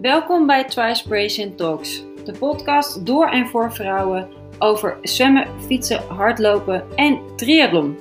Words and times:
Welkom 0.00 0.46
bij 0.46 0.64
Trispiration 0.64 1.54
Talks, 1.54 2.04
de 2.24 2.32
podcast 2.38 3.06
door 3.06 3.28
en 3.28 3.46
voor 3.46 3.72
vrouwen 3.72 4.28
over 4.58 4.98
zwemmen, 5.02 5.46
fietsen, 5.66 6.02
hardlopen 6.08 6.84
en 6.96 7.20
triathlon. 7.36 7.96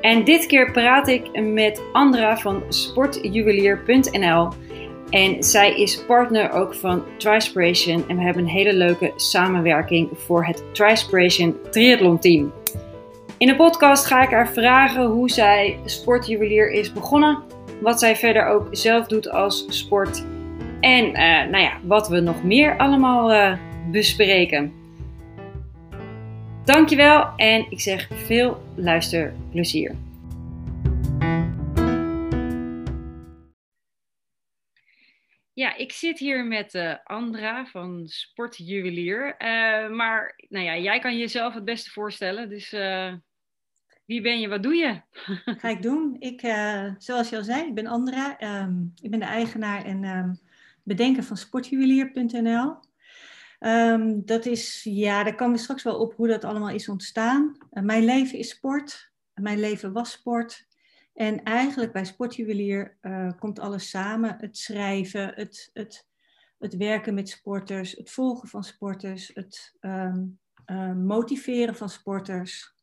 En 0.00 0.24
dit 0.24 0.46
keer 0.46 0.72
praat 0.72 1.08
ik 1.08 1.42
met 1.42 1.82
Andra 1.92 2.36
van 2.36 2.62
sportjuwelier.nl. 2.68 4.48
En 5.10 5.42
zij 5.42 5.80
is 5.80 6.04
partner 6.04 6.52
ook 6.52 6.74
van 6.74 7.02
Trispiration 7.18 8.08
en 8.08 8.16
we 8.16 8.22
hebben 8.22 8.42
een 8.42 8.48
hele 8.48 8.74
leuke 8.74 9.12
samenwerking 9.16 10.08
voor 10.12 10.46
het 10.46 10.64
Trispiration 10.72 11.56
Triathlon 11.70 12.18
Team. 12.18 12.52
In 13.38 13.46
de 13.46 13.56
podcast 13.56 14.06
ga 14.06 14.22
ik 14.22 14.30
haar 14.30 14.48
vragen 14.48 15.06
hoe 15.06 15.30
zij 15.30 15.78
sportjuwelier 15.84 16.70
is 16.70 16.92
begonnen, 16.92 17.42
wat 17.80 17.98
zij 17.98 18.16
verder 18.16 18.46
ook 18.46 18.68
zelf 18.70 19.06
doet 19.06 19.30
als 19.30 19.64
sport 19.68 20.24
en 20.80 21.04
uh, 21.06 21.50
nou 21.50 21.58
ja, 21.58 21.80
wat 21.82 22.08
we 22.08 22.20
nog 22.20 22.42
meer 22.42 22.76
allemaal 22.76 23.32
uh, 23.32 23.58
bespreken. 23.90 24.72
Dankjewel 26.64 27.32
en 27.36 27.70
ik 27.70 27.80
zeg 27.80 28.08
veel 28.14 28.62
luisterplezier. 28.76 29.94
Ja, 35.52 35.76
ik 35.76 35.92
zit 35.92 36.18
hier 36.18 36.44
met 36.44 36.74
uh, 36.74 36.94
Andra 37.04 37.66
van 37.66 38.02
Sportjuwelier. 38.06 39.34
maar 39.90 40.34
nou 40.48 40.64
ja, 40.64 40.78
jij 40.78 40.98
kan 40.98 41.18
jezelf 41.18 41.54
het 41.54 41.64
beste 41.64 41.90
voorstellen. 41.90 42.48
Dus 42.48 42.70
wie 44.06 44.20
ben 44.20 44.40
je? 44.40 44.48
Wat 44.48 44.62
doe 44.62 44.74
je? 44.74 45.00
Ga 45.60 45.68
ik 45.68 45.82
doen. 45.82 46.16
Ik, 46.18 46.40
zoals 46.98 47.28
je 47.28 47.36
al 47.36 47.44
zei, 47.44 47.66
ik 47.66 47.74
ben 47.74 47.86
Andra. 47.86 48.36
Um, 48.62 48.92
ik 49.02 49.10
ben 49.10 49.20
de 49.20 49.26
eigenaar 49.26 49.84
en 49.84 50.04
um, 50.04 50.40
bedenken 50.96 51.24
van 51.24 51.36
sportjuwelier.nl. 51.36 52.76
Um, 53.60 54.24
dat 54.24 54.46
is, 54.46 54.82
ja, 54.84 55.24
daar 55.24 55.34
komen 55.34 55.56
we 55.56 55.62
straks 55.62 55.82
wel 55.82 55.98
op 55.98 56.14
hoe 56.14 56.28
dat 56.28 56.44
allemaal 56.44 56.70
is 56.70 56.88
ontstaan. 56.88 57.56
Uh, 57.72 57.82
mijn 57.82 58.04
leven 58.04 58.38
is 58.38 58.48
sport. 58.48 59.12
Mijn 59.34 59.60
leven 59.60 59.92
was 59.92 60.10
sport. 60.10 60.66
En 61.14 61.42
eigenlijk 61.42 61.92
bij 61.92 62.04
Sportjuwelier 62.04 62.98
uh, 63.02 63.32
komt 63.38 63.58
alles 63.58 63.90
samen. 63.90 64.36
Het 64.38 64.56
schrijven, 64.56 65.32
het, 65.34 65.70
het, 65.72 66.08
het 66.58 66.76
werken 66.76 67.14
met 67.14 67.28
sporters, 67.28 67.92
het 67.92 68.10
volgen 68.10 68.48
van 68.48 68.64
sporters, 68.64 69.30
het 69.34 69.76
um, 69.80 70.38
uh, 70.66 70.92
motiveren 70.92 71.76
van 71.76 71.88
sporters. 71.88 72.74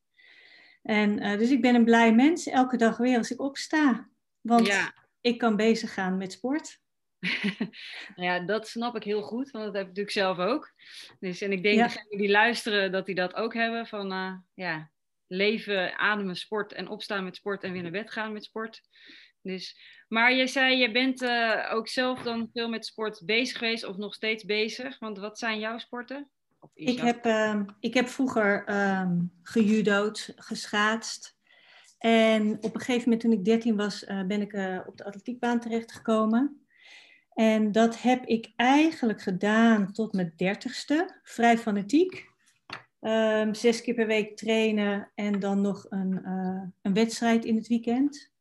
En 0.84 1.38
dus 1.38 1.50
ik 1.50 1.62
ben 1.62 1.76
een 1.76 1.86
blij 1.86 2.16
mens 2.16 2.48
elke 2.48 2.78
dag 2.78 2.98
weer 2.98 3.18
als 3.18 3.32
ik 3.32 3.42
opsta. 3.42 4.08
Want 4.42 4.68
ja. 4.68 4.94
ik 5.22 5.38
kan 5.38 5.56
bezig 5.56 5.94
gaan 5.94 6.18
met 6.18 6.32
sport. 6.32 6.80
nou 8.16 8.28
ja, 8.28 8.40
dat 8.40 8.68
snap 8.68 8.96
ik 8.96 9.04
heel 9.04 9.22
goed, 9.22 9.52
want 9.52 9.66
dat 9.66 9.74
heb 9.74 9.82
ik 9.82 9.88
natuurlijk 9.88 10.16
zelf 10.16 10.38
ook. 10.38 10.74
Dus, 11.20 11.42
en 11.42 11.52
ik 11.52 11.64
denk 11.64 11.78
ja. 11.78 11.84
degenen 11.88 12.18
die 12.18 12.30
luisteren, 12.30 12.92
dat 12.92 13.06
die 13.06 13.16
dat 13.16 13.36
ook 13.36 13.54
hebben. 13.54 13.88
Van 13.88 14.12
uh, 14.12 14.34
ja, 14.54 14.92
leven, 15.28 15.98
ademen, 15.98 16.36
sport 16.36 16.74
en 16.74 16.88
opstaan 16.88 17.24
met 17.24 17.36
sport 17.36 17.64
en 17.64 17.72
weer 17.72 17.82
naar 17.82 17.92
bed 17.92 18.12
gaan 18.12 18.34
met 18.34 18.44
sport. 18.44 18.82
Dus, 19.42 19.80
maar 20.08 20.36
jij 20.36 20.48
zei, 20.48 20.78
je 20.78 20.92
bent 20.92 21.22
uh, 21.22 21.72
ook 21.72 21.88
zelf 21.88 22.22
dan 22.22 22.50
veel 22.54 22.70
met 22.70 22.86
sport 22.86 23.22
bezig 23.26 23.58
geweest 23.58 23.84
of 23.84 23.98
nog 23.98 24.14
steeds 24.14 24.44
bezig. 24.44 25.00
Want 25.00 25.18
wat 25.18 25.40
zijn 25.40 25.60
jouw 25.60 25.78
sporten? 25.78 26.30
Ik 26.74 27.00
heb, 27.00 27.26
uh, 27.26 27.62
ik 27.80 27.94
heb 27.94 28.08
vroeger 28.08 28.70
um, 29.00 29.32
gejudo'd, 29.44 30.34
geschaatst. 30.36 31.36
En 31.98 32.58
op 32.62 32.76
een 32.76 32.82
gegeven 32.82 33.04
moment 33.04 33.22
toen 33.22 33.32
ik 33.32 33.46
13 33.46 33.76
was, 33.76 34.04
uh, 34.04 34.24
ben 34.24 34.42
ik 34.42 34.54
op 34.88 34.98
de 34.98 35.04
atletiekbaan 35.04 35.60
terechtgekomen. 35.60 36.67
En 37.38 37.72
dat 37.72 38.02
heb 38.02 38.26
ik 38.26 38.54
eigenlijk 38.56 39.22
gedaan 39.22 39.92
tot 39.92 40.14
mijn 40.14 40.34
dertigste, 40.36 41.20
vrij 41.24 41.58
fanatiek. 41.58 42.30
Um, 43.02 43.54
zes 43.54 43.82
keer 43.82 43.94
per 43.94 44.08
week 44.08 44.38
trainen 44.38 45.12
en 45.16 45.40
dan 45.40 45.62
nog 45.62 45.86
een, 45.90 46.22
uh, 46.26 46.62
een 46.82 46.94
wedstrijd 46.94 47.46
in 47.46 47.56
het 47.56 47.68
weekend. 47.68 48.32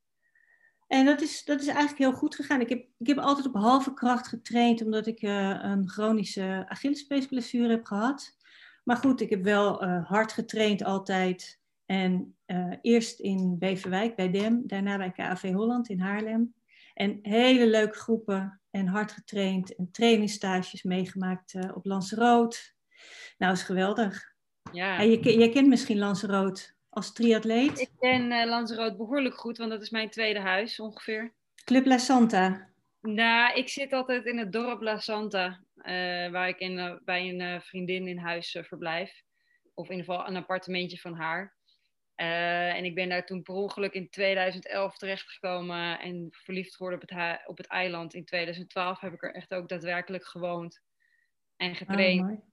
En 0.87 1.05
dat 1.05 1.21
is, 1.21 1.45
dat 1.45 1.61
is 1.61 1.67
eigenlijk 1.67 1.99
heel 1.99 2.13
goed 2.13 2.35
gegaan. 2.35 2.61
Ik 2.61 2.69
heb, 2.69 2.87
ik 2.99 3.07
heb 3.07 3.19
altijd 3.19 3.47
op 3.47 3.55
halve 3.55 3.95
kracht 3.95 4.29
getraind, 4.29 4.83
omdat 4.83 5.07
ik 5.07 5.23
uh, 5.23 5.59
een 5.63 5.89
chronische 5.89 6.65
Achillespeesblessure 6.69 7.71
heb 7.71 7.85
gehad. 7.85 8.37
Maar 8.85 8.97
goed, 8.97 9.21
ik 9.21 9.31
heb 9.31 9.43
wel 9.43 9.85
uh, 9.85 10.07
hard 10.07 10.33
getraind 10.33 10.85
altijd. 10.85 11.61
En 11.87 12.37
eerst 12.83 13.21
in 13.21 13.59
Beverwijk 13.59 14.17
bij 14.17 14.31
DEM, 14.31 14.63
daarna 14.67 14.97
bij 14.97 15.13
KAV 15.13 15.53
Holland 15.53 15.89
in 15.89 16.01
Haarlem. 16.01 16.55
En 16.95 17.19
hele 17.23 17.67
leuke 17.67 17.99
groepen 17.99 18.61
en 18.77 18.87
hard 18.87 19.13
getraind 19.13 19.77
en 19.77 19.91
trainingsstages 19.91 20.83
meegemaakt 20.83 21.55
uh, 21.55 21.77
op 21.77 21.85
Lanzarote. 21.85 22.59
Nou, 23.39 23.53
is 23.53 23.63
geweldig. 23.63 24.35
Ja. 24.73 24.99
En 24.99 25.11
je, 25.11 25.39
je 25.39 25.49
kent 25.49 25.69
misschien 25.69 25.99
Lanzarote 25.99 26.75
als 26.89 27.13
triatleet. 27.13 27.81
Ik 27.81 27.91
ken 27.99 28.33
uh, 28.33 28.45
Lanzarote 28.45 28.97
behoorlijk 28.97 29.35
goed, 29.35 29.59
want 29.59 29.71
dat 29.71 29.83
is 29.83 29.91
mijn 29.91 30.11
tweede 30.11 30.41
huis 30.41 30.81
ongeveer. 30.81 31.35
Club 31.65 31.87
La 31.87 31.99
Santa. 31.99 32.69
Nou, 33.01 33.55
ik 33.55 33.69
zit 33.69 33.93
altijd 33.93 34.25
in 34.25 34.39
het 34.39 34.53
dorp 34.53 34.81
La 34.81 34.99
Santa, 34.99 35.61
uh, 35.77 35.85
waar 36.31 36.49
ik 36.49 36.59
in, 36.59 37.01
bij 37.05 37.29
een 37.29 37.61
vriendin 37.61 38.09
in 38.09 38.19
huis 38.19 38.59
verblijf. 38.63 39.23
Of 39.75 39.89
in 39.89 39.97
ieder 39.97 40.13
geval 40.13 40.29
een 40.29 40.37
appartementje 40.37 40.99
van 40.99 41.15
haar. 41.15 41.56
Uh, 42.17 42.75
en 42.75 42.85
ik 42.85 42.95
ben 42.95 43.09
daar 43.09 43.27
toen 43.27 43.43
per 43.43 43.55
ongeluk 43.55 43.93
in 43.93 44.11
2011 44.11 44.97
terechtgekomen 44.97 46.01
en 46.01 46.29
verliefd 46.31 46.77
geworden 46.77 47.03
op 47.03 47.09
het, 47.09 47.47
op 47.47 47.57
het 47.57 47.67
eiland. 47.67 48.15
In 48.15 48.25
2012 48.25 49.01
heb 49.01 49.13
ik 49.13 49.23
er 49.23 49.35
echt 49.35 49.55
ook 49.55 49.69
daadwerkelijk 49.69 50.27
gewoond 50.27 50.83
en 51.57 51.75
getraind. 51.75 52.31
Oh, 52.31 52.45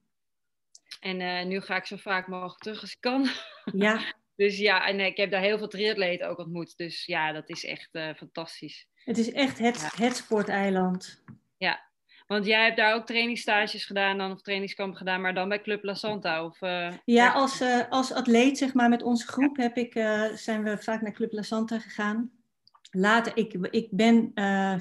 en 1.00 1.20
uh, 1.20 1.46
nu 1.46 1.62
ga 1.62 1.76
ik 1.76 1.86
zo 1.86 1.96
vaak 1.96 2.28
mogelijk 2.28 2.60
terug 2.60 2.82
als 2.82 2.92
ik 2.92 2.98
kan. 3.00 3.28
Ja. 3.74 4.14
dus 4.36 4.58
ja, 4.58 4.88
en 4.88 5.00
ik 5.00 5.18
heb 5.18 5.32
daar 5.32 5.42
heel 5.42 5.58
veel 5.58 5.68
triatleten 5.68 6.28
ook 6.28 6.38
ontmoet. 6.38 6.78
Dus 6.78 7.06
ja, 7.06 7.32
dat 7.32 7.50
is 7.50 7.66
echt 7.66 7.90
uh, 7.92 8.14
fantastisch. 8.14 8.88
Het 8.96 9.18
is 9.18 9.32
echt 9.32 9.60
het, 9.60 9.80
ja. 9.80 10.04
het 10.06 10.16
sporteiland. 10.16 11.24
Ja, 11.58 11.92
want 12.34 12.46
jij 12.46 12.64
hebt 12.64 12.78
daar 12.78 12.94
ook 12.94 13.06
trainingsstages 13.06 13.86
gedaan 13.86 14.18
dan, 14.18 14.32
of 14.32 14.42
trainingskamp 14.42 14.96
gedaan, 14.96 15.22
maar 15.22 15.34
dan 15.34 15.50
bij 15.50 15.62
Club 15.62 15.84
La 15.84 15.94
Santa? 15.94 16.46
Of, 16.46 16.62
uh, 16.62 16.92
ja, 17.06 17.32
als, 17.32 17.62
uh, 17.62 17.90
als 17.90 18.14
atleet, 18.14 18.58
zeg 18.58 18.74
maar, 18.74 18.90
met 18.90 19.04
onze 19.04 19.28
groep 19.28 19.58
heb 19.58 19.78
ik, 19.78 19.96
uh, 19.96 20.24
zijn 20.24 20.64
we 20.64 20.78
vaak 20.78 21.02
naar 21.02 21.12
Club 21.12 21.32
La 21.32 21.42
Santa 21.42 21.80
gegaan. 21.80 22.32
Later, 22.92 23.38
ik, 23.38 23.54
ik 23.54 23.88
ben 23.92 24.32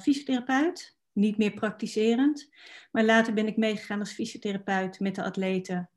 fysiotherapeut, 0.00 0.96
niet 1.12 1.38
meer 1.38 1.52
praktiserend. 1.52 2.50
Maar 2.90 3.04
later 3.04 3.34
ben 3.34 3.46
ik 3.46 3.56
meegegaan 3.56 3.98
als 3.98 4.12
fysiotherapeut 4.12 5.00
met 5.00 5.14
de 5.14 5.22
atleten. 5.22 5.90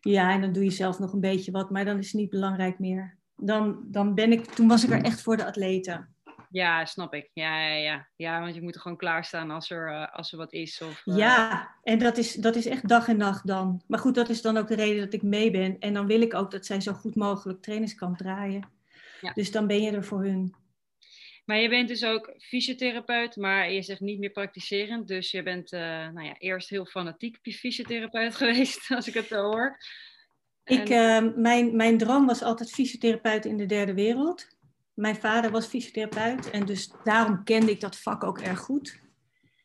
Ja, 0.00 0.32
en 0.32 0.40
dan 0.40 0.52
doe 0.52 0.64
je 0.64 0.70
zelf 0.70 0.98
nog 0.98 1.12
een 1.12 1.20
beetje 1.20 1.50
wat, 1.50 1.70
maar 1.70 1.84
dan 1.84 1.98
is 1.98 2.06
het 2.06 2.20
niet 2.20 2.30
belangrijk 2.30 2.78
meer. 2.78 3.18
Dan, 3.36 3.80
dan 3.84 4.14
ben 4.14 4.32
ik, 4.32 4.44
toen 4.44 4.68
was 4.68 4.84
ik 4.84 4.90
er 4.90 5.02
echt 5.02 5.22
voor 5.22 5.36
de 5.36 5.44
atleten. 5.44 6.14
Ja, 6.52 6.84
snap 6.84 7.14
ik. 7.14 7.30
Ja, 7.32 7.66
ja, 7.66 7.74
ja. 7.74 8.08
ja 8.16 8.40
want 8.40 8.54
je 8.54 8.62
moet 8.62 8.74
er 8.74 8.80
gewoon 8.80 8.96
klaarstaan 8.96 9.50
als 9.50 9.70
er, 9.70 9.88
uh, 9.88 10.14
als 10.14 10.32
er 10.32 10.38
wat 10.38 10.52
is. 10.52 10.82
Of, 10.82 11.02
uh... 11.04 11.16
Ja, 11.16 11.70
en 11.82 11.98
dat 11.98 12.16
is, 12.16 12.34
dat 12.34 12.56
is 12.56 12.66
echt 12.66 12.88
dag 12.88 13.08
en 13.08 13.16
nacht 13.16 13.46
dan. 13.46 13.82
Maar 13.86 13.98
goed, 13.98 14.14
dat 14.14 14.28
is 14.28 14.42
dan 14.42 14.56
ook 14.56 14.68
de 14.68 14.74
reden 14.74 15.04
dat 15.04 15.12
ik 15.12 15.22
mee 15.22 15.50
ben. 15.50 15.78
En 15.78 15.94
dan 15.94 16.06
wil 16.06 16.20
ik 16.20 16.34
ook 16.34 16.50
dat 16.50 16.66
zij 16.66 16.80
zo 16.80 16.92
goed 16.92 17.14
mogelijk 17.14 17.62
trainingskamp 17.62 18.16
draaien. 18.16 18.68
Ja. 19.20 19.32
Dus 19.32 19.50
dan 19.50 19.66
ben 19.66 19.82
je 19.82 19.90
er 19.90 20.04
voor 20.04 20.24
hun. 20.24 20.54
Maar 21.44 21.58
je 21.58 21.68
bent 21.68 21.88
dus 21.88 22.04
ook 22.04 22.34
fysiotherapeut, 22.38 23.36
maar 23.36 23.72
je 23.72 23.82
zegt 23.82 24.00
niet 24.00 24.18
meer 24.18 24.30
praktiserend. 24.30 25.08
Dus 25.08 25.30
je 25.30 25.42
bent 25.42 25.72
uh, 25.72 25.80
nou 25.80 26.22
ja, 26.22 26.34
eerst 26.38 26.68
heel 26.68 26.86
fanatiek 26.86 27.38
fysiotherapeut 27.42 28.36
geweest, 28.42 28.90
als 28.90 29.08
ik 29.08 29.14
het 29.14 29.26
zo 29.26 29.42
hoor. 29.42 29.78
Ik, 30.64 30.88
en... 30.88 31.40
mijn, 31.40 31.76
mijn 31.76 31.98
droom 31.98 32.26
was 32.26 32.42
altijd 32.42 32.70
fysiotherapeut 32.70 33.44
in 33.44 33.56
de 33.56 33.66
derde 33.66 33.94
wereld. 33.94 34.46
Mijn 35.00 35.16
vader 35.16 35.50
was 35.50 35.66
fysiotherapeut 35.66 36.50
en 36.50 36.66
dus 36.66 36.92
daarom 37.04 37.44
kende 37.44 37.70
ik 37.70 37.80
dat 37.80 37.96
vak 37.96 38.24
ook 38.24 38.38
erg 38.38 38.58
goed. 38.58 39.00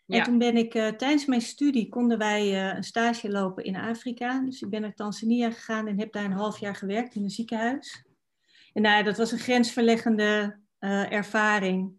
En 0.08 0.24
toen 0.24 0.38
ben 0.38 0.58
ik 0.58 0.74
uh, 0.74 0.88
tijdens 0.88 1.26
mijn 1.26 1.42
studie 1.42 1.90
konden 1.90 2.18
wij 2.18 2.52
uh, 2.52 2.76
een 2.76 2.84
stage 2.84 3.30
lopen 3.30 3.64
in 3.64 3.76
Afrika. 3.76 4.40
Dus 4.40 4.62
ik 4.62 4.70
ben 4.70 4.82
naar 4.82 4.94
Tanzania 4.94 5.52
gegaan 5.52 5.88
en 5.88 6.00
heb 6.00 6.14
daar 6.14 6.24
een 6.24 6.32
half 6.32 6.60
jaar 6.60 6.76
gewerkt 6.76 7.16
in 7.16 7.24
een 7.24 7.30
ziekenhuis. 7.30 8.06
En 8.74 8.82
nou, 8.82 9.04
dat 9.04 9.18
was 9.18 9.32
een 9.32 9.40
grensverleggende 9.40 10.60
uh, 10.80 11.12
ervaring. 11.12 11.94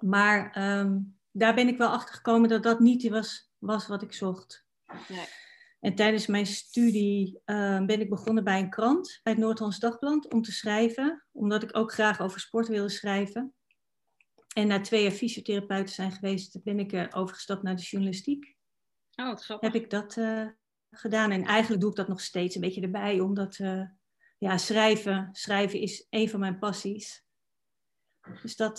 Maar 0.00 0.68
um, 0.78 1.16
daar 1.30 1.54
ben 1.54 1.68
ik 1.68 1.78
wel 1.78 1.90
achter 1.90 2.14
gekomen 2.14 2.48
dat 2.48 2.62
dat 2.62 2.80
niet 2.80 3.08
was, 3.08 3.50
was 3.58 3.86
wat 3.86 4.02
ik 4.02 4.12
zocht. 4.12 4.64
Nee. 5.08 5.26
En 5.80 5.94
tijdens 5.94 6.26
mijn 6.26 6.46
studie 6.46 7.40
uh, 7.46 7.84
ben 7.84 8.00
ik 8.00 8.08
begonnen 8.08 8.44
bij 8.44 8.58
een 8.58 8.70
krant, 8.70 9.20
bij 9.22 9.32
het 9.32 9.42
Noord-Hollands 9.42 9.78
Dagblad, 9.78 10.32
om 10.32 10.42
te 10.42 10.52
schrijven. 10.52 11.26
Omdat 11.32 11.62
ik 11.62 11.76
ook 11.76 11.92
graag 11.92 12.20
over 12.20 12.40
sport 12.40 12.68
wilde 12.68 12.88
schrijven. 12.88 13.54
En 14.54 14.66
na 14.66 14.80
twee 14.80 15.02
jaar 15.02 15.12
fysiotherapeut 15.12 15.90
zijn 15.90 16.12
geweest, 16.12 16.62
ben 16.62 16.78
ik 16.78 16.92
uh, 16.92 17.06
overgestapt 17.10 17.62
naar 17.62 17.76
de 17.76 17.82
journalistiek. 17.82 18.56
Oh, 19.14 19.26
wat 19.26 19.44
grappig. 19.44 19.72
Heb 19.72 19.82
ik 19.82 19.90
dat 19.90 20.16
uh, 20.16 20.48
gedaan. 20.90 21.30
En 21.30 21.44
eigenlijk 21.44 21.80
doe 21.80 21.90
ik 21.90 21.96
dat 21.96 22.08
nog 22.08 22.20
steeds 22.20 22.54
een 22.54 22.60
beetje 22.60 22.80
erbij, 22.80 23.20
omdat 23.20 23.56
ja, 24.38 24.58
schrijven, 24.58 25.28
schrijven 25.32 25.80
is 25.80 26.06
een 26.10 26.28
van 26.28 26.40
mijn 26.40 26.58
passies. 26.58 27.24
Dus 28.42 28.56
dat, 28.56 28.78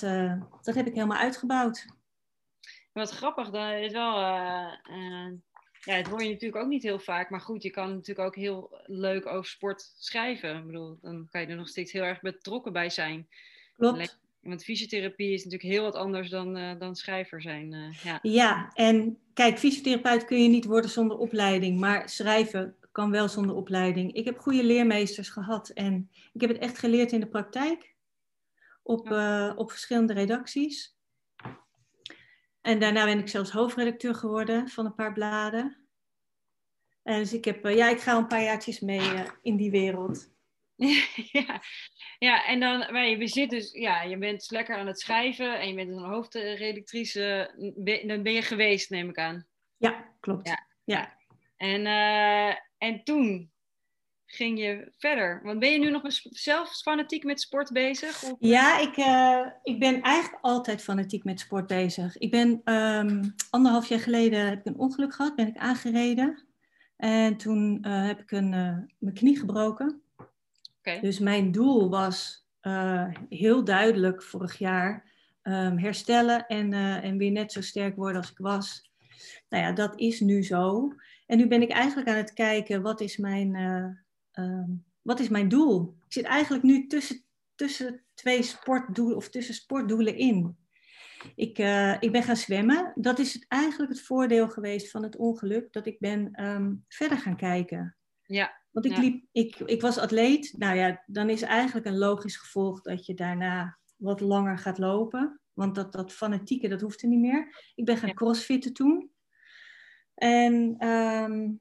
dat 0.62 0.76
heb 0.76 0.88
ik 0.88 0.94
helemaal 0.94 1.18
uitgebouwd. 1.18 1.86
Wat 2.94 3.12
grappig, 3.12 3.50
dat 3.50 3.72
is 3.72 3.92
wel. 3.92 4.16
Ja, 5.82 5.94
het 5.94 6.08
hoor 6.08 6.24
je 6.24 6.30
natuurlijk 6.30 6.64
ook 6.64 6.70
niet 6.70 6.84
heel 6.84 7.00
vaak. 7.00 7.30
Maar 7.30 7.42
goed, 7.42 7.64
je 7.64 7.70
kan 7.70 7.90
natuurlijk 7.90 8.28
ook 8.28 8.36
heel 8.36 8.82
leuk 8.86 9.26
over 9.26 9.50
sport 9.50 9.92
schrijven. 9.98 10.58
Ik 10.58 10.66
bedoel, 10.66 10.98
dan 11.02 11.28
kan 11.32 11.42
je 11.42 11.48
er 11.48 11.56
nog 11.56 11.68
steeds 11.68 11.92
heel 11.92 12.04
erg 12.04 12.22
betrokken 12.22 12.74
bij 12.74 12.90
zijn. 12.90 13.28
Klopt. 13.78 14.20
Want 14.42 14.64
fysiotherapie 14.64 15.34
is 15.34 15.44
natuurlijk 15.44 15.72
heel 15.72 15.84
wat 15.84 15.96
anders 15.96 16.30
dan, 16.30 16.58
eh, 16.58 16.80
dan 16.80 16.96
schrijver 16.96 17.42
zijn. 17.42 17.74
eh, 17.74 18.04
ja. 18.04 18.20
Ja, 18.22 18.72
en 18.74 19.20
kijk, 19.34 19.58
fysiotherapeut 19.58 20.26
kun 20.26 20.44
je 20.44 20.50
niet 20.50 20.66
worden 20.66 20.90
zonder 20.90 21.18
opleiding, 21.18 21.80
maar 21.80 22.10
schrijven 22.10 22.76
kan 22.92 23.12
wel 23.12 23.28
zonder 23.28 23.56
opleiding. 23.56 24.14
Ik 24.14 24.26
heb 24.26 24.38
goede 24.38 24.64
leermeesters 24.64 25.30
gehad 25.30 25.70
en 25.70 26.10
ik 26.34 26.42
heb 26.42 26.50
het 26.50 26.60
echt 26.60 26.78
geleerd 26.78 27.12
in 27.12 27.20
de 27.20 27.28
praktijk 27.28 27.96
op, 28.84 29.12
eh, 29.12 29.54
op 29.56 29.72
verschillende 29.72 30.14
redacties. 30.14 30.98
En 32.70 32.80
daarna 32.80 33.06
ben 33.06 33.20
ik 33.20 33.28
zelfs 33.28 33.52
hoofdredacteur 33.52 34.16
geworden 34.16 34.68
van 34.68 34.86
een 34.86 34.96
paar 34.96 35.14
bladen. 35.14 35.78
En 37.04 37.20
dus 37.20 37.34
ik 37.34 37.46
heb, 37.46 37.66
eh, 37.66 37.76
ja, 37.76 37.90
ik 37.90 38.00
ga 38.00 38.18
een 38.18 38.28
paar 38.28 38.44
jaartjes 38.44 38.80
mee 38.80 39.00
eh, 39.00 39.30
in 39.42 39.56
die 39.56 39.72
wereld. 39.72 40.34
ja. 41.32 41.62
ja, 42.20 42.46
en 42.46 42.60
dan, 42.60 42.78
maar 42.92 43.08
je 43.08 43.28
zit 43.28 43.50
dus, 43.50 43.72
ja, 43.72 44.02
je 44.02 44.18
bent 44.18 44.52
lekker 44.52 44.76
aan 44.76 44.88
het 44.88 45.00
schrijven 45.00 45.60
en 45.60 45.68
je 45.68 45.76
bent 45.76 45.90
een 45.90 46.04
hoofdredactrice. 46.04 47.52
Dan 48.06 48.24
ben 48.24 48.34
je 48.34 48.42
geweest, 48.42 48.90
neem 48.90 49.10
ik 49.10 49.18
aan. 49.18 49.48
Ja, 49.78 50.16
klopt. 50.20 50.48
Ja. 50.48 50.68
ja. 50.84 51.18
En, 51.58 51.86
eh, 51.86 52.56
en 52.78 53.04
toen 53.04 53.52
ging 54.32 54.60
je 54.60 54.92
verder. 54.98 55.42
Want 55.44 55.60
ben 55.60 55.72
je 55.72 55.80
nu 55.80 55.90
nog 55.90 56.04
zelf 56.24 56.82
fanatiek 56.82 57.24
met 57.24 57.42
sport 57.42 57.72
bezig? 57.72 58.24
Of? 58.24 58.36
Ja, 58.40 58.80
ik, 58.80 58.98
eh, 58.98 59.46
ik 59.64 59.80
ben 59.80 60.02
eigenlijk 60.02 60.44
altijd 60.44 60.82
fanatiek 60.82 61.24
met 61.24 61.40
sport 61.40 61.68
bezig. 61.68 62.18
Ik 62.18 62.32
ben 62.32 62.62
ehm, 62.64 63.24
anderhalf 63.50 63.88
jaar 63.88 64.00
geleden 64.00 64.50
heb 64.50 64.60
ik 64.60 64.66
een 64.66 64.80
ongeluk 64.80 65.14
gehad, 65.14 65.36
ben 65.36 65.48
ik 65.48 65.58
aangereden. 65.58 66.48
En 66.98 67.38
toen 67.38 67.78
eh, 67.82 68.06
heb 68.06 68.20
ik 68.20 68.32
een, 68.32 68.54
eh, 68.54 68.78
mijn 68.98 69.16
knie 69.16 69.40
gebroken. 69.40 70.02
Dus 71.02 71.20
mijn 71.20 71.52
doel 71.52 71.90
was 71.90 72.48
eh, 72.60 73.08
heel 73.30 73.64
duidelijk 73.64 74.24
vorig 74.24 74.58
jaar 74.58 75.08
ehm, 75.42 75.78
herstellen 75.78 76.48
en, 76.48 76.74
eh, 76.74 77.04
en 77.04 77.18
weer 77.18 77.32
net 77.32 77.52
zo 77.52 77.62
sterk 77.62 77.96
worden 77.96 78.22
als 78.22 78.32
ik 78.32 78.38
was. 78.38 78.92
Nou 79.50 79.64
ja, 79.64 79.72
dat 79.72 80.00
is 80.00 80.20
nu 80.20 80.44
zo. 80.44 80.94
En 81.26 81.38
nu 81.38 81.48
ben 81.48 81.62
ik 81.62 81.70
eigenlijk 81.70 82.10
aan 82.10 82.16
het 82.16 82.34
kijken, 82.34 82.82
wat 82.82 83.02
is 83.02 83.18
mijn, 83.18 83.52
eh, 84.40 84.46
ehm, 84.46 84.72
wat 85.02 85.20
is 85.20 85.30
mijn 85.30 85.50
doel? 85.50 85.96
Ik 86.06 86.14
zit 86.14 86.26
eigenlijk 86.26 86.64
nu 86.64 86.88
tussen, 86.88 87.24
tussen 87.56 88.04
twee 88.14 88.44
sportdoelen 88.44 89.16
of 89.18 89.30
tussen 89.30 89.54
sportdoelen 89.54 90.18
in. 90.18 90.58
Ik, 91.36 91.58
eh, 91.58 91.96
ik 92.00 92.12
ben 92.12 92.24
gaan 92.24 92.36
zwemmen. 92.36 92.92
Dat 92.96 93.20
is 93.20 93.46
eigenlijk 93.48 93.92
het 93.92 94.02
voordeel 94.02 94.50
geweest 94.50 94.92
van 94.92 95.04
het 95.04 95.16
ongeluk, 95.16 95.74
dat 95.74 95.86
ik 95.86 96.00
ben 96.00 96.32
ehm, 96.32 96.74
verder 96.88 97.18
gaan 97.18 97.36
kijken. 97.36 97.96
Ja, 98.26 98.62
Want 98.72 98.86
ik, 98.86 98.92
Ja. 98.92 99.02
liep, 99.02 99.26
ik, 99.32 99.56
ik 99.56 99.82
was 99.82 99.98
atleet. 99.98 100.54
Nou 100.58 100.76
ja, 100.78 101.04
dan 101.06 101.30
is 101.30 101.42
eigenlijk 101.42 101.86
een 101.86 101.98
logisch 101.98 102.38
gevolg 102.38 102.82
dat 102.82 103.06
je 103.06 103.14
daarna 103.14 103.78
wat 103.96 104.20
langer 104.20 104.58
gaat 104.58 104.78
lopen. 104.78 105.40
Want 105.54 105.76
dat, 105.76 105.92
dat 105.92 106.14
fanatieke, 106.14 106.68
dat 106.68 106.82
hoeft 106.82 107.02
er 107.02 107.08
niet 107.08 107.20
meer. 107.20 107.72
Ik 107.76 107.86
ben 107.86 107.98
gaan 107.98 108.10
Ja. 108.10 108.14
crossfitten 108.16 108.74
toen. 108.74 109.12
En 110.16 110.76
ehm, 110.78 111.52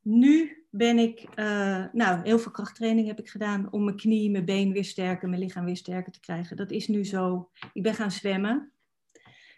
nu 0.00 0.63
ben 0.76 0.98
ik, 0.98 1.26
eh, 1.34 1.84
nou, 1.92 2.20
heel 2.22 2.38
veel 2.38 2.52
krachttraining 2.52 3.06
heb 3.06 3.18
ik 3.18 3.28
gedaan 3.28 3.68
om 3.70 3.84
mijn 3.84 3.96
knie, 3.96 4.30
mijn 4.30 4.44
been 4.44 4.72
weer 4.72 4.84
sterker, 4.84 5.28
mijn 5.28 5.40
lichaam 5.40 5.64
weer 5.64 5.76
sterker 5.76 6.12
te 6.12 6.20
krijgen. 6.20 6.56
Dat 6.56 6.70
is 6.70 6.88
nu 6.88 7.04
zo. 7.04 7.50
Ik 7.72 7.82
ben 7.82 7.94
gaan 7.94 8.10
zwemmen. 8.10 8.72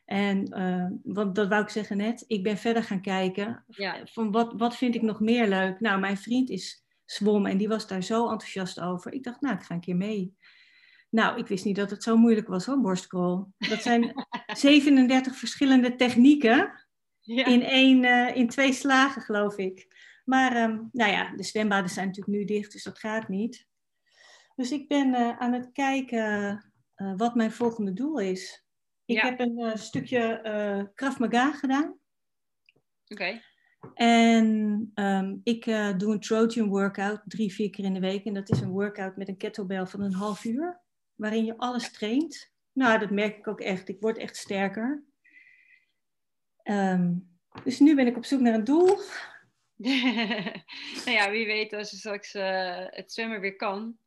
En 0.04 0.44
eh, 0.44 0.86
wat, 1.02 1.34
dat 1.34 1.48
wou 1.48 1.62
ik 1.62 1.68
zeggen 1.68 1.96
net, 1.96 2.24
ik 2.26 2.42
ben 2.42 2.58
verder 2.58 2.82
gaan 2.82 3.00
kijken 3.00 3.64
ja. 3.66 4.00
van 4.04 4.30
wat, 4.30 4.52
wat 4.56 4.76
vind 4.76 4.94
ik 4.94 5.02
nog 5.02 5.20
meer 5.20 5.48
leuk? 5.48 5.80
Nou, 5.80 6.00
mijn 6.00 6.16
vriend 6.16 6.50
is 6.50 6.84
zwom 7.04 7.46
en 7.46 7.56
die 7.56 7.68
was 7.68 7.86
daar 7.86 8.02
zo 8.02 8.30
enthousiast 8.30 8.80
over. 8.80 9.12
Ik 9.12 9.22
dacht, 9.22 9.40
nou, 9.40 9.54
ik 9.54 9.62
ga 9.62 9.74
een 9.74 9.80
keer 9.80 9.96
mee. 9.96 10.36
Nou, 11.10 11.38
ik 11.38 11.46
wist 11.46 11.64
niet 11.64 11.76
dat 11.76 11.90
het 11.90 12.02
zo 12.02 12.16
moeilijk 12.16 12.48
was 12.48 12.66
hoor, 12.66 12.80
borstcrawl. 12.80 13.44
Dat 13.58 13.82
zijn 13.82 14.12
37 14.46 15.36
verschillende 15.36 15.94
technieken 15.94 16.86
ja. 17.20 17.46
in, 17.46 17.62
één, 17.62 18.04
eh, 18.04 18.36
in 18.36 18.48
twee 18.48 18.72
slagen, 18.72 19.22
geloof 19.22 19.56
ik. 19.56 19.86
Maar 20.26 20.56
ehm, 20.56 20.78
nou 20.92 21.10
ja, 21.10 21.36
de 21.36 21.42
zwembaden 21.42 21.90
zijn 21.90 22.06
natuurlijk 22.06 22.36
nu 22.38 22.44
dicht, 22.44 22.72
dus 22.72 22.82
dat 22.82 22.98
gaat 22.98 23.28
niet. 23.28 23.66
Dus 24.56 24.70
ik 24.72 24.88
ben 24.88 25.14
eh, 25.14 25.38
aan 25.38 25.52
het 25.52 25.72
kijken 25.72 26.64
eh, 26.94 27.12
wat 27.16 27.34
mijn 27.34 27.52
volgende 27.52 27.92
doel 27.92 28.18
is. 28.18 28.64
Ik 29.04 29.16
Ja. 29.16 29.24
heb 29.24 29.40
een 29.40 29.58
eh, 29.58 29.76
stukje 29.76 30.18
eh 30.18 30.82
Krav 30.94 31.18
Maga 31.18 31.52
gedaan. 31.52 31.98
Oké. 33.08 33.40
En 33.94 34.90
ehm, 34.94 35.36
ik 35.42 35.64
doe 35.96 36.12
een 36.12 36.20
Trojan 36.20 36.68
workout 36.68 37.22
drie, 37.24 37.52
vier 37.54 37.70
keer 37.70 37.84
in 37.84 37.94
de 37.94 38.00
week. 38.00 38.24
En 38.24 38.34
dat 38.34 38.50
is 38.50 38.60
een 38.60 38.70
workout 38.70 39.16
met 39.16 39.28
een 39.28 39.36
kettlebell 39.36 39.86
van 39.86 40.00
een 40.00 40.14
half 40.14 40.44
uur. 40.44 40.80
Waarin 41.14 41.44
je 41.44 41.56
alles 41.56 41.92
traint. 41.92 42.52
Nou, 42.72 42.98
dat 42.98 43.10
merk 43.10 43.36
ik 43.36 43.48
ook 43.48 43.60
echt. 43.60 43.88
Ik 43.88 44.00
word 44.00 44.18
echt 44.18 44.36
sterker. 44.36 45.04
Ehm, 46.62 47.14
dus 47.64 47.78
nu 47.78 47.94
ben 47.94 48.06
ik 48.06 48.16
op 48.16 48.24
zoek 48.24 48.40
naar 48.40 48.54
een 48.54 48.64
doel. 48.64 48.98
nou 51.04 51.10
ja, 51.16 51.30
wie 51.30 51.46
weet 51.46 51.72
als 51.72 51.90
je 51.90 51.96
straks 51.96 52.34
eh, 52.34 52.84
het 52.86 53.12
zwemmen 53.12 53.40
weer 53.40 53.56
kan. 53.56 53.98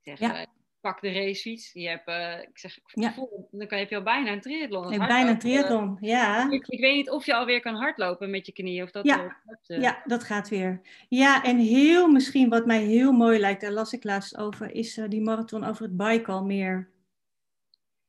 Zeg, 0.00 0.18
Ja. 0.18 0.40
eh, 0.40 0.46
pak 0.80 1.00
de 1.00 1.12
racefiets. 1.12 1.72
Je 1.72 1.88
hebt, 1.88 2.06
eh, 2.08 2.40
ik 2.40 2.58
zeg, 2.58 2.78
Ja. 2.84 3.14
dan 3.50 3.66
kan, 3.66 3.78
heb 3.78 3.90
je 3.90 3.96
al 3.96 4.02
bijna 4.02 4.32
een 4.32 4.40
triathlon. 4.40 4.98
Bijna 4.98 5.28
een 5.30 5.38
triathlon. 5.38 5.96
Ja. 6.00 6.50
ik, 6.50 6.66
ik 6.66 6.80
weet 6.80 6.94
niet 6.94 7.10
of 7.10 7.26
je 7.26 7.34
alweer 7.34 7.60
kan 7.60 7.74
hardlopen 7.74 8.30
met 8.30 8.46
je 8.46 8.52
knieën. 8.52 8.82
Of 8.82 8.90
dat 8.90 9.04
Ja. 9.06 9.36
ja, 9.62 10.02
dat 10.04 10.24
gaat 10.24 10.48
weer. 10.48 10.80
Ja, 11.08 11.44
en 11.44 11.58
heel 11.58 12.08
misschien 12.08 12.48
wat 12.48 12.66
mij 12.66 12.82
heel 12.82 13.12
mooi 13.12 13.38
lijkt, 13.38 13.60
daar 13.60 13.70
las 13.72 13.92
ik 13.92 14.04
laatst 14.04 14.36
over, 14.36 14.70
is 14.70 15.00
die 15.08 15.20
marathon 15.22 15.64
over 15.64 15.82
het 15.82 15.96
Baikalmeer. 15.96 16.90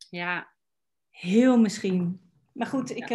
ja. 0.10 0.48
Heel 1.10 1.58
misschien. 1.60 2.22
Maar 2.54 2.68
goed, 2.68 2.96
ik... 2.96 3.10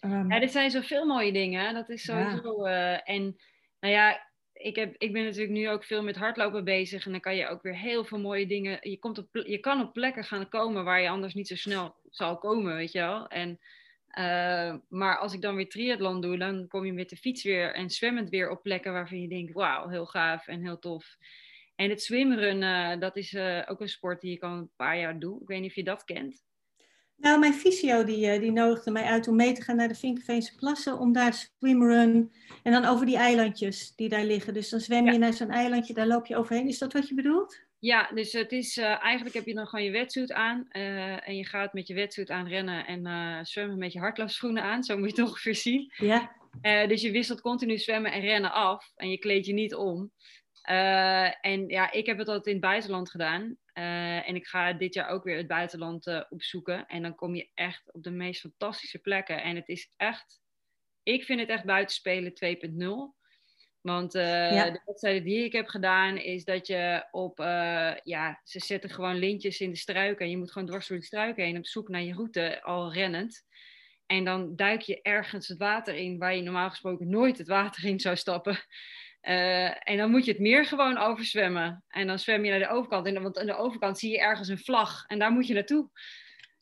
ehm, 0.00 0.30
Ja, 0.30 0.38
dit 0.40 0.52
zijn 0.52 0.70
zoveel 0.70 1.06
mooie 1.06 1.32
dingen. 1.32 1.74
Dat 1.74 1.88
is 1.88 2.04
Ja. 2.04 2.30
sowieso. 2.30 2.64
eh, 2.64 3.08
en 3.08 3.36
nou 3.80 3.94
ja, 3.94 4.28
ik, 4.52 4.76
heb, 4.76 4.94
ik 4.98 5.12
ben 5.12 5.24
natuurlijk 5.24 5.52
nu 5.52 5.68
ook 5.70 5.84
veel 5.84 6.02
met 6.02 6.16
hardlopen 6.16 6.64
bezig. 6.64 7.04
En 7.06 7.10
dan 7.12 7.20
kan 7.20 7.36
je 7.36 7.46
ook 7.48 7.62
weer 7.62 7.76
heel 7.76 8.04
veel 8.04 8.18
mooie 8.20 8.46
dingen. 8.46 8.90
Je, 8.90 8.98
komt 8.98 9.18
op, 9.18 9.28
je 9.32 9.58
kan 9.58 9.80
op 9.80 9.92
plekken 9.92 10.24
gaan 10.24 10.48
komen 10.48 10.84
waar 10.84 11.00
je 11.00 11.08
anders 11.08 11.34
niet 11.34 11.48
zo 11.48 11.56
snel 11.56 11.94
zal 12.10 12.38
komen, 12.38 12.76
weet 12.76 12.92
je 12.92 12.98
wel. 12.98 13.28
En, 13.28 13.58
eh, 14.06 14.74
maar 14.88 15.18
als 15.18 15.32
ik 15.34 15.40
dan 15.40 15.54
weer 15.54 15.68
triathlon 15.68 16.20
doe, 16.20 16.38
dan 16.38 16.68
kom 16.68 16.84
je 16.84 16.92
met 16.92 17.08
de 17.08 17.16
fiets 17.16 17.42
weer 17.44 17.74
en 17.74 17.90
zwemmend 17.90 18.28
weer 18.28 18.50
op 18.50 18.62
plekken 18.62 18.92
waarvan 18.92 19.20
je 19.20 19.28
denkt: 19.28 19.52
wauw, 19.52 19.88
heel 19.88 20.06
gaaf 20.06 20.46
en 20.46 20.62
heel 20.62 20.78
tof. 20.78 21.16
En 21.74 21.90
het 21.90 22.02
swimrun, 22.02 22.62
eh, 22.62 22.98
dat 23.00 23.16
is 23.16 23.34
eh, 23.34 23.62
ook 23.66 23.80
een 23.80 23.88
sport 23.88 24.20
die 24.20 24.32
ik 24.34 24.42
al 24.42 24.52
een 24.56 24.70
paar 24.76 24.98
jaar 24.98 25.18
doe. 25.18 25.40
Ik 25.40 25.48
weet 25.48 25.60
niet 25.60 25.70
of 25.70 25.76
je 25.76 25.84
dat 25.84 26.04
kent. 26.04 26.48
Nou, 27.20 27.38
mijn 27.38 27.54
fysio 27.54 28.04
die, 28.04 28.26
eh, 28.26 28.40
die 28.40 28.52
nodigde 28.52 28.90
mij 28.90 29.04
uit 29.04 29.28
om 29.28 29.36
mee 29.36 29.52
te 29.52 29.62
gaan 29.62 29.76
naar 29.76 29.88
de 29.88 29.94
Vinkenveense 29.94 30.54
plassen. 30.54 30.98
Om 30.98 31.12
daar 31.12 31.32
swimrun 31.32 32.32
en 32.62 32.72
dan 32.72 32.84
over 32.84 33.06
die 33.06 33.16
eilandjes 33.16 33.94
die 33.96 34.08
daar 34.08 34.24
liggen. 34.24 34.54
Dus 34.54 34.68
dan 34.68 34.80
zwem 34.80 35.04
je 35.04 35.12
Ja. 35.12 35.18
naar 35.18 35.32
zo'n 35.32 35.50
eilandje, 35.50 35.94
daar 35.94 36.06
loop 36.06 36.26
je 36.26 36.36
overheen. 36.36 36.68
Is 36.68 36.78
dat 36.78 36.92
wat 36.92 37.08
je 37.08 37.14
bedoelt? 37.14 37.60
Ja, 37.78 38.10
dus 38.14 38.32
het 38.32 38.52
is 38.52 38.76
eh, 38.76 39.02
eigenlijk 39.02 39.34
heb 39.34 39.46
je 39.46 39.54
dan 39.54 39.66
gewoon 39.66 39.84
je 39.84 39.90
wetsuit 39.90 40.32
aan 40.32 40.66
eh, 40.68 41.28
en 41.28 41.36
je 41.36 41.46
gaat 41.46 41.72
met 41.72 41.86
je 41.86 41.94
wetsuit 41.94 42.30
aan 42.30 42.48
rennen 42.48 42.86
en 42.86 43.46
zwemmen 43.46 43.78
met 43.78 43.92
je 43.92 43.98
hardloopschoenen 43.98 44.62
aan. 44.62 44.82
Zo 44.82 44.98
moet 44.98 45.16
je 45.16 45.20
het 45.20 45.24
ongeveer 45.30 45.54
zien. 45.54 45.92
Ja. 45.96 46.32
Dus 46.86 47.02
je 47.02 47.10
wisselt 47.10 47.40
continu 47.40 47.78
zwemmen 47.78 48.12
en 48.12 48.20
rennen 48.20 48.52
af 48.52 48.92
en 48.96 49.10
je 49.10 49.18
kleed 49.18 49.46
je 49.46 49.52
niet 49.52 49.74
om. 49.74 50.12
En 51.40 51.64
ja, 51.68 51.92
ik 51.92 52.06
heb 52.06 52.18
het 52.18 52.28
altijd 52.28 52.46
in 52.46 52.52
het 52.52 52.60
buitenland 52.62 53.10
gedaan. 53.10 53.56
Eh, 53.72 54.28
en 54.28 54.34
ik 54.34 54.46
ga 54.46 54.72
dit 54.72 54.94
jaar 54.94 55.08
ook 55.08 55.24
weer 55.24 55.36
het 55.36 55.46
buitenland 55.46 56.06
eh, 56.06 56.22
opzoeken. 56.28 56.86
En 56.86 57.02
dan 57.02 57.14
kom 57.14 57.34
je 57.34 57.50
echt 57.54 57.92
op 57.92 58.02
de 58.02 58.10
meest 58.10 58.40
fantastische 58.40 58.98
plekken. 58.98 59.42
En 59.42 59.56
het 59.56 59.68
is 59.68 59.92
echt, 59.96 60.40
ik 61.02 61.24
vind 61.24 61.40
het 61.40 61.48
echt 61.48 61.64
buitenspelen 61.64 62.32
2.0. 62.34 63.18
Want 63.80 64.14
eh, 64.14 64.52
Ja. 64.54 64.70
de 64.70 64.82
wedstrijden 64.84 65.24
die 65.24 65.44
ik 65.44 65.52
heb 65.52 65.68
gedaan, 65.68 66.16
is 66.16 66.44
dat 66.44 66.66
je 66.66 67.06
op, 67.10 67.38
ja, 68.02 68.40
ze 68.44 68.60
zetten 68.60 68.90
gewoon 68.90 69.16
lintjes 69.18 69.60
in 69.60 69.70
de 69.70 69.76
struiken. 69.76 70.24
En 70.24 70.30
je 70.30 70.38
moet 70.38 70.52
gewoon 70.52 70.68
dwars 70.68 70.86
door 70.88 70.98
de 70.98 71.04
struiken 71.04 71.44
heen 71.44 71.56
op 71.58 71.66
zoek 71.66 71.88
naar 71.88 72.02
je 72.02 72.14
route, 72.14 72.62
al 72.62 72.92
rennend. 72.92 73.44
En 74.06 74.24
dan 74.24 74.56
duik 74.56 74.80
je 74.80 75.02
ergens 75.02 75.48
het 75.48 75.58
water 75.58 75.94
in 75.94 76.18
waar 76.18 76.34
je 76.34 76.42
normaal 76.42 76.70
gesproken 76.70 77.08
nooit 77.08 77.38
het 77.38 77.48
water 77.48 77.84
in 77.84 78.00
zou 78.00 78.16
stappen. 78.16 78.58
Eh, 79.20 79.88
en 79.90 79.96
dan 79.96 80.10
moet 80.10 80.24
je 80.24 80.30
het 80.30 80.40
meer 80.40 80.66
gewoon 80.66 80.98
overzwemmen. 80.98 81.84
En 81.88 82.06
dan 82.06 82.18
zwem 82.18 82.44
je 82.44 82.50
naar 82.50 82.58
de 82.58 82.68
overkant. 82.68 83.06
En, 83.06 83.22
want 83.22 83.38
aan 83.38 83.46
de 83.46 83.56
overkant 83.56 83.98
zie 83.98 84.10
je 84.10 84.20
ergens 84.20 84.48
een 84.48 84.58
vlag. 84.58 85.04
En 85.06 85.18
daar 85.18 85.32
moet 85.32 85.46
je 85.46 85.54
naartoe. 85.54 85.88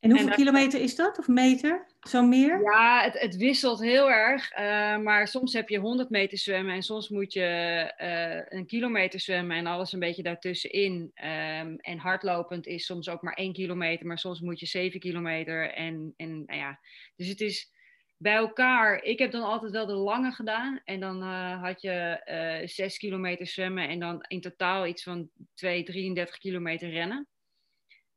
En 0.00 0.11
hoeveel 0.11 0.35
kilometer 0.35 0.81
is 0.81 0.97
dat? 0.97 1.19
Of 1.19 1.29
meter? 1.29 1.87
Zo 2.00 2.23
meer? 2.23 2.62
Ja, 2.62 3.03
het, 3.03 3.21
het 3.21 3.37
wisselt 3.37 3.81
heel 3.81 4.11
erg. 4.11 4.53
Uh, 4.53 4.59
maar 4.99 5.29
soms 5.29 5.53
heb 5.53 5.69
je 5.69 5.79
100 5.79 6.11
meter 6.11 6.38
zwemmen 6.38 6.75
en 6.75 6.83
soms 6.83 7.09
moet 7.09 7.33
je 7.33 7.93
uh, 8.00 8.59
een 8.59 8.67
kilometer 8.67 9.21
zwemmen 9.21 9.57
en 9.57 9.67
alles 9.67 9.93
een 9.93 9.99
beetje 9.99 10.23
daartussenin. 10.23 11.12
Um, 11.15 11.77
en 11.77 11.99
hardlopend 11.99 12.67
is 12.67 12.87
soms 12.87 13.09
ook 13.09 13.23
maar 13.23 13.35
1 13.35 13.53
kilometer, 13.53 14.07
maar 14.07 14.19
soms 14.19 14.41
moet 14.41 14.61
je 14.61 14.67
7 14.67 15.00
kilometer. 15.00 15.71
En, 15.73 16.15
en 16.17 16.45
nou 16.47 16.59
ja, 16.59 16.79
dus 17.17 17.29
het 17.29 17.41
is 17.41 17.71
bij 18.19 18.35
elkaar. 18.35 19.03
Ik 19.03 19.19
heb 19.19 19.31
dan 19.31 19.43
altijd 19.43 19.73
wel 19.73 19.87
de 19.87 19.95
lange 19.95 20.33
gedaan. 20.33 20.81
En 20.85 21.01
dan 21.01 21.23
uh, 21.23 21.63
had 21.63 21.83
je 21.83 22.23
uh, 22.61 22.69
6 22.69 22.99
kilometer 22.99 23.47
zwemmen 23.47 23.89
en 23.89 23.99
dan 23.99 24.25
in 24.29 24.41
totaal 24.41 24.87
iets 24.87 25.03
van 25.03 25.31
2, 25.55 25.83
33 25.83 26.39
kilometer 26.39 26.91
rennen. 26.91 27.27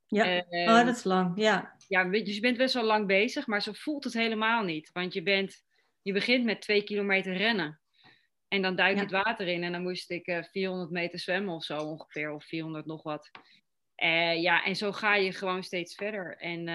Ja, 0.07 0.45
uh, 0.49 0.69
oh, 0.69 0.85
dat 0.85 0.95
is 0.95 1.03
lang, 1.03 1.37
ja. 1.37 1.75
Ja, 1.87 2.03
dus 2.03 2.35
je 2.35 2.41
bent 2.41 2.57
best 2.57 2.73
wel 2.73 2.83
lang 2.83 3.07
bezig, 3.07 3.47
maar 3.47 3.61
zo 3.61 3.71
voelt 3.73 4.03
het 4.03 4.13
helemaal 4.13 4.63
niet. 4.63 4.89
Want 4.93 5.13
je, 5.13 5.23
bent, 5.23 5.63
je 6.01 6.13
begint 6.13 6.45
met 6.45 6.61
2 6.61 6.83
kilometer 6.83 7.35
rennen. 7.35 7.79
En 8.47 8.61
dan 8.61 8.75
duik 8.75 8.91
je 8.91 8.95
ja. 8.95 9.01
het 9.01 9.11
water 9.11 9.47
in 9.47 9.63
en 9.63 9.71
dan 9.71 9.81
moest 9.81 10.11
ik 10.11 10.27
uh, 10.27 10.43
400 10.43 10.91
meter 10.91 11.19
zwemmen 11.19 11.55
of 11.55 11.63
zo 11.63 11.77
ongeveer, 11.77 12.31
of 12.31 12.45
400 12.45 12.85
nog 12.85 13.03
wat. 13.03 13.31
Ja, 14.35 14.63
en 14.63 14.75
zo 14.75 14.91
ga 14.91 15.15
je 15.15 15.31
gewoon 15.31 15.63
steeds 15.63 15.95
verder. 15.95 16.37
En 16.37 16.67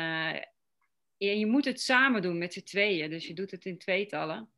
uh, 1.19 1.39
je 1.39 1.47
moet 1.47 1.65
het 1.65 1.81
samen 1.81 2.23
doen 2.23 2.39
met 2.39 2.53
z'n 2.53 2.63
tweeën. 2.63 3.11
Dus 3.11 3.27
je 3.27 3.35
doet 3.35 3.51
het 3.51 3.65
in 3.65 3.79
tweetallen. 3.79 4.51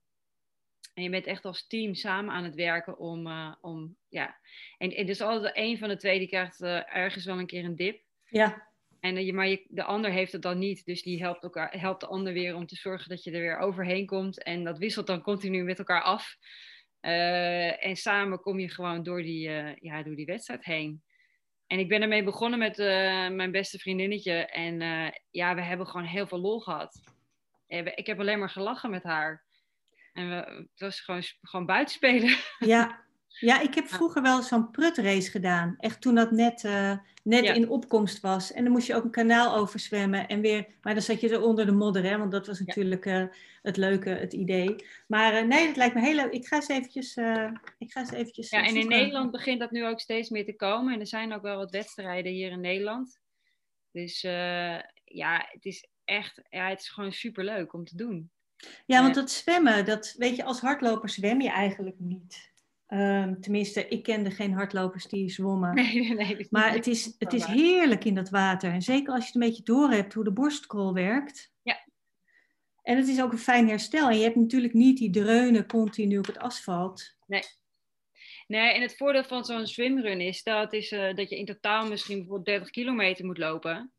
En 0.98 1.04
je 1.04 1.10
bent 1.10 1.26
echt 1.26 1.44
als 1.44 1.66
team 1.66 1.94
samen 1.94 2.34
aan 2.34 2.44
het 2.44 2.54
werken 2.54 2.98
om, 2.98 3.26
uh, 3.26 3.54
om 3.60 3.96
ja. 4.08 4.36
En, 4.78 4.94
en 4.94 5.06
dus 5.06 5.20
altijd 5.20 5.56
een 5.56 5.78
van 5.78 5.88
de 5.88 5.96
twee 5.96 6.18
die 6.18 6.28
krijgt 6.28 6.60
uh, 6.60 6.96
ergens 6.96 7.24
wel 7.24 7.38
een 7.38 7.46
keer 7.46 7.64
een 7.64 7.76
dip. 7.76 8.02
Ja. 8.24 8.68
En 9.00 9.16
uh, 9.16 9.26
je, 9.26 9.32
maar 9.32 9.48
je, 9.48 9.66
de 9.68 9.84
ander 9.84 10.10
heeft 10.10 10.32
het 10.32 10.42
dan 10.42 10.58
niet. 10.58 10.84
Dus 10.84 11.02
die 11.02 11.20
helpt, 11.22 11.42
elkaar, 11.42 11.80
helpt 11.80 12.00
de 12.00 12.06
ander 12.06 12.32
weer 12.32 12.54
om 12.54 12.66
te 12.66 12.76
zorgen 12.76 13.08
dat 13.08 13.24
je 13.24 13.30
er 13.30 13.40
weer 13.40 13.58
overheen 13.58 14.06
komt. 14.06 14.42
En 14.42 14.64
dat 14.64 14.78
wisselt 14.78 15.06
dan 15.06 15.22
continu 15.22 15.62
met 15.62 15.78
elkaar 15.78 16.02
af. 16.02 16.36
en 17.00 17.96
samen 17.96 18.40
kom 18.40 18.58
je 18.58 18.68
gewoon 18.68 19.02
door 19.02 19.22
die, 19.22 19.50
ja, 19.80 20.02
door 20.02 20.16
die 20.16 20.26
wedstrijd 20.26 20.64
heen. 20.64 21.02
En 21.68 21.78
ik 21.78 21.88
ben 21.88 22.02
ermee 22.02 22.24
begonnen 22.24 22.58
met 22.58 22.78
uh, 22.78 22.86
mijn 23.28 23.50
beste 23.50 23.78
vriendinnetje. 23.78 24.32
En 24.32 24.80
uh, 24.80 25.08
ja, 25.30 25.54
we 25.54 25.62
hebben 25.62 25.86
gewoon 25.86 26.06
heel 26.06 26.26
veel 26.26 26.38
lol 26.38 26.60
gehad. 26.60 27.00
Ik 27.94 28.06
heb 28.06 28.20
alleen 28.20 28.38
maar 28.38 28.50
gelachen 28.50 28.90
met 28.90 29.02
haar. 29.02 29.44
En 30.12 30.28
we, 30.28 30.34
het 30.34 30.80
was 30.80 31.00
gewoon, 31.00 31.22
gewoon 31.40 31.66
buitenspelen. 31.66 32.36
Ja. 32.58 33.06
ja, 33.40 33.60
ik 33.60 33.74
heb 33.74 33.88
vroeger 33.88 34.22
wel 34.22 34.42
zo'n 34.42 34.70
prutrace 34.70 35.30
gedaan. 35.30 35.74
Echt 35.78 36.00
toen 36.00 36.14
dat 36.14 36.30
net, 36.30 36.64
uh, 36.64 36.96
net 37.22 37.44
ja. 37.44 37.52
in 37.52 37.68
opkomst 37.68 38.20
was. 38.20 38.52
En 38.52 38.64
dan 38.64 38.72
moest 38.72 38.86
je 38.86 38.94
ook 38.94 39.04
een 39.04 39.10
kanaal 39.10 39.54
overzwemmen. 39.54 40.28
En 40.28 40.40
weer, 40.40 40.66
maar 40.82 40.94
dan 40.94 41.02
zat 41.02 41.20
je 41.20 41.28
er 41.28 41.42
onder 41.42 41.66
de 41.66 41.72
modder, 41.72 42.02
hè? 42.02 42.18
want 42.18 42.32
dat 42.32 42.46
was 42.46 42.60
natuurlijk 42.60 43.04
ja. 43.04 43.30
het 43.62 43.76
leuke, 43.76 44.08
het 44.08 44.32
idee. 44.32 44.76
Maar 45.06 45.46
nee, 45.46 45.66
dat 45.66 45.76
lijkt 45.76 45.94
me 45.94 46.00
heel 46.00 46.14
leuk. 46.14 46.32
Ik 46.32 46.46
ga 46.46 46.56
eens 46.56 46.68
eventjes... 46.68 47.16
ik 47.78 47.92
ga 47.92 48.00
eens 48.00 48.12
eventjes 48.12 48.50
ja, 48.50 48.64
en 48.64 48.76
in 48.76 48.88
Nederland 48.88 49.30
begint 49.30 49.60
dat 49.60 49.70
nu 49.70 49.86
ook 49.86 50.00
steeds 50.00 50.28
meer 50.28 50.44
te 50.44 50.56
komen. 50.56 50.94
En 50.94 51.00
er 51.00 51.06
zijn 51.06 51.32
ook 51.32 51.42
wel 51.42 51.56
wat 51.56 51.70
wedstrijden 51.70 52.32
hier 52.32 52.50
in 52.50 52.60
Nederland. 52.60 53.20
Dus 53.92 54.20
ja, 55.04 55.46
het 55.50 55.64
is 55.64 55.88
echt... 56.04 56.40
Ja, 56.48 56.68
het 56.68 56.80
is 56.80 56.88
gewoon 56.88 57.12
superleuk 57.12 57.72
om 57.72 57.84
te 57.84 57.96
doen. 57.96 58.30
Ja, 58.86 59.02
want 59.02 59.14
dat 59.14 59.30
zwemmen, 59.30 59.84
dat 59.84 60.14
weet 60.16 60.36
je, 60.36 60.44
als 60.44 60.60
hardloper 60.60 61.08
zwem 61.08 61.40
je 61.40 61.50
eigenlijk 61.50 61.98
niet. 61.98 62.47
Um, 62.88 63.40
tenminste, 63.40 63.88
ik 63.88 64.02
kende 64.02 64.30
geen 64.30 64.52
hardlopers 64.52 65.06
die 65.06 65.30
zwommen. 65.30 65.74
Nee, 65.74 66.00
nee, 66.00 66.14
nee, 66.14 66.46
maar 66.50 66.72
het 66.72 66.86
is, 66.86 67.14
het 67.18 67.32
is 67.32 67.44
heerlijk 67.44 68.04
in 68.04 68.14
dat 68.14 68.30
water. 68.30 68.72
En 68.72 68.82
zeker 68.82 69.12
als 69.12 69.20
je 69.20 69.26
het 69.26 69.34
een 69.34 69.48
beetje 69.48 69.62
door 69.62 69.90
hebt 69.90 70.14
hoe 70.14 70.24
de 70.24 70.32
borstkrol 70.32 70.94
werkt. 70.94 71.52
Ja. 71.62 71.86
En 72.82 72.96
het 72.96 73.08
is 73.08 73.22
ook 73.22 73.32
een 73.32 73.38
fijn 73.38 73.68
herstel. 73.68 74.08
En 74.08 74.16
je 74.16 74.22
hebt 74.22 74.36
natuurlijk 74.36 74.74
niet 74.74 74.98
die 74.98 75.10
dreunen 75.10 75.66
continu 75.66 76.18
op 76.18 76.26
het 76.26 76.38
asfalt. 76.38 77.16
Nee. 77.26 77.42
Nee, 78.46 78.72
en 78.72 78.82
het 78.82 78.96
voordeel 78.96 79.24
van 79.24 79.44
zo'n 79.44 79.66
swimrun 79.66 80.20
is 80.20 80.42
dat, 80.42 80.72
is, 80.72 80.92
uh, 80.92 81.14
dat 81.14 81.30
je 81.30 81.38
in 81.38 81.46
totaal 81.46 81.88
misschien 81.88 82.16
bijvoorbeeld 82.16 82.46
30 82.46 82.70
kilometer 82.70 83.24
moet 83.24 83.38
lopen. 83.38 83.92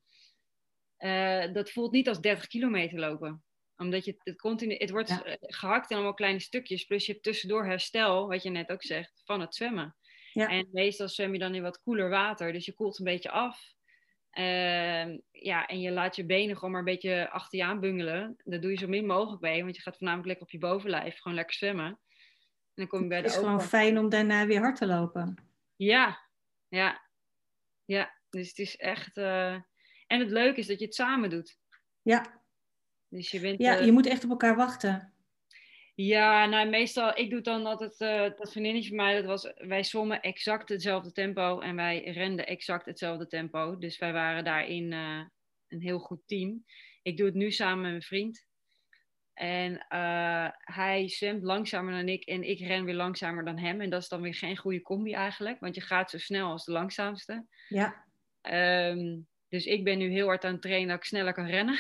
Uh, 1.00 1.53
dat 1.53 1.72
voelt 1.72 1.91
niet 1.91 2.08
als 2.08 2.19
30 2.19 2.48
kilometer 2.48 3.00
lopen 3.00 3.43
omdat 3.79 4.05
je 4.05 4.19
het 4.24 4.38
continu, 4.38 4.75
het 4.75 4.89
wordt 4.89 5.09
ja. 5.09 5.38
gehakt 5.39 5.89
in 5.89 5.95
allemaal 5.95 6.13
kleine 6.13 6.39
stukjes. 6.39 6.83
Plus 6.83 7.05
je 7.05 7.12
hebt 7.12 7.24
tussendoor 7.24 7.65
herstel, 7.65 8.27
wat 8.27 8.43
je 8.43 8.50
net 8.50 8.69
ook 8.69 8.83
zegt, 8.83 9.21
van 9.25 9.41
het 9.41 9.55
zwemmen. 9.55 9.95
Ja. 10.33 10.48
En 10.48 10.67
meestal 10.71 11.09
zwem 11.09 11.33
je 11.33 11.39
dan 11.39 11.55
in 11.55 11.62
wat 11.62 11.81
koeler 11.81 12.09
water. 12.09 12.53
Dus 12.53 12.65
je 12.65 12.74
koelt 12.74 13.00
een 13.00 13.05
beetje 13.05 13.31
af. 13.31 13.74
Uh, 14.33 15.17
ja, 15.31 15.65
en 15.67 15.79
je 15.79 15.91
laat 15.91 16.15
je 16.15 16.25
benen 16.25 16.55
gewoon 16.55 16.71
maar 16.71 16.79
een 16.79 16.86
beetje 16.86 17.29
achter 17.29 17.59
je 17.59 17.65
aan 17.65 17.79
bungelen. 17.79 18.36
Dat 18.43 18.62
doe 18.62 18.71
je 18.71 18.77
zo 18.77 18.88
min 18.88 19.05
mogelijk 19.05 19.41
bij. 19.41 19.63
Want 19.63 19.75
je 19.75 19.81
gaat 19.81 19.98
voornamelijk 19.98 20.27
lekker 20.27 20.45
op 20.45 20.51
je 20.51 20.57
bovenlijf. 20.57 21.19
Gewoon 21.19 21.38
lekker 21.38 21.55
zwemmen. 21.55 21.86
En 21.86 22.00
dan 22.74 22.88
kom 22.88 23.01
je 23.01 23.07
bij 23.07 23.21
de 23.21 23.24
Het 23.24 23.33
is 23.33 23.39
gewoon 23.39 23.62
fijn 23.62 23.98
om 23.98 24.09
daarna 24.09 24.45
weer 24.45 24.59
hard 24.59 24.75
te 24.75 24.86
lopen. 24.86 25.50
Ja, 25.75 26.19
ja. 26.67 27.07
Ja, 27.86 28.15
dus 28.29 28.48
het 28.48 28.57
is 28.57 28.77
echt... 28.77 29.17
Uh... 29.17 29.53
En 30.07 30.19
het 30.19 30.29
leuke 30.29 30.59
is 30.59 30.67
dat 30.67 30.79
je 30.79 30.86
het 30.86 30.95
samen 30.95 31.29
doet. 31.29 31.57
Ja, 32.01 32.38
dus 33.10 33.32
je 33.32 33.39
bent, 33.39 33.62
ja, 33.62 33.80
uh, 33.80 33.86
je 33.86 33.92
moet 33.92 34.08
echt 34.08 34.24
op 34.24 34.30
elkaar 34.30 34.56
wachten. 34.56 35.13
Ja, 35.96 36.46
nou 36.46 36.70
meestal, 36.70 37.18
ik 37.18 37.30
doe 37.30 37.42
dan 37.42 37.66
altijd, 37.66 38.00
uh, 38.01 38.38
dat 38.38 38.51
vriendinnetje 38.51 38.88
van 38.88 38.98
mij, 38.98 39.16
dat 39.16 39.25
was, 39.25 39.54
wij 39.56 39.84
zwommen 39.84 40.22
exact 40.22 40.70
hetzelfde 40.70 41.12
tempo 41.12 41.60
en 41.60 41.75
wij 41.75 42.04
renden 42.04 42.48
exact 42.48 42.86
hetzelfde 42.86 43.28
tempo. 43.28 43.78
Dus 43.78 43.98
wij 43.98 44.13
waren 44.13 44.44
daarin 44.44 44.92
uh, 44.92 45.22
een 45.68 45.82
heel 45.82 46.00
goed 46.00 46.22
team. 46.25 46.66
Ik 47.01 47.18
doe 47.18 47.25
het 47.25 47.36
nu 47.36 47.51
samen 47.51 47.82
met 47.82 47.89
mijn 47.89 48.01
vriend. 48.01 48.48
En 49.34 49.86
hij 50.60 51.10
zwemt 51.10 51.44
langzamer 51.44 51.94
dan 51.94 52.08
ik 52.08 52.24
en 52.24 52.44
ik 52.44 52.60
ren 52.60 52.86
weer 52.86 52.96
langzamer 52.96 53.46
dan 53.46 53.58
hem. 53.58 53.82
En 53.82 53.89
dat 53.89 54.01
is 54.01 54.08
dan 54.08 54.22
weer 54.22 54.36
geen 54.36 54.58
goede 54.58 54.82
combi 54.82 55.13
eigenlijk, 55.13 55.60
want 55.60 55.75
je 55.75 55.82
gaat 55.82 56.10
zo 56.10 56.18
snel 56.18 56.50
als 56.50 56.66
de 56.66 56.72
langzaamste. 56.72 57.46
Ja. 57.68 58.06
Um, 58.89 59.28
dus 59.50 59.65
ik 59.65 59.84
ben 59.84 59.98
nu 59.98 60.10
heel 60.10 60.27
hard 60.27 60.46
aan 60.46 60.51
het 60.51 60.62
trainen 60.62 60.88
dat 60.88 60.98
ik 60.98 61.03
sneller 61.03 61.34
kan 61.34 61.46
rennen. 61.46 61.79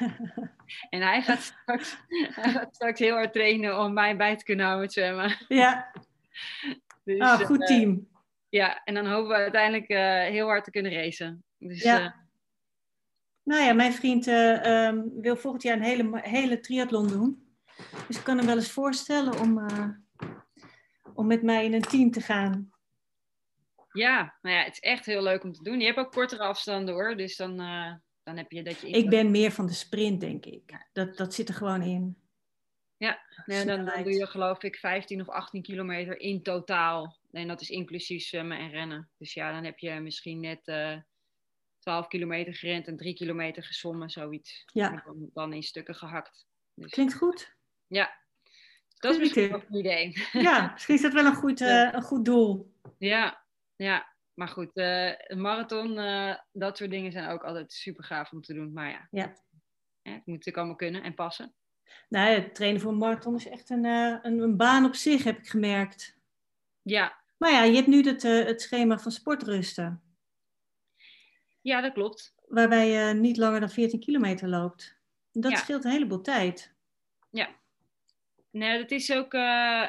en 0.90 1.00
hij 1.00 1.22
gaat, 1.22 1.40
straks, 1.40 1.96
hij 2.40 2.52
gaat 2.52 2.74
straks 2.74 2.98
heel 2.98 3.14
hard 3.14 3.32
trainen 3.32 3.78
om 3.78 3.92
mij 3.92 4.16
bij 4.16 4.36
te 4.36 4.44
kunnen 4.44 4.64
houden 4.64 4.84
met 4.84 4.94
zwemmen. 4.94 5.36
Ja. 5.48 5.86
Dus, 7.04 7.20
oh, 7.20 7.34
goed 7.34 7.60
uh, 7.60 7.66
team. 7.66 8.08
Ja, 8.48 8.84
en 8.84 8.94
dan 8.94 9.06
hopen 9.06 9.28
we 9.28 9.34
uiteindelijk 9.34 9.90
uh, 9.90 9.98
heel 10.22 10.46
hard 10.46 10.64
te 10.64 10.70
kunnen 10.70 10.92
racen. 10.92 11.44
Dus, 11.58 11.82
ja. 11.82 12.00
Uh, 12.00 12.10
nou 13.42 13.62
ja, 13.62 13.72
mijn 13.72 13.92
vriend 13.92 14.26
um, 14.26 15.20
wil 15.20 15.36
volgend 15.36 15.62
jaar 15.62 15.76
een 15.76 15.82
hele, 15.82 16.20
hele 16.22 16.60
triathlon 16.60 17.08
doen. 17.08 17.48
Dus 18.06 18.16
ik 18.16 18.24
kan 18.24 18.36
hem 18.36 18.46
wel 18.46 18.56
eens 18.56 18.70
voorstellen 18.70 19.40
om, 19.40 19.66
om 21.14 21.26
met 21.26 21.42
mij 21.42 21.64
in 21.64 21.72
een 21.72 21.82
team 21.82 22.10
te 22.10 22.20
gaan. 22.20 22.70
Ja, 23.96 24.36
nou 24.42 24.56
ja, 24.56 24.62
het 24.62 24.72
is 24.72 24.80
echt 24.80 25.06
heel 25.06 25.22
leuk 25.22 25.44
om 25.44 25.52
te 25.52 25.62
doen. 25.62 25.80
Je 25.80 25.86
hebt 25.86 25.98
ook 25.98 26.12
kortere 26.12 26.42
afstanden 26.42 26.94
hoor, 26.94 27.16
dus 27.16 27.36
dan, 27.36 27.60
uh, 27.60 27.94
dan 28.22 28.36
heb 28.36 28.50
je 28.50 28.62
dat 28.62 28.80
je... 28.80 28.88
Ik 28.88 29.10
ben 29.10 29.30
meer 29.30 29.50
van 29.50 29.66
de 29.66 29.72
sprint, 29.72 30.20
denk 30.20 30.46
ik. 30.46 30.86
Dat, 30.92 31.16
dat 31.16 31.34
zit 31.34 31.48
er 31.48 31.54
gewoon 31.54 31.82
in. 31.82 32.16
Ja, 32.96 33.20
nou, 33.46 33.66
dan, 33.66 33.84
dan, 33.84 34.02
doe 34.02 34.12
je 34.12 34.26
geloof 34.26 34.62
ik 34.62 34.76
15 34.76 35.20
of 35.20 35.28
18 35.28 35.62
kilometer 35.62 36.20
in 36.20 36.42
totaal. 36.42 37.16
En 37.32 37.48
dat 37.48 37.60
is 37.60 37.70
inclusief 37.70 38.24
zwemmen 38.24 38.58
en 38.58 38.70
rennen. 38.70 39.10
Dus 39.18 39.34
ja, 39.34 39.52
dan 39.52 39.64
heb 39.64 39.78
je 39.78 40.00
misschien 40.00 40.40
net 40.40 40.68
uh, 40.68 40.96
12 41.78 42.06
kilometer 42.06 42.54
gerend 42.54 42.86
en 42.86 42.96
3 42.96 43.14
kilometer 43.14 43.62
gezwommen, 43.62 44.10
zoiets. 44.10 44.64
Ja. 44.72 45.02
Dan, 45.04 45.30
dan, 45.34 45.52
in 45.52 45.62
stukken 45.62 45.94
gehakt. 45.94 46.46
Dus, 46.74 46.84
eh, 46.84 46.92
Klinkt 46.92 47.14
goed. 47.14 47.56
Ja, 47.86 48.16
dat 48.98 49.12
is 49.12 49.18
misschien 49.18 49.50
wel 49.50 49.62
een 49.68 49.78
idee. 49.78 50.12
Ja, 50.32 50.70
misschien 50.72 50.94
is 50.94 51.02
dat 51.02 51.12
wel 51.12 51.24
een 51.24 51.34
goed, 51.34 51.60
uh, 51.70 51.92
een 51.92 52.02
goed 52.02 52.24
doel. 52.24 52.74
Ja, 52.98 53.45
ja, 53.76 54.16
maar 54.36 54.48
goed, 54.48 54.76
uh, 54.76 55.12
een 55.16 55.40
marathon, 55.40 55.98
uh, 55.98 56.34
dat 56.52 56.76
soort 56.76 56.90
dingen 56.90 57.12
zijn 57.12 57.28
ook 57.28 57.44
altijd 57.44 57.72
super 57.72 58.04
gaaf 58.04 58.32
om 58.32 58.42
te 58.42 58.54
doen. 58.54 58.72
Maar 58.72 58.90
ja, 58.90 59.08
ja. 59.10 59.26
het 60.02 60.12
moet 60.12 60.26
natuurlijk 60.26 60.56
allemaal 60.56 60.76
kunnen 60.76 61.02
en 61.02 61.14
passen. 61.14 61.54
Nou, 62.08 62.30
het 62.30 62.54
trainen 62.54 62.80
voor 62.80 62.92
een 62.92 62.98
marathon 62.98 63.34
is 63.34 63.48
echt 63.48 63.70
een, 63.70 63.84
uh, 63.84 64.18
een, 64.22 64.38
een, 64.38 64.56
baan 64.56 64.84
op 64.84 64.94
zich, 64.94 65.24
heb 65.24 65.38
ik 65.38 65.48
gemerkt. 65.48 66.16
Ja. 66.82 67.20
Maar 67.36 67.50
ja, 67.50 67.62
je 67.62 67.74
hebt 67.74 67.86
nu 67.86 68.02
het, 68.02 68.22
het 68.22 68.62
schema 68.62 68.98
van 68.98 69.12
sportrusten. 69.12 70.02
Ja, 71.60 71.80
dat 71.80 71.92
klopt. 71.92 72.34
Waarbij 72.46 72.88
je 72.88 73.14
niet 73.14 73.36
langer 73.36 73.60
dan 73.60 73.70
14 73.70 74.00
kilometer 74.00 74.48
loopt. 74.48 74.98
Dat 75.32 75.50
ja. 75.50 75.56
scheelt 75.56 75.84
een 75.84 75.90
heleboel 75.90 76.20
tijd. 76.20 76.74
Ja. 77.30 77.48
Nee, 78.50 78.78
het 78.78 78.90
is 78.90 79.12
ook, 79.12 79.32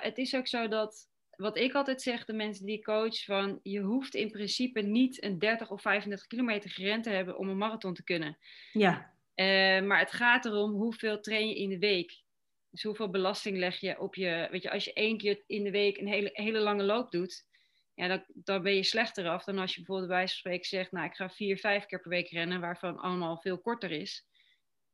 het 0.01 0.17
is 0.17 0.35
ook 0.35 0.47
zo 0.47 0.67
dat 0.67 1.09
wat 1.37 1.57
ik 1.57 1.73
altijd 1.73 2.01
zeg, 2.01 2.25
de 2.25 2.33
mensen 2.33 2.65
die 2.65 2.77
ik 2.77 2.83
coach, 2.83 3.23
van 3.23 3.59
je 3.63 3.79
hoeft 3.79 4.15
in 4.15 4.31
principe 4.31 4.81
niet 4.81 5.23
een 5.23 5.39
30 5.39 5.71
of 5.71 5.81
35 5.81 6.27
kilometer 6.27 6.69
gerend 6.69 7.03
te 7.03 7.09
hebben 7.09 7.37
om 7.37 7.49
een 7.49 7.57
marathon 7.57 7.93
te 7.93 8.03
kunnen. 8.03 8.37
Ja. 8.71 9.15
Uh, 9.35 9.81
maar 9.81 9.99
het 9.99 10.11
gaat 10.11 10.45
erom 10.45 10.71
hoeveel 10.71 11.19
train 11.19 11.47
je 11.47 11.55
in 11.55 11.69
de 11.69 11.79
week. 11.79 12.21
Dus 12.69 12.83
hoeveel 12.83 13.09
belasting 13.09 13.57
leg 13.57 13.79
je 13.79 13.99
op 13.99 14.15
je. 14.15 14.47
Weet 14.51 14.63
je, 14.63 14.71
als 14.71 14.83
je 14.83 14.93
één 14.93 15.17
keer 15.17 15.43
in 15.47 15.63
de 15.63 15.71
week 15.71 15.97
een 15.97 16.07
hele, 16.07 16.29
hele 16.33 16.59
lange 16.59 16.83
loop 16.83 17.11
doet, 17.11 17.45
ja, 17.93 18.07
dan, 18.07 18.23
dan 18.27 18.61
ben 18.61 18.75
je 18.75 18.83
slechter 18.83 19.27
af 19.27 19.43
dan 19.43 19.57
als 19.57 19.71
je 19.71 19.77
bijvoorbeeld 19.77 20.07
bij 20.07 20.17
wijze 20.17 20.33
van 20.33 20.41
spreken 20.41 20.67
zegt, 20.67 20.91
nou 20.91 21.05
ik 21.05 21.15
ga 21.15 21.29
vier, 21.29 21.57
vijf 21.57 21.85
keer 21.85 22.01
per 22.01 22.09
week 22.09 22.29
rennen, 22.29 22.59
waarvan 22.59 22.99
allemaal 22.99 23.37
veel 23.37 23.59
korter 23.59 23.91
is. 23.91 24.25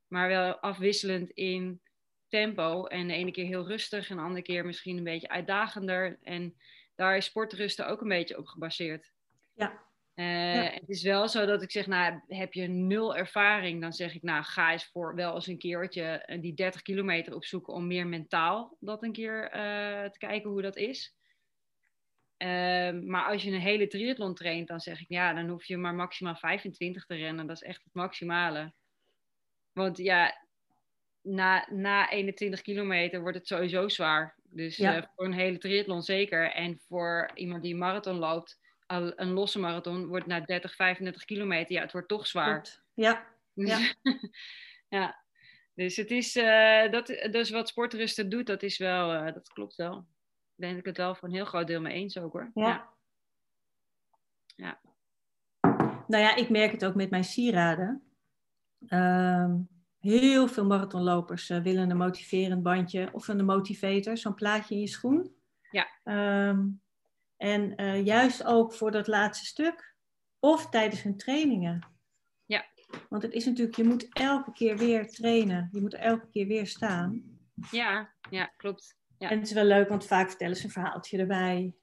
Maar 0.07 0.27
wel 0.27 0.55
afwisselend 0.55 1.29
in 1.29 1.81
tempo. 2.33 2.85
En 2.85 3.07
de 3.07 3.13
ene 3.13 3.31
keer 3.31 3.45
heel 3.45 3.67
rustig 3.67 4.09
en 4.09 4.15
de 4.15 4.21
andere 4.21 4.41
keer 4.41 4.65
misschien 4.65 4.97
een 4.97 5.03
beetje 5.03 5.29
uitdagender. 5.29 6.19
En 6.21 6.55
daar 6.95 7.17
is 7.17 7.25
sportrusten 7.25 7.87
ook 7.87 8.01
een 8.01 8.07
beetje 8.07 8.37
op 8.37 8.45
gebaseerd. 8.45 9.11
Ja. 9.53 9.81
Uh, 10.15 10.73
Het 10.73 10.89
is 10.89 11.03
wel 11.03 11.27
zo 11.27 11.45
dat 11.45 11.61
ik 11.61 11.71
zeg, 11.71 11.87
nou, 11.87 12.21
heb 12.27 12.53
je 12.53 12.67
nul 12.67 13.15
ervaring, 13.15 13.81
dan 13.81 13.93
zeg 13.93 14.15
ik, 14.15 14.21
nou, 14.21 14.43
ga 14.43 14.71
eens 14.71 14.85
voor 14.85 15.15
wel 15.15 15.35
eens 15.35 15.47
een 15.47 15.57
keertje 15.57 16.03
eh, 16.03 16.41
die 16.41 16.53
30 16.53 16.81
kilometer 16.81 17.35
opzoeken 17.35 17.73
om 17.73 17.87
meer 17.87 18.07
mentaal 18.07 18.77
dat 18.79 19.03
een 19.03 19.11
keer 19.11 19.43
uh, 19.43 20.09
te 20.09 20.17
kijken 20.17 20.49
hoe 20.49 20.61
dat 20.61 20.75
is. 20.75 21.15
Uh, 22.37 22.47
maar 23.01 23.25
als 23.25 23.43
je 23.43 23.51
een 23.51 23.59
hele 23.59 23.87
triathlon 23.87 24.35
traint, 24.35 24.67
dan 24.67 24.79
zeg 24.79 25.01
ik, 25.01 25.09
ja, 25.09 25.33
dan 25.33 25.47
hoef 25.47 25.65
je 25.65 25.77
maar 25.77 25.95
maximaal 25.95 26.35
25 26.35 27.05
te 27.05 27.15
rennen. 27.15 27.47
Dat 27.47 27.55
is 27.55 27.67
echt 27.67 27.83
het 27.83 27.93
maximale. 27.93 28.73
Want 29.71 29.97
ja, 29.97 30.42
na, 31.23 31.67
na 31.69 32.09
21 32.09 32.61
kilometer 32.61 33.21
wordt 33.21 33.37
het 33.37 33.47
sowieso 33.47 33.89
zwaar. 33.89 34.35
Dus 34.43 34.77
ja. 34.77 34.97
uh, 34.97 35.03
voor 35.15 35.25
een 35.25 35.33
hele 35.33 35.57
triathlon 35.57 36.01
zeker. 36.01 36.51
En 36.51 36.79
voor 36.87 37.31
iemand 37.33 37.61
die 37.61 37.73
een 37.73 37.79
marathon 37.79 38.15
loopt, 38.15 38.59
een 38.87 39.31
losse 39.31 39.59
marathon, 39.59 40.05
wordt 40.05 40.25
na 40.25 40.39
30, 40.39 40.75
35 40.75 41.25
kilometer, 41.25 41.75
ja, 41.75 41.81
het 41.81 41.91
wordt 41.91 42.07
toch 42.07 42.27
zwaar. 42.27 42.55
Goed. 42.55 42.83
Ja. 42.93 43.27
ja. 43.53 43.93
ja. 44.97 45.21
Dus 45.75 45.95
het 45.95 46.11
is, 46.11 46.35
uh, 46.35 46.91
dat, 46.91 47.07
dus 47.07 47.49
wat 47.49 47.67
sportrusten 47.67 48.29
doet, 48.29 48.45
dat 48.45 48.63
is 48.63 48.77
wel, 48.77 49.13
uh, 49.13 49.33
dat 49.33 49.49
klopt 49.49 49.75
wel. 49.75 49.91
Daar 50.55 50.69
ben 50.69 50.77
ik 50.77 50.85
het 50.85 50.97
wel 50.97 51.15
voor 51.15 51.27
een 51.27 51.33
heel 51.33 51.45
groot 51.45 51.67
deel 51.67 51.81
mee 51.81 51.93
eens 51.93 52.17
ook 52.17 52.33
hoor. 52.33 52.51
Ja. 52.53 52.65
ja. 52.65 52.93
ja. 54.55 54.81
Nou 56.07 56.23
ja, 56.23 56.35
ik 56.35 56.49
merk 56.49 56.71
het 56.71 56.85
ook 56.85 56.95
met 56.95 57.09
mijn 57.09 57.23
sieraden. 57.23 58.03
Um, 58.89 59.72
heel 60.03 60.47
veel 60.47 60.65
marathonlopers 60.65 61.49
uh, 61.49 61.61
willen 61.61 61.89
een 61.89 61.97
motiverend 61.97 62.63
bandje 62.63 63.09
of 63.11 63.27
een 63.27 63.45
motivator, 63.45 64.17
zo'n 64.17 64.33
plaatje 64.33 64.75
in 64.75 64.81
je 64.81 64.87
schoen. 64.87 65.35
Ja. 65.71 65.87
Um, 66.49 66.81
en 67.37 67.81
uh, 67.81 68.05
juist 68.05 68.43
ook 68.43 68.73
voor 68.73 68.91
dat 68.91 69.07
laatste 69.07 69.45
stuk. 69.45 69.95
Of 70.39 70.69
tijdens 70.69 71.01
hun 71.01 71.17
trainingen. 71.17 71.87
Ja. 72.45 72.65
Want 73.09 73.23
het 73.23 73.33
is 73.33 73.45
natuurlijk, 73.45 73.77
je 73.77 73.83
moet 73.83 74.07
elke 74.09 74.51
keer 74.51 74.77
weer 74.77 75.09
trainen. 75.09 75.69
Je 75.71 75.81
moet 75.81 75.93
elke 75.93 76.27
keer 76.29 76.47
weer 76.47 76.67
staan. 76.67 77.23
Ja, 77.71 78.13
ja 78.29 78.45
klopt. 78.57 78.97
Ja. 79.17 79.29
En 79.29 79.37
het 79.37 79.47
is 79.47 79.53
wel 79.53 79.63
leuk, 79.63 79.89
want 79.89 80.05
vaak 80.05 80.29
vertellen 80.29 80.55
ze 80.55 80.63
een 80.63 80.71
verhaaltje 80.71 81.17
erbij. 81.17 81.75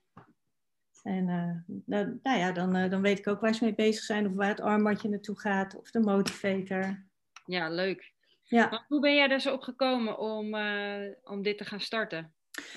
En 1.03 1.27
uh, 1.27 1.75
nou, 1.85 2.19
nou, 2.23 2.39
ja, 2.39 2.51
dan, 2.51 2.77
uh, 2.77 2.89
dan 2.89 3.01
weet 3.01 3.19
ik 3.19 3.27
ook 3.27 3.41
waar 3.41 3.53
ze 3.53 3.63
mee 3.63 3.75
bezig 3.75 4.03
zijn. 4.03 4.27
Of 4.27 4.33
waar 4.33 4.47
het 4.47 4.61
armbandje 4.61 5.09
naartoe 5.09 5.39
gaat. 5.39 5.75
Of 5.75 5.91
de 5.91 5.99
motivator. 5.99 7.09
Ja, 7.51 7.69
leuk. 7.69 8.13
Ja. 8.43 8.69
Maar 8.69 8.85
hoe 8.87 8.99
ben 8.99 9.15
jij 9.15 9.29
er 9.29 9.39
zo 9.39 9.53
op 9.53 9.61
gekomen 9.61 10.17
om, 10.19 10.55
uh, 10.55 11.07
om 11.23 11.41
dit 11.41 11.57
te 11.57 11.65
gaan 11.65 11.79
starten? 11.79 12.33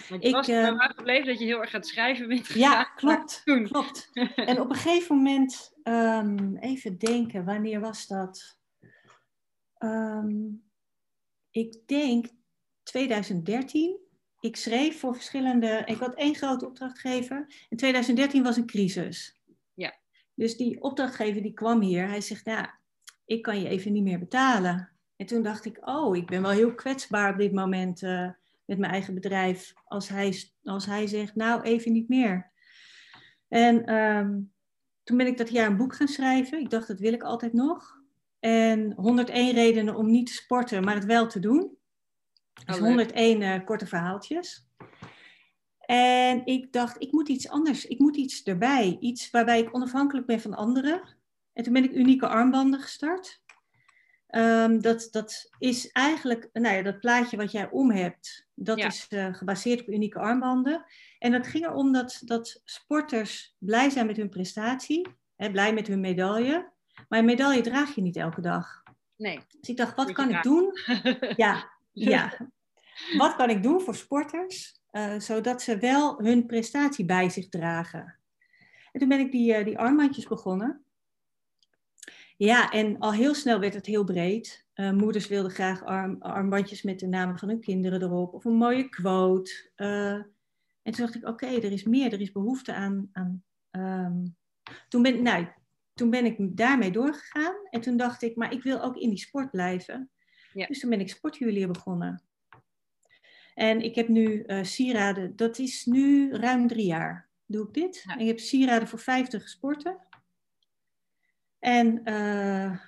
Want 0.08 0.22
je 0.22 0.28
Ik, 0.28 0.34
was 0.34 0.48
eh, 0.48 0.62
uh, 0.62 0.80
gebleven 0.80 1.26
dat 1.26 1.38
je 1.38 1.44
heel 1.44 1.60
erg 1.60 1.70
gaat 1.70 1.86
schrijven 1.86 2.28
bent 2.28 2.46
Ja, 2.48 2.84
klopt. 2.84 3.40
toen- 3.44 3.68
klopt. 3.68 4.10
En 4.34 4.60
op 4.60 4.70
een 4.70 4.76
gegeven 4.76 5.16
moment, 5.16 5.72
um, 5.82 6.56
even 6.56 6.98
denken, 6.98 7.44
wanneer 7.44 7.80
was 7.80 8.06
dat? 8.06 8.58
Um, 9.78 10.64
ik 11.50 11.76
denk 11.86 12.26
2013. 12.82 13.98
Ik 14.40 14.56
schreef 14.56 14.98
voor 14.98 15.14
verschillende. 15.14 15.82
Ik 15.84 15.96
had 15.96 16.14
één 16.14 16.34
grote 16.34 16.66
opdrachtgever. 16.66 17.66
In 17.68 17.76
2013 17.76 18.42
was 18.42 18.56
een 18.56 18.66
crisis. 18.66 19.40
Ja. 19.74 19.98
Dus 20.34 20.56
die 20.56 20.82
opdrachtgever 20.82 21.42
die 21.42 21.52
kwam 21.54 21.80
hier. 21.80 22.08
Hij 22.08 22.20
zegt: 22.20 22.44
Nou, 22.44 22.66
ik 23.24 23.42
kan 23.42 23.60
je 23.60 23.68
even 23.68 23.92
niet 23.92 24.02
meer 24.02 24.18
betalen. 24.18 24.90
En 25.16 25.26
toen 25.26 25.42
dacht 25.42 25.64
ik: 25.64 25.78
Oh, 25.88 26.16
ik 26.16 26.26
ben 26.26 26.42
wel 26.42 26.50
heel 26.50 26.74
kwetsbaar 26.74 27.32
op 27.32 27.38
dit 27.38 27.52
moment 27.52 28.02
uh, 28.02 28.30
met 28.64 28.78
mijn 28.78 28.92
eigen 28.92 29.14
bedrijf. 29.14 29.72
Als 29.84 30.08
hij, 30.08 30.50
als 30.62 30.86
hij 30.86 31.06
zegt: 31.06 31.34
Nou, 31.34 31.62
even 31.62 31.92
niet 31.92 32.08
meer. 32.08 32.52
En 33.48 33.94
um, 33.94 34.52
toen 35.02 35.16
ben 35.16 35.26
ik 35.26 35.38
dat 35.38 35.50
jaar 35.50 35.70
een 35.70 35.76
boek 35.76 35.94
gaan 35.94 36.08
schrijven. 36.08 36.60
Ik 36.60 36.70
dacht: 36.70 36.88
Dat 36.88 37.00
wil 37.00 37.12
ik 37.12 37.22
altijd 37.22 37.52
nog. 37.52 38.02
En 38.40 38.92
101 38.92 39.54
redenen 39.54 39.94
om 39.94 40.10
niet 40.10 40.26
te 40.26 40.32
sporten, 40.32 40.84
maar 40.84 40.94
het 40.94 41.04
wel 41.04 41.26
te 41.26 41.40
doen. 41.40 41.76
Dus 42.64 42.76
Oh, 42.76 42.82
leuk. 42.82 42.88
101 42.88 43.40
uh, 43.40 43.64
korte 43.64 43.86
verhaaltjes. 43.86 44.68
En 45.80 46.46
ik 46.46 46.72
dacht, 46.72 47.02
ik 47.02 47.12
moet 47.12 47.28
iets 47.28 47.48
anders. 47.48 47.86
Ik 47.86 47.98
moet 47.98 48.16
iets 48.16 48.42
erbij. 48.42 48.96
Iets 49.00 49.30
waarbij 49.30 49.60
ik 49.60 49.74
onafhankelijk 49.74 50.26
ben 50.26 50.40
van 50.40 50.54
anderen. 50.54 51.16
En 51.54 51.64
toen 51.64 51.72
ben 51.72 51.84
ik 51.84 51.92
unieke 51.92 52.28
armbanden 52.28 52.80
gestart. 52.80 53.42
Um, 54.28 54.80
dat, 54.80 55.08
dat 55.10 55.50
is 55.58 55.88
eigenlijk, 55.92 56.48
nou 56.52 56.76
ja, 56.76 56.82
dat 56.82 57.00
plaatje 57.00 57.36
wat 57.36 57.52
jij 57.52 57.70
om 57.70 57.90
hebt, 57.90 58.46
dat 58.54 58.78
Ja. 58.78 58.86
is 58.86 59.06
uh, 59.10 59.34
gebaseerd 59.34 59.80
op 59.80 59.88
unieke 59.88 60.18
armbanden. 60.18 60.84
En 61.18 61.32
dat 61.32 61.46
ging 61.46 61.64
erom 61.64 61.92
dat, 61.92 62.20
dat 62.24 62.60
sporters 62.64 63.54
blij 63.58 63.90
zijn 63.90 64.06
met 64.06 64.16
hun 64.16 64.28
prestatie, 64.28 65.08
hè, 65.36 65.50
blij 65.50 65.74
met 65.74 65.86
hun 65.86 66.00
medaille. 66.00 66.72
Maar 67.08 67.18
een 67.18 67.24
medaille 67.24 67.62
draag 67.62 67.94
je 67.94 68.00
niet 68.02 68.16
elke 68.16 68.40
dag. 68.40 68.82
Nee. 69.16 69.40
Dus 69.60 69.68
ik 69.68 69.76
dacht, 69.76 69.96
wat 69.96 70.12
kan 70.12 70.30
ik 70.30 70.42
doen? 70.42 70.72
Ja, 71.36 71.70
ja. 71.92 72.36
Wat 73.16 73.36
kan 73.36 73.50
ik 73.50 73.62
doen 73.62 73.80
voor 73.80 73.94
sporters, 73.94 74.80
uh, 74.92 75.18
zodat 75.18 75.62
ze 75.62 75.78
wel 75.78 76.18
hun 76.22 76.46
prestatie 76.46 77.04
bij 77.04 77.28
zich 77.28 77.48
dragen? 77.48 78.18
En 78.92 79.00
toen 79.00 79.08
ben 79.08 79.20
ik 79.20 79.32
die, 79.32 79.58
uh, 79.58 79.64
die 79.64 79.78
armbandjes 79.78 80.26
begonnen. 80.26 80.83
Ja, 82.36 82.70
en 82.70 82.98
al 82.98 83.12
heel 83.12 83.34
snel 83.34 83.60
werd 83.60 83.74
het 83.74 83.86
heel 83.86 84.04
breed. 84.04 84.66
Uh, 84.74 84.90
moeders 84.90 85.28
wilden 85.28 85.50
graag 85.50 85.84
arm, 85.84 86.16
armbandjes 86.20 86.82
met 86.82 86.98
de 86.98 87.06
namen 87.06 87.38
van 87.38 87.48
hun 87.48 87.60
kinderen 87.60 88.02
erop, 88.02 88.34
of 88.34 88.44
een 88.44 88.56
mooie 88.56 88.88
quote. 88.88 89.70
Uh, 89.76 90.12
en 90.82 90.92
toen 90.92 91.04
dacht 91.04 91.14
ik, 91.14 91.28
oké, 91.28 91.44
okay, 91.44 91.56
er 91.56 91.72
is 91.72 91.84
meer, 91.84 92.12
er 92.12 92.20
is 92.20 92.32
behoefte 92.32 92.74
aan. 92.74 93.10
aan 93.12 93.44
um... 93.70 94.36
toen, 94.88 95.02
ben, 95.02 95.22
nou, 95.22 95.46
toen 95.94 96.10
ben 96.10 96.24
ik 96.24 96.56
daarmee 96.56 96.90
doorgegaan. 96.90 97.54
En 97.70 97.80
toen 97.80 97.96
dacht 97.96 98.22
ik, 98.22 98.36
maar 98.36 98.52
ik 98.52 98.62
wil 98.62 98.82
ook 98.82 98.96
in 98.96 99.08
die 99.08 99.18
sport 99.18 99.50
blijven. 99.50 100.10
Ja. 100.52 100.66
Dus 100.66 100.80
toen 100.80 100.90
ben 100.90 101.00
ik 101.00 101.08
sportjuwelier 101.08 101.68
begonnen. 101.68 102.22
En 103.54 103.80
ik 103.80 103.94
heb 103.94 104.08
nu 104.08 104.44
uh, 104.46 104.62
sieraden, 104.62 105.36
dat 105.36 105.58
is 105.58 105.84
nu 105.84 106.32
ruim 106.32 106.68
drie 106.68 106.86
jaar 106.86 107.28
doe 107.46 107.66
ik 107.66 107.74
dit. 107.74 108.02
Ja. 108.06 108.14
En 108.14 108.20
ik 108.20 108.26
heb 108.26 108.38
sieraden 108.38 108.88
voor 108.88 108.98
50 108.98 109.48
sporten. 109.48 109.98
En 111.64 112.00
uh, 112.04 112.78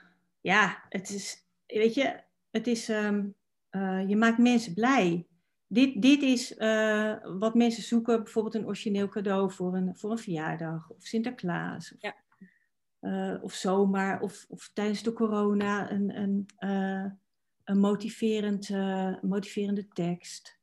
ja, 0.41 0.83
het 0.89 1.11
is, 1.11 1.47
weet 1.67 1.95
je, 1.95 2.21
het 2.51 2.67
is, 2.67 2.89
um, 2.89 3.35
uh, 3.71 4.09
je 4.09 4.17
maakt 4.17 4.39
mensen 4.39 4.75
blij. 4.75 5.27
Dit, 5.67 6.03
dit 6.03 6.23
is 6.23 6.59
uh, 6.59 7.17
wat 7.39 7.55
mensen 7.55 7.83
zoeken, 7.83 8.23
bijvoorbeeld 8.23 8.55
een 8.55 8.67
origineel 8.67 9.09
cadeau 9.09 9.53
voor 9.53 9.75
een, 9.77 9.97
voor 9.97 10.11
een 10.11 10.19
verjaardag 10.19 10.91
of 10.91 11.03
Sinterklaas. 11.03 11.95
Of, 11.95 12.01
ja. 12.01 13.41
of 13.43 13.53
zomaar, 13.53 14.21
of, 14.21 14.45
of 14.49 14.71
tijdens 14.73 15.03
de 15.03 15.13
corona 15.13 15.91
een, 15.91 16.17
een, 16.21 16.47
een 17.65 17.79
motiverend, 17.79 18.71
motiverende 19.23 19.89
tekst. 19.89 20.59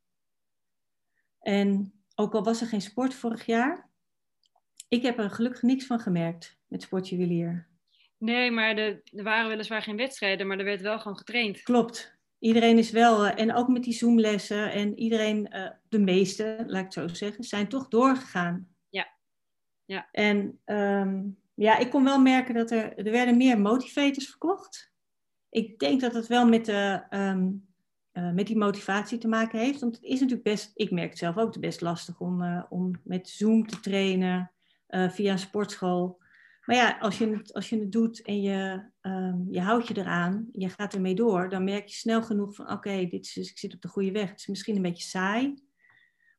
En 1.40 1.92
ook 2.14 2.34
al 2.34 2.44
was 2.44 2.60
er 2.60 2.66
geen 2.66 2.82
sport 2.82 3.14
vorig 3.14 3.46
jaar, 3.46 3.88
ik 4.88 5.02
heb 5.02 5.18
er 5.18 5.30
gelukkig 5.30 5.62
niks 5.62 5.86
van 5.86 6.00
gemerkt 6.00 6.58
met 6.66 6.82
sportjuwelier. 6.82 7.72
Nee, 8.24 8.50
maar 8.50 8.76
de, 8.76 9.00
er 9.04 9.22
waren 9.22 9.48
weliswaar 9.48 9.82
geen 9.82 9.96
wedstrijden, 9.96 10.46
maar 10.46 10.58
er 10.58 10.64
werd 10.64 10.80
wel 10.80 10.98
gewoon 10.98 11.18
getraind. 11.18 11.62
Klopt. 11.62 12.18
Iedereen 12.38 12.78
is 12.78 12.90
wel, 12.90 13.26
uh, 13.26 13.38
en 13.38 13.54
ook 13.54 13.68
met 13.68 13.84
die 13.84 13.92
Zoomlessen, 13.92 14.72
en 14.72 14.98
iedereen, 14.98 15.48
uh, 15.56 15.70
de 15.88 15.98
meeste, 15.98 16.64
laat 16.66 16.78
ik 16.78 16.84
het 16.84 16.92
zo 16.92 17.08
zeggen, 17.08 17.44
zijn 17.44 17.68
toch 17.68 17.88
doorgegaan. 17.88 18.68
Ja. 18.88 19.06
ja. 19.84 20.08
En 20.10 20.60
um, 20.64 21.38
ja, 21.54 21.78
ik 21.78 21.90
kon 21.90 22.04
wel 22.04 22.20
merken 22.20 22.54
dat 22.54 22.70
er, 22.70 22.96
er 22.96 23.10
werden 23.10 23.36
meer 23.36 23.60
motivators 23.60 24.28
verkocht. 24.28 24.92
Ik 25.48 25.78
denk 25.78 26.00
dat 26.00 26.14
het 26.14 26.26
wel 26.26 26.46
met, 26.46 26.64
de, 26.64 27.02
um, 27.10 27.66
uh, 28.12 28.32
met 28.32 28.46
die 28.46 28.56
motivatie 28.56 29.18
te 29.18 29.28
maken 29.28 29.58
heeft. 29.58 29.80
Want 29.80 29.94
het 29.94 30.04
is 30.04 30.20
natuurlijk 30.20 30.48
best, 30.48 30.70
ik 30.74 30.90
merk 30.90 31.10
het 31.10 31.18
zelf 31.18 31.36
ook, 31.36 31.60
best 31.60 31.80
lastig 31.80 32.20
om, 32.20 32.64
om 32.68 33.00
met 33.02 33.28
Zoom 33.28 33.66
te 33.66 33.80
trainen 33.80 34.52
via 34.88 35.32
een 35.32 35.38
sportschool. 35.38 36.22
Maar 36.64 36.76
ja, 36.76 36.98
als 37.00 37.18
je 37.18 37.28
het, 37.28 37.54
als 37.54 37.68
je 37.68 37.78
het 37.78 37.92
doet 37.92 38.22
en 38.22 38.42
je, 38.42 38.90
um, 39.02 39.46
je 39.50 39.60
houdt 39.60 39.88
je 39.88 39.96
eraan, 39.96 40.48
je 40.52 40.68
gaat 40.68 40.94
ermee 40.94 41.14
door, 41.14 41.48
dan 41.48 41.64
merk 41.64 41.86
je 41.86 41.94
snel 41.94 42.22
genoeg 42.22 42.54
van 42.54 42.64
oké, 42.64 42.74
okay, 42.74 43.08
dit 43.08 43.24
is, 43.24 43.50
ik 43.50 43.58
zit 43.58 43.74
op 43.74 43.80
de 43.80 43.88
goede 43.88 44.10
weg. 44.10 44.28
Het 44.28 44.38
is 44.38 44.46
misschien 44.46 44.76
een 44.76 44.82
beetje 44.82 45.08
saai, 45.08 45.54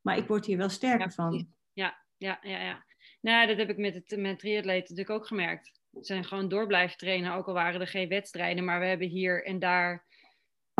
maar 0.01 0.17
ik 0.17 0.27
word 0.27 0.45
hier 0.45 0.57
wel 0.57 0.69
sterker 0.69 1.07
ja, 1.07 1.11
van. 1.11 1.47
Ja, 1.73 2.03
ja, 2.17 2.39
ja, 2.41 2.63
ja. 2.63 2.85
Nou, 3.21 3.47
dat 3.47 3.57
heb 3.57 3.69
ik 3.69 3.77
met, 3.77 3.93
het, 3.93 4.17
met 4.17 4.39
triatleten 4.39 4.95
natuurlijk 4.95 5.09
ook 5.09 5.27
gemerkt. 5.27 5.79
Ze 5.91 5.99
zijn 6.01 6.25
gewoon 6.25 6.49
door 6.49 6.67
blijven 6.67 6.97
trainen, 6.97 7.33
ook 7.33 7.47
al 7.47 7.53
waren 7.53 7.81
er 7.81 7.88
geen 7.88 8.09
wedstrijden. 8.09 8.63
Maar 8.63 8.79
we 8.79 8.85
hebben 8.85 9.07
hier 9.07 9.45
en 9.45 9.59
daar 9.59 10.05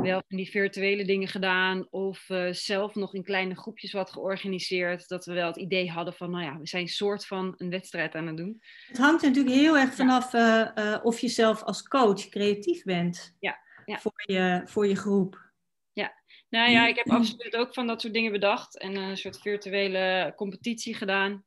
wel 0.06 0.24
van 0.28 0.38
die 0.38 0.50
virtuele 0.50 1.06
dingen 1.06 1.28
gedaan 1.28 1.88
of 1.90 2.30
eh, 2.30 2.52
zelf 2.52 2.96
nog 2.96 3.14
in 3.14 3.24
kleine 3.24 3.56
groepjes 3.56 3.92
wat 3.92 4.12
georganiseerd. 4.12 5.08
Dat 5.08 5.26
we 5.26 5.34
wel 5.34 5.48
het 5.48 5.58
idee 5.58 5.90
hadden 5.90 6.14
van, 6.14 6.32
nou 6.32 6.44
ja, 6.44 6.60
we 6.60 6.68
zijn 6.68 6.82
een 6.82 6.88
soort 6.88 7.26
van 7.26 7.54
een 7.58 7.70
wedstrijd 7.70 8.16
aan 8.16 8.28
het 8.28 8.38
doen. 8.38 8.62
Het 8.88 8.98
hangt 8.98 9.22
natuurlijk 9.22 9.56
heel 9.56 9.78
erg 9.78 9.94
vanaf 9.94 10.34
uh, 10.34 11.00
of 11.04 11.20
je 11.20 11.28
zelf 11.28 11.64
als 11.64 11.84
coach 11.84 12.30
creatief 12.30 12.84
bent 12.84 13.36
ja. 13.40 13.64
Ja. 13.86 13.98
Voor, 13.98 14.24
je, 14.26 14.62
voor 14.66 14.88
je 14.88 14.96
groep. 14.96 15.52
Ja, 15.94 16.14
nou 16.50 16.72
ja, 16.72 16.88
ik 16.88 16.96
heb 16.96 17.10
absoluut 17.10 17.56
ook 17.56 17.74
van 17.74 17.88
dat 17.88 18.02
soort 18.02 18.14
dingen 18.14 18.32
bedacht 18.32 18.80
en 18.80 18.96
een 18.96 19.18
soort 19.18 19.42
virtuele 19.42 20.34
competitie 20.36 20.94
gedaan. 20.94 21.46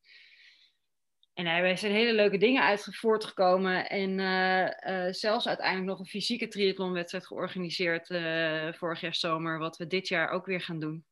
En 1.38 1.46
er 1.46 1.79
zijn 1.79 1.92
hele 1.92 2.14
leuke 2.14 2.38
dingen 2.38 2.62
uit 2.62 2.88
voortgekomen. 2.90 3.88
En 3.88 4.18
uh, 4.18 5.07
uh, 5.07 5.12
zelfs 5.12 5.48
uiteindelijk 5.48 5.88
nog 5.88 5.98
een 5.98 6.07
fysieke 6.07 6.48
triathlonwedstrijd 6.48 7.27
georganiseerd 7.27 8.11
uh, 8.11 8.72
vorig 8.72 9.01
jaar 9.01 9.14
zomer. 9.14 9.59
Wat 9.59 9.77
we 9.77 9.87
dit 9.87 10.09
jaar 10.09 10.31
ook 10.31 10.46
weer 10.46 10.61
gaan 10.61 10.79
doen. 10.81 11.05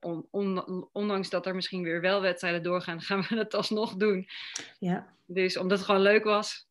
On, 0.00 0.28
on, 0.30 0.88
ondanks 0.92 1.30
dat 1.30 1.46
er 1.46 1.54
misschien 1.54 1.82
weer 1.82 2.00
wel 2.00 2.20
wedstrijden 2.20 2.62
doorgaan, 2.62 3.00
gaan 3.08 3.26
we 3.28 3.36
het 3.36 3.54
alsnog 3.54 3.94
doen. 3.94 4.28
Ja. 4.78 5.06
Dus 5.26 5.56
omdat 5.56 5.78
het 5.78 5.86
gewoon 5.86 6.02
leuk 6.02 6.24
was 6.24 6.68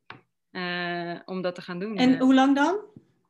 om 1.25 1.41
dat 1.41 1.55
te 1.55 1.61
gaan 1.61 1.79
doen. 1.79 1.97
En 1.97 2.19
hoe 2.19 2.33
lang 2.33 2.55
dan? 2.55 2.79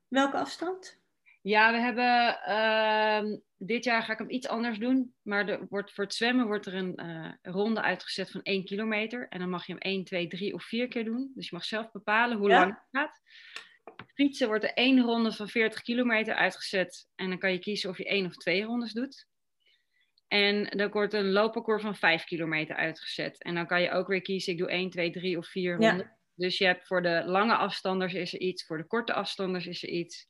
Welke 0.08 0.38
afstand? 0.38 1.02
Ja, 1.43 1.71
we 1.71 1.77
hebben 1.77 2.41
ehm, 2.41 3.38
dit 3.58 3.84
jaar 3.84 4.03
ga 4.03 4.12
ik 4.12 4.17
hem 4.17 4.29
iets 4.29 4.47
anders 4.47 4.77
doen. 4.77 5.15
Maar 5.21 5.47
er 5.47 5.65
wordt, 5.69 5.91
voor 5.93 6.03
het 6.03 6.13
zwemmen 6.13 6.45
wordt 6.45 6.65
er 6.65 6.73
een 6.73 6.99
uh, 7.06 7.32
ronde 7.41 7.82
uitgezet 7.82 8.32
van 8.32 8.41
1 8.41 8.65
kilometer. 8.65 9.27
En 9.29 9.39
dan 9.39 9.49
mag 9.49 9.65
je 9.65 9.71
hem 9.71 9.82
1, 9.82 10.03
2, 10.03 10.27
3 10.27 10.53
of 10.53 10.63
4 10.63 10.88
keer 10.88 11.03
doen. 11.03 11.32
Dus 11.36 11.49
je 11.49 11.56
mag 11.56 11.65
zelf 11.65 11.91
bepalen 11.91 12.38
hoe 12.38 12.49
lang 12.49 12.71
het 12.71 12.88
gaat. 12.91 13.21
Fietsen 14.13 14.47
wordt 14.47 14.63
er 14.63 14.73
één 14.73 15.01
ronde 15.01 15.32
van 15.32 15.49
40 15.49 15.82
kilometer 15.82 16.36
uitgezet. 16.36 17.08
En 17.15 17.29
dan 17.29 17.38
kan 17.38 17.51
je 17.51 17.60
kiezen 17.60 17.89
of 17.89 17.97
je 17.97 18.06
één 18.06 18.25
of 18.25 18.36
twee 18.36 18.63
rondes 18.63 18.93
doet. 18.93 19.27
En 20.27 20.63
dan 20.77 20.91
wordt 20.91 21.13
een 21.13 21.32
loopparcours 21.32 21.82
van 21.82 21.95
5 21.95 22.23
kilometer 22.23 22.75
uitgezet. 22.75 23.43
En 23.43 23.56
dan 23.56 23.67
kan 23.67 23.82
je 23.82 23.91
ook 23.91 24.08
weer 24.08 24.21
kiezen, 24.21 24.53
ik 24.53 24.60
doe 24.60 24.69
1, 24.69 24.89
2, 24.89 25.12
3 25.12 25.38
of 25.38 25.47
4 25.47 25.71
ronden. 25.71 25.97
Ja. 25.97 26.17
Dus 26.36 26.58
je 26.58 26.65
hebt 26.65 26.88
voor 26.88 27.01
de 27.01 27.23
lange 27.25 27.56
afstanders 27.56 28.13
is 28.13 28.34
er 28.34 28.39
iets, 28.39 28.65
voor 28.65 28.77
de 28.77 28.88
korte 28.88 29.13
afstanders 29.13 29.67
is 29.67 29.84
er 29.84 29.89
iets. 29.89 30.27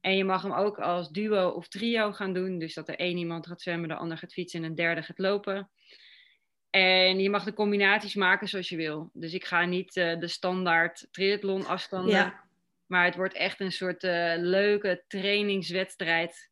En 0.00 0.16
je 0.16 0.24
mag 0.24 0.42
hem 0.42 0.52
ook 0.52 0.78
als 0.78 1.10
duo 1.10 1.48
of 1.48 1.68
trio 1.68 2.12
gaan 2.12 2.32
doen. 2.32 2.58
Dus 2.58 2.74
dat 2.74 2.88
er 2.88 2.98
één 2.98 3.16
iemand 3.16 3.46
gaat 3.46 3.62
zwemmen, 3.62 3.88
de 3.88 3.94
ander 3.94 4.18
gaat 4.18 4.32
fietsen 4.32 4.62
en 4.62 4.68
een 4.68 4.74
derde 4.74 5.02
gaat 5.02 5.18
lopen. 5.18 5.70
En 6.70 7.20
je 7.20 7.30
mag 7.30 7.44
de 7.44 7.52
combinaties 7.52 8.14
maken 8.14 8.48
zoals 8.48 8.68
je 8.68 8.76
wil. 8.76 9.10
Dus 9.12 9.32
ik 9.34 9.44
ga 9.44 9.64
niet 9.64 9.96
uh, 9.96 10.18
de 10.18 10.28
standaard 10.28 11.08
triathlon 11.10 11.66
afstanden. 11.66 12.14
Ja. 12.14 12.48
Maar 12.86 13.04
het 13.04 13.16
wordt 13.16 13.34
echt 13.34 13.60
een 13.60 13.72
soort 13.72 14.04
uh, 14.04 14.34
leuke 14.36 15.04
trainingswedstrijd. 15.06 16.48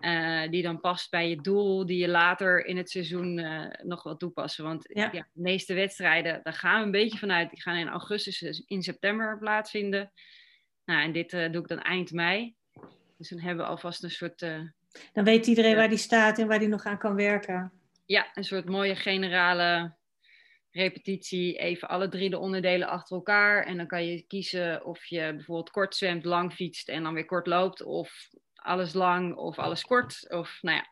Uh, 0.00 0.48
die 0.48 0.62
dan 0.62 0.80
past 0.80 1.10
bij 1.10 1.28
je 1.28 1.40
doel, 1.40 1.86
die 1.86 1.98
je 1.98 2.08
later 2.08 2.64
in 2.64 2.76
het 2.76 2.90
seizoen 2.90 3.34
nog 3.82 4.02
wil 4.02 4.16
toepassen. 4.16 4.64
Want 4.64 4.84
Ja. 4.88 5.08
ja, 5.12 5.28
de 5.32 5.40
meeste 5.40 5.74
wedstrijden, 5.74 6.40
daar 6.42 6.52
gaan 6.52 6.78
we 6.78 6.84
een 6.84 6.90
beetje 6.90 7.18
vanuit. 7.18 7.50
Die 7.50 7.62
gaan 7.62 7.76
in 7.76 7.88
augustus, 7.88 8.62
in 8.66 8.82
september 8.82 9.38
plaatsvinden. 9.38 10.12
Nou, 10.84 11.02
en 11.02 11.12
dit 11.12 11.30
doe 11.30 11.62
ik 11.62 11.68
dan 11.68 11.80
eind 11.80 12.12
mei. 12.12 12.54
Dus 13.20 13.28
dan 13.28 13.38
hebben 13.38 13.64
we 13.64 13.70
alvast 13.70 14.02
een 14.02 14.10
soort, 14.10 14.42
eh, 14.42 14.60
Dan 15.12 15.24
weet 15.24 15.46
iedereen 15.46 15.76
waar 15.76 15.88
die 15.88 15.98
staat 15.98 16.38
en 16.38 16.46
waar 16.46 16.58
die 16.58 16.68
nog 16.68 16.84
aan 16.84 16.98
kan 16.98 17.14
werken. 17.14 17.72
ja, 18.06 18.30
een 18.34 18.44
soort 18.44 18.68
mooie 18.68 18.96
generale 18.96 19.94
repetitie. 20.70 21.58
Even 21.58 21.88
alle 21.88 22.08
drie 22.08 22.30
de 22.30 22.38
onderdelen 22.38 22.88
achter 22.88 23.16
elkaar. 23.16 23.64
En 23.66 23.76
dan 23.76 23.86
kan 23.86 24.06
je 24.06 24.22
kiezen 24.22 24.84
of 24.84 25.04
je 25.04 25.32
bijvoorbeeld 25.34 25.70
kort 25.70 25.96
zwemt, 25.96 26.24
lang 26.24 26.52
fietst 26.52 26.88
en 26.88 27.02
dan 27.02 27.14
weer 27.14 27.24
kort 27.24 27.46
loopt. 27.46 27.82
Of 27.82 28.28
alles 28.54 28.92
lang 28.92 29.34
of 29.34 29.58
alles 29.58 29.82
kort. 29.82 30.30
Of 30.30 30.58
nou 30.62 30.76
ja. 30.76 30.88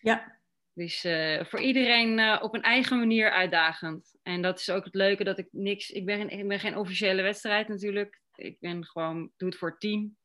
Ja, 0.00 0.38
Dus 0.72 1.04
eh, 1.04 1.44
voor 1.44 1.60
iedereen 1.60 2.18
eh, 2.18 2.38
op 2.42 2.54
een 2.54 2.62
eigen 2.62 2.98
manier 2.98 3.30
uitdagend. 3.30 4.18
En 4.22 4.42
dat 4.42 4.58
is 4.58 4.70
ook 4.70 4.84
het 4.84 4.94
leuke 4.94 5.24
dat 5.24 5.38
ik 5.38 5.48
niks. 5.50 5.90
Ik 5.90 6.04
ben, 6.04 6.30
ik 6.30 6.48
ben 6.48 6.60
geen 6.60 6.76
officiële 6.76 7.22
wedstrijd 7.22 7.68
natuurlijk. 7.68 8.20
Ik 8.34 8.60
ben 8.60 8.84
gewoon, 8.84 9.30
doe 9.36 9.48
het 9.48 9.58
voor 9.58 9.70
het 9.70 9.80
team. 9.80 10.16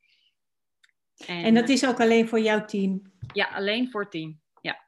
En 1.27 1.53
dat 1.53 1.69
is 1.69 1.85
ook 1.87 1.99
alleen 1.99 2.27
voor 2.27 2.39
jouw 2.39 2.65
team. 2.65 3.11
Ja, 3.33 3.45
alleen 3.45 3.91
voor 3.91 4.01
het 4.01 4.11
team. 4.11 4.39
Ja. 4.61 4.85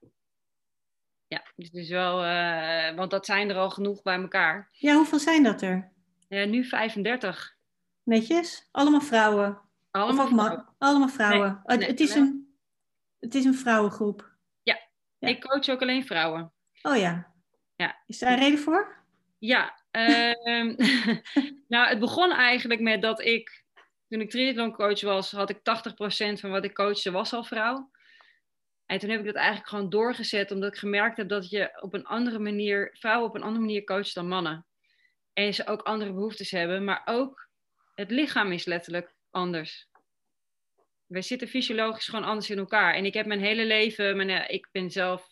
Ja, 1.28 1.44
dus 1.56 1.90
wel, 1.90 2.24
eh, 2.24 2.96
want 2.96 3.12
dat 3.12 3.26
zijn 3.26 3.50
er 3.50 3.56
al 3.56 3.70
genoeg 3.70 4.02
bij 4.02 4.18
elkaar. 4.22 4.70
Ja, 4.72 4.96
hoeveel 4.96 5.20
zijn 5.20 5.44
dat 5.44 5.62
er? 5.62 5.92
Ja, 6.28 6.46
nu 6.46 6.66
35. 6.66 7.56
Netjes? 8.04 8.68
Allemaal 8.72 9.02
vrouwen? 9.02 9.62
Allemaal 9.92 10.28
vrouwen. 10.28 10.68
Allemaal 10.78 11.08
vrouwen? 11.10 11.48
Nee, 11.48 11.78
Oh, 11.78 11.82
nee, 11.82 11.88
het, 11.88 12.00
is 12.00 12.14
nee. 12.16 12.24
een, 12.24 12.56
het 13.20 13.36
is 13.36 13.46
een 13.46 13.56
vrouwengroep. 13.56 14.32
ja. 14.64 14.80
Ik 15.20 15.42
coach 15.42 15.70
ook 15.70 15.82
alleen 15.82 16.06
vrouwen. 16.06 16.52
Oh 16.82 16.98
ja. 16.98 17.34
Ja. 17.76 18.02
Is 18.06 18.20
daar 18.20 18.34
een 18.34 18.40
reden 18.40 18.60
voor? 18.60 19.04
Ja, 19.40 19.80
ehm, 19.92 20.76
nou 21.74 21.88
het 21.90 22.00
begon 22.00 22.32
eigenlijk 22.32 22.82
met 22.82 23.02
dat 23.02 23.22
ik, 23.22 23.63
toen 24.14 24.22
ik 24.22 24.30
triathloncoach 24.30 25.02
was, 25.02 25.32
had 25.32 25.50
ik 25.50 25.58
80% 25.58 25.62
van 26.40 26.50
wat 26.50 26.64
ik 26.64 26.74
coachte 26.74 27.12
was 27.12 27.34
al 27.34 27.44
vrouw. 27.44 27.92
En 28.86 29.00
toen 29.00 29.10
heb 29.10 29.20
ik 29.20 29.26
dat 29.26 29.36
eigenlijk 29.36 29.68
gewoon 29.70 29.90
doorgezet, 29.90 30.52
omdat 30.52 30.74
ik 30.74 30.80
gemerkt 30.80 31.18
heb 31.18 31.30
dat 31.30 31.50
je 31.50 31.82
op 31.82 31.94
een 31.94 32.06
andere 32.06 32.40
manier, 32.40 32.96
vrouwen 33.00 33.30
op 33.30 33.36
een 33.36 33.42
andere 33.44 33.66
manier 33.66 33.84
coacht 33.84 34.14
dan 34.14 34.28
mannen. 34.28 34.66
En 35.34 35.54
ze 35.54 35.68
ook 35.68 35.82
andere 35.82 36.14
behoeftes 36.14 36.52
hebben, 36.52 36.84
maar 36.84 37.02
ook 37.06 37.50
het 37.96 38.12
lichaam 38.12 38.52
is 38.52 38.66
letterlijk 38.66 39.14
anders. 39.32 39.88
We 41.06 41.22
zitten 41.22 41.48
fysiologisch 41.48 42.08
gewoon 42.08 42.26
anders 42.26 42.50
in 42.50 42.58
elkaar. 42.58 42.94
En 42.94 43.06
ik 43.06 43.14
heb 43.14 43.26
mijn 43.26 43.44
hele 43.44 43.66
leven, 43.66 44.16
mijn, 44.16 44.30
eh, 44.30 44.54
ik 44.56 44.70
ben 44.72 44.92
zelf 44.92 45.28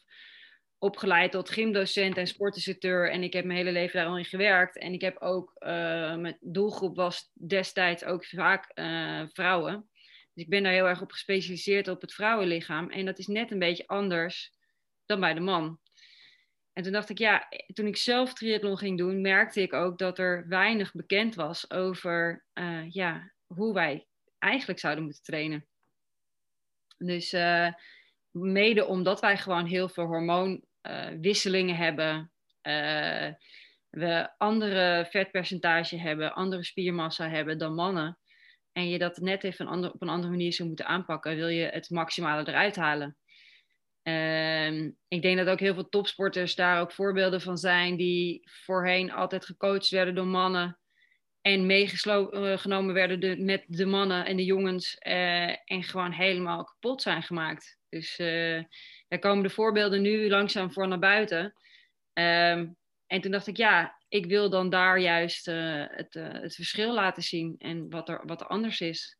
opgeleid 0.82 1.32
tot 1.32 1.50
gymdocent 1.50 2.18
en 2.18 2.28
sportinstructeur. 2.28 3.12
En 3.12 3.24
ik 3.24 3.34
heb 3.34 3.46
mijn 3.46 3.58
hele 3.58 3.72
leven 3.72 4.00
daar 4.00 4.10
al 4.10 4.18
in 4.18 4.26
gewerkt. 4.26 4.78
En 4.78 4.94
ik 4.94 5.02
heb 5.02 5.18
ook, 5.18 5.52
eh, 5.56 6.16
mijn 6.16 6.38
doelgroep 6.40 6.96
was 6.96 7.32
destijds 7.34 8.04
ook 8.04 8.26
vaak 8.26 8.72
eh, 8.74 9.24
vrouwen. 9.34 9.90
Dus 10.34 10.44
ik 10.44 10.50
ben 10.50 10.64
daar 10.64 10.72
heel 10.72 10.88
erg 10.88 11.02
op 11.02 11.12
gespecialiseerd 11.12 11.88
op 11.88 12.02
het 12.02 12.14
vrouwenlichaam. 12.14 12.90
En 12.90 13.06
dat 13.06 13.20
is 13.20 13.28
net 13.28 13.52
een 13.52 13.60
beetje 13.60 13.88
anders 13.88 14.54
dan 15.06 15.20
bij 15.20 15.34
de 15.34 15.40
man. 15.40 15.80
En 16.74 16.84
toen 16.84 16.92
dacht 16.92 17.10
ik, 17.10 17.18
ja, 17.18 17.48
toen 17.74 17.88
ik 17.88 17.98
zelf 17.98 18.34
triathlon 18.34 18.78
ging 18.78 18.98
doen, 18.98 19.22
merkte 19.22 19.62
ik 19.62 19.74
ook 19.74 19.98
dat 19.98 20.20
er 20.20 20.48
weinig 20.48 20.94
bekend 20.94 21.36
was 21.36 21.72
over 21.72 22.46
eh, 22.54 22.90
ja, 22.90 23.32
hoe 23.46 23.74
wij 23.74 24.08
eigenlijk 24.40 24.80
zouden 24.80 25.04
moeten 25.04 25.24
trainen. 25.24 25.66
Dus 26.98 27.34
mede 28.32 28.86
omdat 28.86 29.20
wij 29.20 29.38
gewoon 29.38 29.66
heel 29.66 29.90
veel 29.90 30.08
hormoonwisselingen 30.82 31.76
hebben, 31.76 32.32
eh, 32.62 33.30
we 33.90 34.30
andere 34.38 35.08
vetpercentage 35.10 35.98
hebben, 35.98 36.34
andere 36.34 36.64
spiermassa 36.64 37.30
hebben 37.30 37.58
dan 37.58 37.74
mannen. 37.74 38.18
En 38.72 38.90
je 38.90 38.98
dat 38.98 39.18
net 39.18 39.44
even 39.44 39.68
een 39.68 39.92
op 39.92 40.02
een 40.02 40.10
andere 40.10 40.32
manier 40.32 40.54
zou 40.54 40.68
moeten 40.68 40.86
aanpakken, 40.86 41.36
wil 41.36 41.48
je 41.48 41.66
het 41.66 41.90
maximale 41.90 42.48
eruit 42.48 42.76
halen. 42.76 43.18
Ehm, 44.04 44.92
ik 45.08 45.22
denk 45.22 45.38
dat 45.38 45.48
ook 45.48 45.60
heel 45.60 45.74
veel 45.74 45.90
topsporters 45.90 46.56
daar 46.56 46.80
ook 46.82 46.92
voorbeelden 46.92 47.42
van 47.42 47.58
zijn, 47.58 47.98
die 47.98 48.50
voorheen 48.66 49.12
altijd 49.12 49.46
gecoacht 49.46 49.90
werden 49.90 50.16
door 50.16 50.28
mannen 50.28 50.80
en 51.42 51.66
meegenomen 51.66 52.94
werden 52.94 53.20
de- 53.20 53.38
met 53.38 53.64
de 53.68 53.86
mannen 53.86 54.26
en 54.26 54.38
de 54.38 54.46
jongens 54.46 54.98
eh, 54.98 55.50
en 55.50 55.84
gewoon 55.84 56.12
helemaal 56.12 56.64
kapot 56.64 57.02
zijn 57.02 57.24
gemaakt. 57.24 57.81
Dus 57.92 58.18
eh, 58.20 58.64
daar 59.08 59.20
komen 59.20 59.44
de 59.44 59.50
voorbeelden 59.50 60.02
nu 60.02 60.30
langzaam 60.30 60.72
voor 60.72 60.88
naar 60.88 61.00
buiten. 61.00 61.54
Ehm, 62.14 62.68
en 63.08 63.22
toen 63.22 63.32
dacht 63.32 63.48
ik, 63.48 63.58
ja, 63.58 63.98
ik 64.08 64.26
wil 64.26 64.50
dan 64.50 64.70
daar 64.70 65.00
juist 65.00 65.48
eh, 65.48 65.84
het, 65.88 66.16
eh, 66.16 66.32
het 66.32 66.56
verschil 66.56 66.94
laten 66.94 67.24
zien 67.24 67.56
en 67.58 67.90
wat 67.90 68.10
er, 68.10 68.22
wat 68.26 68.42
er 68.42 68.48
anders 68.48 68.82
is. 68.82 69.18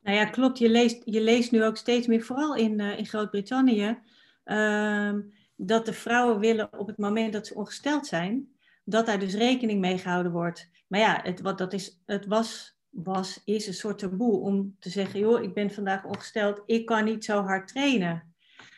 Nou 0.00 0.16
ja, 0.16 0.24
klopt. 0.24 0.58
Je 0.58 0.68
leest, 0.68 1.02
je 1.04 1.20
leest 1.20 1.50
nu 1.50 1.64
ook 1.64 1.76
steeds 1.76 2.06
meer, 2.06 2.22
vooral 2.22 2.54
in, 2.56 2.80
in 2.80 3.06
Groot-Brittannië, 3.06 3.98
ehm, 4.44 5.20
dat 5.56 5.86
de 5.86 5.92
vrouwen 5.92 6.38
willen 6.38 6.78
op 6.78 6.86
het 6.86 6.98
moment 6.98 7.32
dat 7.32 7.46
ze 7.46 7.54
ongesteld 7.54 8.06
zijn, 8.06 8.48
dat 8.84 9.06
daar 9.06 9.18
dus 9.18 9.34
rekening 9.34 9.80
mee 9.80 9.98
gehouden 9.98 10.32
wordt. 10.32 10.70
Maar 10.86 11.00
ja, 11.00 11.20
het, 11.22 11.40
wat 11.40 11.58
dat 11.58 11.72
is, 11.72 12.02
het 12.06 12.26
was, 12.26 12.78
was, 12.90 13.42
is 13.44 13.66
een 13.66 13.74
soort 13.74 13.98
taboe 13.98 14.40
om 14.40 14.76
te 14.78 14.90
zeggen, 14.90 15.20
joh, 15.20 15.42
ik 15.42 15.54
ben 15.54 15.70
vandaag 15.70 16.04
ongesteld, 16.04 16.62
ik 16.66 16.86
kan 16.86 17.04
niet 17.04 17.24
zo 17.24 17.42
hard 17.42 17.68
trainen. 17.68 18.34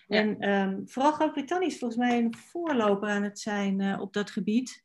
Ja. 0.07 0.18
En 0.18 0.38
ehm, 0.38 0.81
vooral 0.85 1.12
Groot-Brittannië 1.12 1.66
is 1.66 1.79
volgens 1.79 2.01
mij 2.01 2.18
een 2.18 2.37
voorloper 2.37 3.09
aan 3.09 3.22
het 3.22 3.38
zijn 3.38 3.81
eh, 3.81 4.01
op 4.01 4.12
dat 4.12 4.31
gebied. 4.31 4.85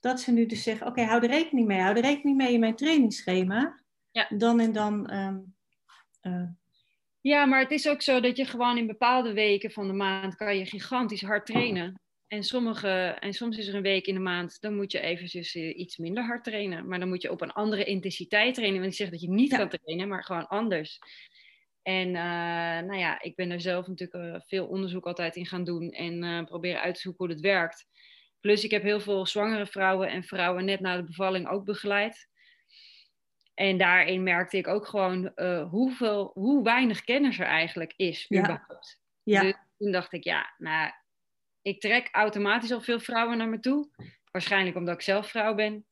Dat 0.00 0.20
ze 0.20 0.32
nu 0.32 0.46
dus 0.46 0.62
zeggen, 0.62 0.86
oké, 0.86 1.02
hou 1.02 1.22
er 1.22 1.30
rekening 1.30 1.66
mee. 1.66 1.80
Hou 1.80 1.96
er 1.96 2.02
rekening 2.02 2.36
mee 2.36 2.52
in 2.52 2.60
mijn 2.60 2.76
trainingsschema. 2.76 3.80
Ja. 4.10 4.26
Dan 4.36 4.60
en 4.60 4.72
dan 4.72 5.06
ehm, 5.06 5.38
eh, 6.20 6.48
Ja, 7.20 7.44
maar 7.44 7.60
het 7.60 7.70
is 7.70 7.88
ook 7.88 8.02
zo 8.02 8.20
dat 8.20 8.36
je 8.36 8.44
gewoon 8.44 8.78
in 8.78 8.86
bepaalde 8.86 9.32
weken 9.32 9.70
van 9.70 9.86
de 9.86 9.92
maand 9.92 10.34
kan 10.34 10.58
je 10.58 10.66
gigantisch 10.66 11.22
hard 11.22 11.46
trainen. 11.46 12.00
En, 12.28 12.42
sommige, 12.44 12.88
en 13.20 13.32
soms 13.32 13.58
is 13.58 13.66
er 13.68 13.74
een 13.74 13.82
week 13.82 14.06
in 14.06 14.14
de 14.14 14.20
maand, 14.20 14.60
dan 14.60 14.76
moet 14.76 14.92
je 14.92 15.00
eventjes 15.00 15.54
eh, 15.54 15.78
iets 15.78 15.96
minder 15.96 16.24
hard 16.24 16.44
trainen. 16.44 16.88
Maar 16.88 16.98
dan 16.98 17.08
moet 17.08 17.22
je 17.22 17.30
op 17.30 17.40
een 17.40 17.52
andere 17.52 17.84
intensiteit 17.84 18.54
trainen. 18.54 18.80
Want 18.80 18.92
ik 18.92 18.98
zeg 18.98 19.10
dat 19.10 19.20
je 19.20 19.30
niet 19.30 19.50
Ja. 19.50 19.56
kan 19.56 19.68
trainen, 19.68 20.08
maar 20.08 20.24
gewoon 20.24 20.48
anders. 20.48 20.98
En 21.82 22.08
uh, 22.08 22.14
nou 22.88 22.96
ja, 22.96 23.22
ik 23.22 23.36
ben 23.36 23.50
er 23.50 23.60
zelf 23.60 23.86
natuurlijk 23.86 24.34
uh, 24.34 24.40
veel 24.46 24.66
onderzoek 24.66 25.06
altijd 25.06 25.36
in 25.36 25.46
gaan 25.46 25.64
doen 25.64 25.90
en 25.90 26.24
uh, 26.24 26.44
proberen 26.44 26.80
uit 26.80 26.94
te 26.94 27.00
zoeken 27.00 27.24
hoe 27.24 27.34
het 27.34 27.42
werkt. 27.42 27.86
Plus 28.40 28.64
ik 28.64 28.70
heb 28.70 28.82
heel 28.82 29.00
veel 29.00 29.26
zwangere 29.26 29.66
vrouwen 29.66 30.08
en 30.10 30.22
vrouwen 30.24 30.64
net 30.64 30.80
na 30.80 30.96
de 30.96 31.04
bevalling 31.04 31.48
ook 31.48 31.64
begeleid. 31.64 32.28
En 33.54 33.78
daarin 33.78 34.22
merkte 34.22 34.56
ik 34.56 34.66
ook 34.66 34.86
gewoon 34.86 35.32
hoeveel, 35.70 36.30
hoe 36.34 36.64
weinig 36.64 37.04
kennis 37.04 37.38
er 37.38 37.46
eigenlijk 37.46 37.92
is 37.96 38.24
Ja. 38.28 38.38
überhaupt. 38.38 39.00
Ja, 39.22 39.42
Dus 39.42 39.54
toen 39.78 39.92
dacht 39.92 40.12
ik, 40.12 40.24
ja, 40.24 40.54
nou, 40.58 40.90
ik 41.62 41.80
trek 41.80 42.08
automatisch 42.12 42.72
al 42.72 42.80
veel 42.80 43.00
vrouwen 43.00 43.38
naar 43.38 43.48
me 43.48 43.60
toe. 43.60 43.88
Waarschijnlijk 44.30 44.76
omdat 44.76 44.94
ik 44.94 45.00
zelf 45.00 45.28
vrouw 45.28 45.54
ben. 45.54 45.86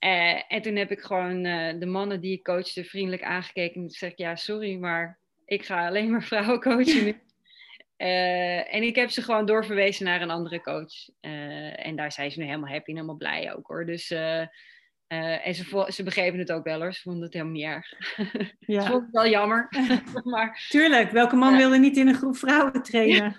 Eh, 0.00 0.52
en 0.52 0.62
toen 0.62 0.76
heb 0.76 0.90
ik 0.90 1.00
gewoon 1.00 1.44
eh, 1.44 1.78
de 1.78 1.86
mannen 1.86 2.20
die 2.20 2.32
ik 2.32 2.42
coachte 2.42 2.84
vriendelijk 2.84 3.22
aangekeken. 3.22 3.82
En 3.82 3.90
zeg 3.90 4.10
ik, 4.10 4.18
ja, 4.18 4.36
sorry, 4.36 4.76
maar 4.76 5.18
ik 5.44 5.64
ga 5.64 5.86
alleen 5.86 6.10
maar 6.10 6.22
vrouwen 6.22 6.60
coachen 6.60 7.04
nu. 7.04 7.20
Eh, 8.00 8.74
en 8.74 8.82
ik 8.82 8.96
heb 8.96 9.10
ze 9.10 9.22
gewoon 9.22 9.46
doorverwezen 9.46 10.04
naar 10.04 10.22
een 10.22 10.30
andere 10.30 10.60
coach. 10.60 11.08
En 11.20 11.96
daar 11.96 12.12
zijn 12.12 12.30
ze 12.30 12.38
nu 12.38 12.44
helemaal 12.44 12.70
happy 12.70 12.90
en 12.90 12.94
helemaal 12.94 13.16
blij 13.16 13.54
ook 13.54 13.66
hoor. 13.66 13.86
Dus, 13.86 14.14
eh, 15.10 15.46
en 15.46 15.54
ze, 15.54 15.86
ze 15.88 16.02
begrepen 16.02 16.38
het 16.38 16.52
ook 16.52 16.64
wel 16.64 16.80
hoor. 16.80 16.92
Ze 16.92 17.00
vonden 17.00 17.22
het 17.22 17.32
helemaal 17.32 17.54
niet 17.54 17.64
erg. 17.64 17.88
Ze 18.60 18.72
ja. 18.72 18.82
vonden 18.82 19.02
het 19.02 19.10
wel 19.12 19.26
jammer. 19.26 19.68
maar 20.24 20.66
Tuurlijk, 20.68 21.10
welke 21.10 21.36
man 21.36 21.56
wilde 21.56 21.78
niet 21.78 21.96
in 21.96 22.08
een 22.08 22.14
groep 22.14 22.36
vrouwen 22.36 22.82
trainen? 22.82 23.34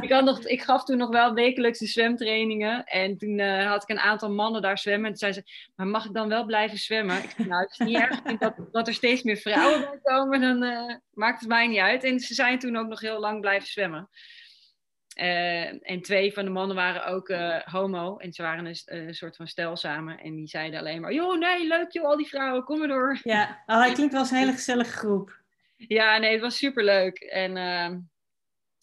ik, 0.00 0.12
had 0.12 0.24
nog, 0.24 0.46
ik 0.46 0.62
gaf 0.62 0.84
toen 0.84 0.96
nog 0.96 1.10
wel 1.10 1.34
wekelijks 1.34 1.78
de 1.78 1.86
zwemtrainingen. 1.86 2.84
En 2.84 3.18
toen 3.18 3.38
eh, 3.38 3.66
had 3.66 3.82
ik 3.82 3.88
een 3.88 3.98
aantal 3.98 4.30
mannen 4.30 4.62
daar 4.62 4.78
zwemmen. 4.78 5.04
En 5.04 5.10
toen 5.10 5.32
zei 5.32 5.32
ze, 5.32 5.70
maar 5.76 5.86
mag 5.86 6.04
ik 6.04 6.14
dan 6.14 6.28
wel 6.28 6.44
blijven 6.44 6.78
zwemmen? 6.78 7.22
Ik 7.22 7.32
zei, 7.36 7.48
nou, 7.48 7.62
het 7.62 7.70
is 7.70 7.86
niet 7.86 7.96
erg. 7.96 8.22
Dat, 8.22 8.54
dat 8.72 8.88
er 8.88 8.94
steeds 8.94 9.22
meer 9.22 9.36
vrouwen 9.36 9.80
bij 9.80 10.00
komen. 10.02 10.40
Dan 10.40 10.62
eh, 10.62 10.96
maakt 11.12 11.40
het 11.40 11.48
mij 11.48 11.66
niet 11.66 11.78
uit. 11.78 12.04
En 12.04 12.20
ze 12.20 12.34
zijn 12.34 12.58
toen 12.58 12.76
ook 12.76 12.88
nog 12.88 13.00
heel 13.00 13.20
lang 13.20 13.40
blijven 13.40 13.68
zwemmen. 13.68 14.08
Eh, 15.14 15.90
en 15.90 16.02
twee 16.02 16.32
van 16.32 16.44
de 16.44 16.50
mannen 16.50 16.76
waren 16.76 17.06
ook 17.06 17.28
eh, 17.28 17.60
homo. 17.62 18.16
En 18.16 18.32
ze 18.32 18.42
waren 18.42 18.66
een, 18.66 18.76
een 18.84 19.14
soort 19.14 19.36
van 19.36 19.46
stel 19.46 19.76
samen. 19.76 20.18
En 20.18 20.34
die 20.34 20.46
zeiden 20.46 20.80
alleen 20.80 21.00
maar, 21.00 21.12
joh, 21.12 21.38
nee, 21.38 21.66
leuk 21.66 21.92
joh, 21.92 22.04
al 22.04 22.16
die 22.16 22.28
vrouwen, 22.28 22.64
kom 22.64 22.78
maar 22.78 22.88
door. 22.88 23.18
Ja, 23.22 23.62
oh, 23.66 23.78
hij 23.78 23.92
klinkt 23.92 24.12
wel 24.12 24.22
als 24.22 24.30
een 24.30 24.36
hele 24.36 24.52
gezellige 24.52 24.90
groep. 24.90 25.40
Ja, 25.76 26.18
nee, 26.18 26.32
het 26.32 26.40
was 26.40 26.56
superleuk. 26.56 27.18
En, 27.18 27.56
ehm, 27.56 27.98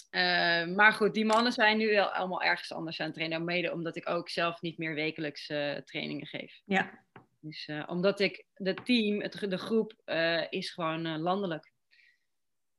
eh, 0.10 0.76
maar 0.76 0.94
goed, 0.94 1.13
die 1.13 1.26
mannen 1.26 1.52
zijn 1.52 1.78
nu 1.78 1.89
wel 1.89 2.08
allemaal 2.08 2.42
ergens 2.42 2.74
anders 2.74 3.00
aan 3.00 3.06
het 3.06 3.15
trainen. 3.15 3.44
Mede 3.44 3.74
omdat 3.74 3.96
ik 3.96 4.10
ook 4.10 4.30
zelf 4.30 4.62
niet 4.62 4.78
meer 4.78 4.94
wekelijks 4.94 5.50
eh, 5.50 5.76
trainingen 5.76 6.26
geef. 6.26 6.62
Ja, 6.65 7.04
Dus 7.39 7.68
eh, 7.68 7.84
omdat 7.88 8.20
ik, 8.20 8.46
de 8.54 8.74
team, 8.74 9.22
het, 9.22 9.46
de 9.50 9.58
groep 9.58 9.94
eh, 10.06 10.52
is 10.52 10.70
gewoon 10.72 11.06
eh, 11.06 11.18
landelijk. 11.18 11.72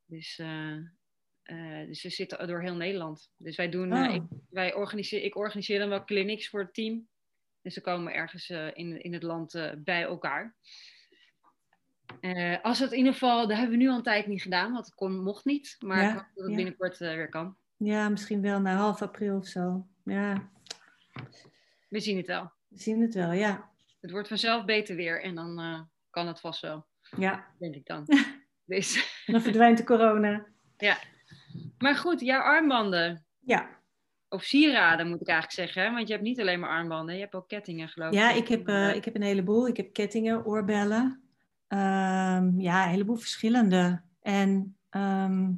Dus, 0.04 0.40
eh, 1.50 1.86
dus 1.86 2.02
we 2.02 2.10
zitten 2.10 2.46
door 2.48 2.60
heel 2.60 2.74
Nederland. 2.76 3.30
Dus 3.36 3.56
wij 3.56 3.68
doen, 3.68 3.92
eh, 3.92 4.08
Oh. 4.08 4.14
ik, 4.14 4.22
wij 4.50 4.74
organiseer, 4.74 5.22
ik 5.22 5.36
organiseer 5.36 5.78
dan 5.78 5.88
wel 5.88 6.04
clinics 6.04 6.48
voor 6.48 6.60
het 6.60 6.74
team. 6.74 7.08
Dus 7.62 7.74
ze 7.74 7.80
komen 7.80 8.12
ergens 8.14 8.50
eh, 8.50 8.66
in, 8.72 9.02
in 9.02 9.12
het 9.12 9.22
land 9.22 9.72
bij 9.78 10.02
elkaar. 10.02 10.56
Als 12.62 12.78
het 12.78 12.90
in 12.92 12.98
ieder 12.98 13.12
geval, 13.12 13.48
dat 13.48 13.56
hebben 13.56 13.76
we 13.78 13.82
nu 13.82 13.88
al 13.88 13.96
een 13.96 14.02
tijd 14.02 14.26
niet 14.26 14.42
gedaan, 14.42 14.72
want 14.72 14.84
het 14.86 14.94
kon, 14.94 15.22
mocht 15.22 15.44
niet. 15.44 15.76
Maar 15.78 16.02
Ja, 16.02 16.08
ik 16.08 16.14
hoop 16.14 16.24
dat 16.34 16.42
het 16.44 16.50
ja. 16.50 16.56
binnenkort 16.56 16.98
weer 16.98 17.28
kan. 17.28 17.56
ja, 17.76 18.08
misschien 18.08 18.40
wel 18.42 18.60
na 18.60 18.76
half 18.76 19.02
april 19.02 19.36
of 19.36 19.46
zo. 19.46 19.86
Ja, 20.04 20.50
We 21.88 22.00
zien 22.00 22.16
het 22.16 22.26
wel. 22.26 22.52
we 22.68 22.78
zien 22.78 23.00
het 23.00 23.14
wel, 23.14 23.32
ja. 23.32 23.70
Het 24.00 24.10
wordt 24.10 24.28
vanzelf 24.28 24.64
beter 24.64 24.96
weer 24.96 25.22
en 25.22 25.34
dan 25.34 25.88
kan 26.10 26.26
het 26.26 26.40
vast 26.40 26.60
wel, 26.60 26.86
Ja, 27.16 27.46
denk 27.58 27.74
ik 27.74 27.86
dan. 27.86 28.04
dus, 28.64 29.22
dan 29.26 29.42
verdwijnt 29.42 29.78
de 29.78 29.84
corona. 29.84 30.46
ja. 30.76 30.98
Maar 31.78 31.96
goed, 31.96 32.20
jouw 32.20 32.40
armbanden. 32.40 33.24
Ja, 33.40 33.68
Of 34.28 34.42
sieraden 34.42 35.08
moet 35.08 35.20
ik 35.20 35.28
eigenlijk 35.28 35.70
zeggen. 35.70 35.94
Want 35.94 36.06
je 36.06 36.12
hebt 36.12 36.24
niet 36.24 36.40
alleen 36.40 36.60
maar 36.60 36.70
armbanden, 36.70 37.14
je 37.14 37.20
hebt 37.20 37.34
ook 37.34 37.48
kettingen 37.48 37.88
geloof 37.88 38.12
ik. 38.12 38.18
ja 38.18 38.30
ik, 38.30 38.48
heb, 38.48 38.68
eh, 38.68 38.94
ik 38.94 39.04
heb 39.04 39.14
een 39.14 39.22
heleboel. 39.22 39.68
Ik 39.68 39.76
heb 39.76 39.92
kettingen, 39.92 40.46
oorbellen. 40.46 41.22
Ehm, 41.68 42.60
ja, 42.60 42.84
een 42.84 42.90
heleboel 42.90 43.16
verschillende. 43.16 44.02
En 44.22 44.76
ehm, 44.90 45.52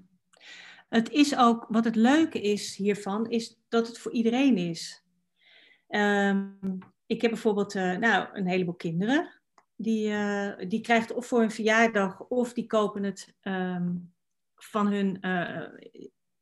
het 0.89 1.11
is 1.11 1.37
ook, 1.37 1.67
wat 1.69 1.85
het 1.85 1.97
leuke 1.97 2.41
is 2.41 2.77
hiervan, 2.77 3.31
is 3.31 3.61
dat 3.69 3.87
het 3.87 3.99
voor 3.99 4.13
iedereen 4.13 4.57
is. 4.57 5.05
Ehm, 5.89 6.49
ik 7.07 7.23
heb 7.23 7.31
bijvoorbeeld 7.31 7.75
eh, 7.75 7.97
nou, 7.97 8.29
een 8.33 8.47
heleboel 8.47 8.75
kinderen. 8.75 9.41
Die, 9.77 10.13
eh, 10.13 10.69
die 10.69 10.81
krijgen 10.81 11.09
het 11.09 11.17
of 11.17 11.27
voor 11.27 11.41
hun 11.41 11.51
verjaardag 11.51 12.21
of 12.21 12.53
die 12.53 12.67
kopen 12.67 13.03
het 13.03 13.35
van 14.64 14.92
hun, 14.92 15.20
eh, 15.20 15.68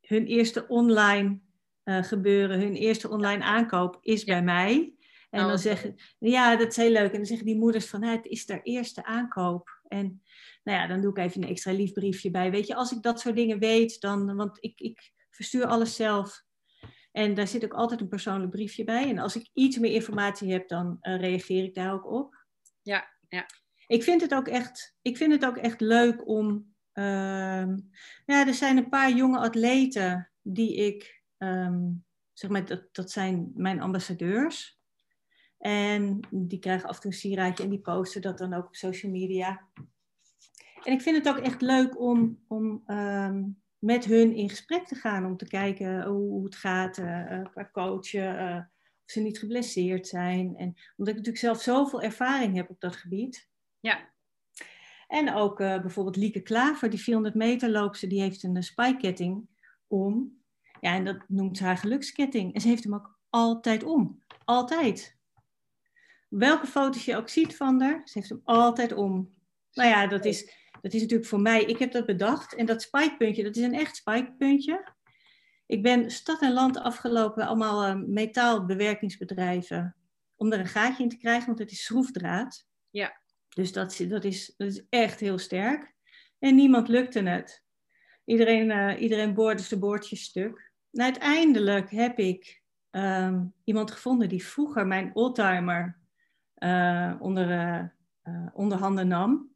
hun 0.00 0.26
eerste 0.26 0.66
online 0.68 1.40
eh, 1.82 2.02
gebeuren. 2.02 2.60
Hun 2.60 2.74
eerste 2.74 3.08
online 3.08 3.42
aankoop 3.44 3.98
is 4.00 4.22
Ja. 4.22 4.34
bij 4.34 4.42
mij. 4.42 4.94
En 5.30 5.40
Oh, 5.42 5.48
dan 5.48 5.58
zeggen, 5.58 5.94
ja, 6.18 6.56
dat 6.56 6.68
is 6.68 6.76
heel 6.76 6.90
leuk. 6.90 7.10
En 7.10 7.16
dan 7.16 7.26
zeggen 7.26 7.46
die 7.46 7.58
moeders 7.58 7.86
van, 7.86 8.00
"Nou, 8.00 8.16
het 8.16 8.26
is 8.26 8.48
haar 8.48 8.62
eerste 8.62 9.04
aankoop. 9.04 9.80
En 9.88 10.22
nou 10.64 10.78
ja, 10.78 10.86
dan 10.86 11.00
doe 11.00 11.10
ik 11.10 11.18
even 11.18 11.42
een 11.42 11.48
extra 11.48 11.72
lief 11.72 11.92
briefje 11.92 12.30
bij. 12.30 12.50
Weet 12.50 12.66
je, 12.66 12.74
als 12.74 12.92
ik 12.92 13.02
dat 13.02 13.20
soort 13.20 13.36
dingen 13.36 13.58
weet, 13.58 14.00
dan, 14.00 14.36
want 14.36 14.56
ik, 14.64 14.80
ik 14.80 15.12
verstuur 15.30 15.64
alles 15.66 15.96
zelf. 15.96 16.42
En 17.12 17.34
daar 17.34 17.46
zit 17.48 17.64
ook 17.64 17.72
altijd 17.74 18.00
een 18.00 18.08
persoonlijk 18.08 18.50
briefje 18.50 18.84
bij. 18.84 19.08
En 19.08 19.18
als 19.18 19.36
ik 19.36 19.50
iets 19.54 19.78
meer 19.78 19.92
informatie 19.92 20.52
heb, 20.52 20.68
dan 20.68 20.96
eh, 21.00 21.18
reageer 21.20 21.64
ik 21.64 21.74
daar 21.74 21.92
ook 21.92 22.06
op. 22.06 22.44
Ja, 22.82 23.08
ja. 23.28 23.46
Ik 23.86 24.02
vind 24.02 24.20
het 24.20 24.34
ook 24.34 24.48
echt, 24.48 24.96
ik 25.02 25.16
vind 25.16 25.32
het 25.32 25.46
ook 25.46 25.56
echt 25.56 25.80
leuk 25.80 26.28
om. 26.28 26.69
Ehm, 26.92 27.78
ja, 28.26 28.46
er 28.46 28.54
zijn 28.54 28.76
een 28.76 28.88
paar 28.88 29.12
jonge 29.12 29.38
atleten 29.38 30.30
die 30.42 30.76
ik, 30.76 31.22
ehm, 31.36 31.88
zeg 32.32 32.50
maar, 32.50 32.64
dat, 32.66 32.88
dat 32.92 33.10
zijn 33.10 33.50
mijn 33.54 33.80
ambassadeurs. 33.80 34.78
En 35.58 36.20
die 36.30 36.58
krijgen 36.58 36.88
af 36.88 36.94
en 36.94 37.00
toe 37.00 37.10
een 37.10 37.16
sieraadje 37.16 37.64
en 37.64 37.70
die 37.70 37.80
posten 37.80 38.22
dat 38.22 38.38
dan 38.38 38.52
ook 38.52 38.66
op 38.66 38.74
social 38.74 39.12
media. 39.12 39.68
En 40.84 40.92
ik 40.92 41.00
vind 41.00 41.16
het 41.16 41.28
ook 41.28 41.44
echt 41.44 41.60
leuk 41.60 42.00
om, 42.00 42.44
om 42.48 42.82
ehm, 42.86 43.42
met 43.78 44.04
hun 44.04 44.34
in 44.34 44.48
gesprek 44.48 44.86
te 44.86 44.94
gaan. 44.94 45.26
Om 45.26 45.36
te 45.36 45.46
kijken 45.46 46.04
hoe, 46.04 46.44
het 46.44 46.56
gaat 46.56 46.98
eh, 46.98 47.42
qua 47.50 47.70
coachen. 47.72 48.38
eh, 48.38 48.56
of 49.04 49.16
ze 49.16 49.20
niet 49.20 49.38
geblesseerd 49.38 50.06
zijn. 50.06 50.56
En 50.56 50.74
omdat 50.96 51.14
ik 51.14 51.14
natuurlijk 51.14 51.38
zelf 51.38 51.60
zoveel 51.62 52.02
ervaring 52.02 52.56
heb 52.56 52.70
op 52.70 52.80
dat 52.80 52.96
gebied. 52.96 53.48
Ja. 53.80 54.12
En 55.10 55.34
ook 55.34 55.60
eh, 55.60 55.80
bijvoorbeeld 55.80 56.16
Lieke 56.16 56.40
Klaver, 56.40 56.90
die 56.90 57.00
400 57.00 57.34
meter 57.34 57.70
loopster, 57.70 58.08
die 58.08 58.20
heeft 58.20 58.42
een 58.42 58.62
spijkketting 58.62 59.48
om. 59.86 60.40
Ja, 60.80 60.94
en 60.94 61.04
dat 61.04 61.16
noemt 61.28 61.56
ze 61.56 61.64
haar 61.64 61.76
geluksketting. 61.76 62.54
En 62.54 62.60
ze 62.60 62.68
heeft 62.68 62.84
hem 62.84 62.94
ook 62.94 63.18
altijd 63.30 63.82
om. 63.84 64.22
Altijd. 64.44 65.16
Welke 66.28 66.66
foto's 66.66 67.04
je 67.04 67.16
ook 67.16 67.28
ziet 67.28 67.56
van 67.56 67.80
haar, 67.80 68.00
ze 68.04 68.18
heeft 68.18 68.30
hem 68.30 68.40
altijd 68.44 68.92
om. 68.92 69.34
Nou 69.72 69.88
ja, 69.88 70.06
dat 70.06 70.24
is, 70.24 70.52
dat 70.80 70.92
is 70.92 71.00
natuurlijk 71.00 71.28
voor 71.28 71.40
mij, 71.40 71.64
ik 71.64 71.78
heb 71.78 71.92
dat 71.92 72.06
bedacht. 72.06 72.54
En 72.54 72.66
dat 72.66 72.82
spikepuntje, 72.82 73.42
dat 73.42 73.56
is 73.56 73.62
een 73.62 73.74
echt 73.74 73.96
spikepuntje. 73.96 74.92
Ik 75.66 75.82
ben 75.82 76.10
stad 76.10 76.40
en 76.40 76.52
land 76.52 76.78
afgelopen, 76.78 77.46
allemaal 77.46 77.84
eh, 77.84 78.02
metaalbewerkingsbedrijven, 78.06 79.96
om 80.36 80.52
er 80.52 80.58
een 80.60 80.66
gaatje 80.66 81.02
in 81.02 81.08
te 81.08 81.16
krijgen, 81.16 81.46
want 81.46 81.58
het 81.58 81.70
is 81.70 81.84
schroefdraad. 81.84 82.66
Ja. 82.90 83.20
Dus 83.60 83.72
dat, 83.72 84.00
is- 84.00 84.08
dat, 84.08 84.24
is, 84.24 84.54
dat 84.56 84.68
is 84.68 84.86
echt 84.88 85.20
heel 85.20 85.38
sterk. 85.38 85.94
En 86.38 86.54
niemand 86.54 86.88
lukte 86.88 87.22
het. 87.22 87.64
Iedereen, 88.24 88.70
eh, 88.70 89.02
iedereen 89.02 89.34
boorde 89.34 89.62
zijn 89.62 89.80
boordjes 89.80 90.22
stuk. 90.22 90.72
En 90.92 91.02
uiteindelijk 91.02 91.90
heb 91.90 92.18
ik 92.18 92.62
ehm, 92.90 93.44
iemand 93.64 93.90
gevonden 93.90 94.28
die 94.28 94.44
vroeger 94.44 94.86
mijn 94.86 95.10
oldtimer 95.14 95.98
eh, 96.54 97.14
onder, 97.18 97.50
eh, 98.22 98.46
onder 98.52 98.78
handen 98.78 99.08
nam. 99.08 99.50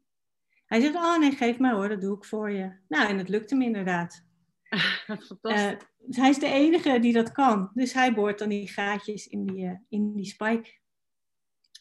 Hij 0.67 0.81
zegt, 0.81 0.95
oh 0.95 1.19
nee, 1.19 1.31
geef 1.33 1.59
maar 1.59 1.75
hoor, 1.75 1.89
dat 1.89 2.01
doe 2.01 2.17
ik 2.17 2.25
voor 2.25 2.51
je. 2.51 2.73
Nou, 2.89 3.09
en 3.09 3.19
het 3.19 3.29
lukte 3.29 3.55
hem 3.55 3.63
inderdaad. 3.63 4.25
Fantastisch. 5.07 5.89
Dus 5.99 6.17
hij 6.17 6.29
is 6.29 6.39
de 6.39 6.47
enige 6.47 6.99
die 6.99 7.13
dat 7.13 7.33
kan. 7.33 7.71
Dus 7.75 7.93
hij 7.93 8.15
boort 8.15 8.39
dan 8.39 8.49
die 8.49 8.69
gaatjes 8.69 9.27
in 9.27 9.47
die, 9.47 9.85
in 9.89 10.15
die 10.15 10.25
spike. 10.27 10.83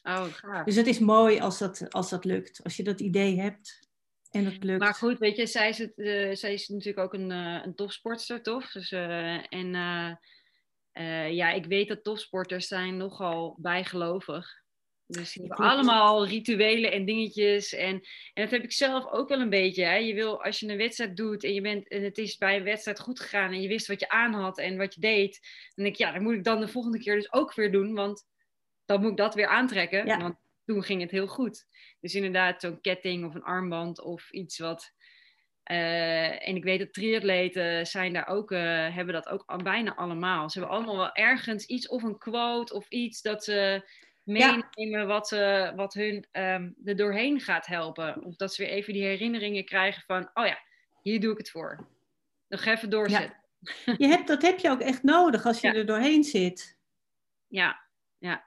Oh, 0.03 0.23
gaaf. 0.23 0.65
Dus 0.65 0.75
het 0.75 0.87
is 0.87 0.99
mooi 0.99 1.39
als 1.39 1.59
dat, 1.59 1.93
als 1.93 2.09
dat 2.09 2.25
lukt. 2.25 2.63
Als 2.63 2.77
je 2.77 2.83
dat 2.83 2.99
idee 2.99 3.39
hebt 3.39 3.89
en 4.31 4.43
dat 4.43 4.63
lukt. 4.63 4.79
Maar 4.79 4.95
goed, 4.95 5.19
weet 5.19 5.35
je, 5.35 5.47
zij 5.47 5.69
is, 5.69 5.77
het, 5.77 5.97
eh, 5.97 6.35
zij 6.35 6.53
is 6.53 6.67
natuurlijk 6.67 7.05
ook 7.05 7.13
een, 7.13 7.31
eh, 7.31 7.61
een 7.63 7.75
topsportster, 7.75 8.41
toch? 8.41 8.71
Dus, 8.71 8.91
eh, 8.91 9.53
en 9.53 9.71
ja, 11.33 11.51
ik 11.51 11.65
weet 11.65 11.87
dat 11.87 12.03
topsporters 12.03 12.67
zijn 12.67 12.97
nogal 12.97 13.55
bijgelovig. 13.59 14.61
Dus 15.05 15.33
die 15.33 15.47
hebben 15.47 15.67
allemaal 15.67 16.27
rituelen 16.27 16.91
en 16.91 17.05
dingetjes. 17.05 17.73
En, 17.73 17.93
en 18.33 18.43
dat 18.43 18.51
heb 18.51 18.63
ik 18.63 18.71
zelf 18.71 19.11
ook 19.11 19.29
wel 19.29 19.39
een 19.39 19.49
beetje. 19.49 19.83
Hè. 19.83 19.95
Je 19.95 20.13
wil, 20.13 20.43
als 20.43 20.59
je 20.59 20.67
een 20.67 20.77
wedstrijd 20.77 21.17
doet 21.17 21.43
en, 21.43 21.53
je 21.53 21.61
bent, 21.61 21.87
en 21.87 22.03
het 22.03 22.17
is 22.17 22.37
bij 22.37 22.57
een 22.57 22.63
wedstrijd 22.63 22.99
goed 22.99 23.19
gegaan... 23.19 23.51
en 23.51 23.61
je 23.61 23.67
wist 23.67 23.87
wat 23.87 23.99
je 23.99 24.09
aan 24.09 24.33
had 24.33 24.57
en 24.57 24.77
wat 24.77 24.93
je 24.93 24.99
deed... 24.99 25.39
dan 25.75 25.83
denk 25.83 25.95
ik, 25.95 26.01
ja, 26.01 26.11
dat 26.11 26.21
moet 26.21 26.33
ik 26.33 26.43
dan 26.43 26.59
de 26.59 26.67
volgende 26.67 26.99
keer 26.99 27.15
dus 27.15 27.33
ook 27.33 27.53
weer 27.53 27.71
doen... 27.71 27.93
want 27.93 28.25
dan 28.93 29.01
moet 29.01 29.11
ik 29.11 29.17
dat 29.17 29.35
weer 29.35 29.47
aantrekken. 29.47 30.05
Ja. 30.05 30.17
Want 30.17 30.35
toen 30.65 30.83
ging 30.83 31.01
het 31.01 31.11
heel 31.11 31.27
goed. 31.27 31.65
Dus 31.99 32.15
inderdaad, 32.15 32.61
zo'n 32.61 32.81
ketting 32.81 33.25
of 33.25 33.35
een 33.35 33.43
armband 33.43 34.01
of 34.01 34.31
iets 34.31 34.59
wat 34.59 34.93
Eh, 35.63 36.47
en 36.47 36.55
ik 36.55 36.63
weet 36.63 36.79
dat 36.79 36.93
triatleten 36.93 37.87
zijn 37.87 38.13
daar 38.13 38.27
ook, 38.27 38.51
eh, 38.51 38.95
hebben 38.95 39.13
dat 39.13 39.29
ook 39.29 39.63
bijna 39.63 39.95
allemaal. 39.95 40.49
Ze 40.49 40.59
hebben 40.59 40.77
allemaal 40.77 40.97
wel 40.97 41.13
ergens 41.13 41.65
iets 41.65 41.87
of 41.87 42.03
een 42.03 42.17
quote 42.17 42.73
of 42.73 42.89
iets 42.89 43.21
dat 43.21 43.43
ze 43.43 43.89
meenemen 44.23 45.07
wat, 45.07 45.31
uh, 45.31 45.75
wat 45.75 45.93
hun 45.93 46.27
um, 46.31 46.75
er 46.85 46.95
doorheen 46.95 47.39
gaat 47.39 47.65
helpen. 47.65 48.23
Of 48.23 48.35
dat 48.35 48.53
ze 48.53 48.63
weer 48.63 48.71
even 48.71 48.93
die 48.93 49.03
herinneringen 49.03 49.65
krijgen 49.65 50.03
van, 50.05 50.29
oh 50.33 50.45
ja, 50.45 50.59
hier 51.01 51.19
doe 51.19 51.31
ik 51.31 51.37
het 51.37 51.49
voor. 51.49 51.87
Nog 52.47 52.65
even 52.65 52.89
doorzetten. 52.89 53.43
Ja. 53.85 53.95
Je 53.97 54.07
hebt, 54.07 54.27
dat 54.27 54.41
heb 54.41 54.59
je 54.59 54.69
ook 54.69 54.81
echt 54.81 55.03
nodig 55.03 55.45
als 55.45 55.61
je 55.61 55.73
er 55.73 55.85
doorheen 55.85 56.23
zit. 56.23 56.77
Ja, 57.47 57.81
ja. 58.17 58.43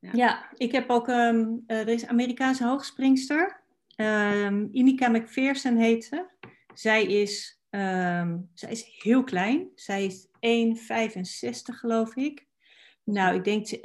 Ja, 0.00 0.10
ja 0.12 0.50
ik 0.56 0.72
heb 0.72 0.90
ook, 0.90 1.08
um, 1.08 1.64
er 1.66 1.88
is 1.88 2.02
een 2.02 2.08
Amerikaanse 2.08 2.64
hoogspringster. 2.64 3.62
Um, 3.96 4.68
Inika 4.72 5.08
McPherson 5.08 5.76
heet 5.76 6.04
ze. 6.04 6.26
Zij 6.74 7.04
is, 7.04 7.60
um, 7.70 8.50
zij 8.54 8.70
is 8.70 8.98
heel 9.02 9.24
klein. 9.24 9.68
Zij 9.74 10.04
is 10.04 10.26
1,65 10.40 11.78
geloof 11.78 12.16
ik. 12.16 12.48
Nou, 13.04 13.34
ik 13.34 13.44
denk 13.44 13.58
dat 13.58 13.68
ze 13.68 13.80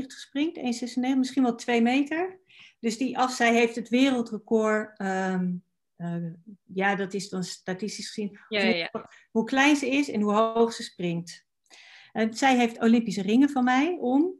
1,95 0.00 0.06
springt, 0.06 0.58
1,96, 0.58 1.16
misschien 1.16 1.42
wel 1.42 1.54
2 1.54 1.82
meter. 1.82 2.40
Dus 2.80 2.98
die 2.98 3.18
af, 3.18 3.32
zij 3.32 3.54
heeft 3.54 3.76
het 3.76 3.88
wereldrecord. 3.88 5.00
Uh, 5.00 5.40
ja, 6.64 6.94
dat 6.94 7.14
is 7.14 7.28
dan 7.28 7.44
statistisch 7.44 8.08
gezien. 8.08 8.38
Ja, 8.48 8.60
ja, 8.62 8.76
ja. 8.76 9.08
Hoe 9.30 9.44
klein 9.44 9.76
ze 9.76 9.88
is 9.90 10.10
en 10.10 10.20
hoe 10.20 10.32
hoog 10.32 10.72
ze 10.72 10.82
springt. 10.82 11.46
Uh, 12.12 12.26
zij 12.30 12.56
heeft 12.56 12.80
Olympische 12.80 13.22
ringen 13.22 13.50
van 13.50 13.64
mij 13.64 13.96
om. 14.00 14.34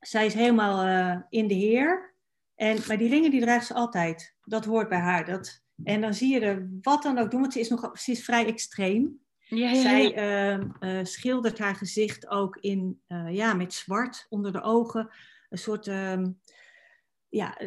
Zij 0.00 0.26
is 0.26 0.34
helemaal 0.34 0.86
uh, 0.86 1.22
in 1.28 1.46
de 1.46 1.54
heer. 1.54 2.14
En, 2.54 2.78
maar 2.88 2.98
die 2.98 3.08
ringen 3.08 3.30
die 3.30 3.40
draagt 3.40 3.66
ze 3.66 3.74
altijd. 3.74 4.34
Dat 4.44 4.64
hoort 4.64 4.88
bij 4.88 4.98
haar. 4.98 5.24
Dat, 5.24 5.62
en 5.84 6.00
dan 6.00 6.14
zie 6.14 6.32
je 6.32 6.40
er 6.40 6.68
wat 6.82 7.02
dan 7.02 7.18
ook 7.18 7.30
doen, 7.30 7.40
want 7.40 7.52
ze 7.52 7.60
is, 7.60 7.68
nog, 7.68 7.98
ze 7.98 8.10
is 8.10 8.24
vrij 8.24 8.46
extreem. 8.46 9.24
Ja, 9.48 9.70
ja, 9.70 9.80
Zij 9.80 10.16
uh, 10.58 10.64
uh, 10.80 11.04
schildert 11.04 11.58
haar 11.58 11.74
gezicht 11.74 12.28
ook 12.28 12.56
in, 12.56 13.00
uh, 13.08 13.34
ja, 13.34 13.54
met 13.54 13.74
zwart 13.74 14.26
onder 14.28 14.52
de 14.52 14.62
ogen. 14.62 15.10
Een 15.48 15.58
soort 15.58 15.86
uh, 15.86 16.22
ja, 17.28 17.58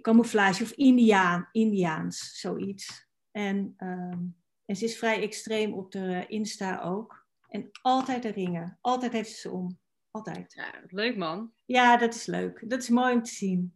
camouflage 0.00 0.62
of 0.62 0.70
Indiaan, 0.70 1.48
Indiaans, 1.52 2.40
zoiets. 2.40 3.08
En, 3.30 3.74
ehm, 3.76 4.18
en 4.64 4.76
ze 4.76 4.84
is 4.84 4.98
vrij 4.98 5.22
extreem 5.22 5.72
op 5.72 5.92
de 5.92 6.24
Insta 6.28 6.80
ook. 6.80 7.26
En 7.48 7.68
altijd 7.82 8.22
de 8.22 8.30
ringen. 8.30 8.78
Altijd 8.80 9.12
heeft 9.12 9.30
ze 9.30 9.36
ze 9.36 9.50
om. 9.50 9.78
Altijd. 10.10 10.52
Ja, 10.52 10.74
leuk 10.86 11.16
man. 11.16 11.52
Ja, 11.64 11.96
dat 11.96 12.14
is 12.14 12.26
leuk. 12.26 12.62
Dat 12.70 12.82
is 12.82 12.88
mooi 12.88 13.14
om 13.14 13.22
te 13.22 13.30
zien. 13.30 13.72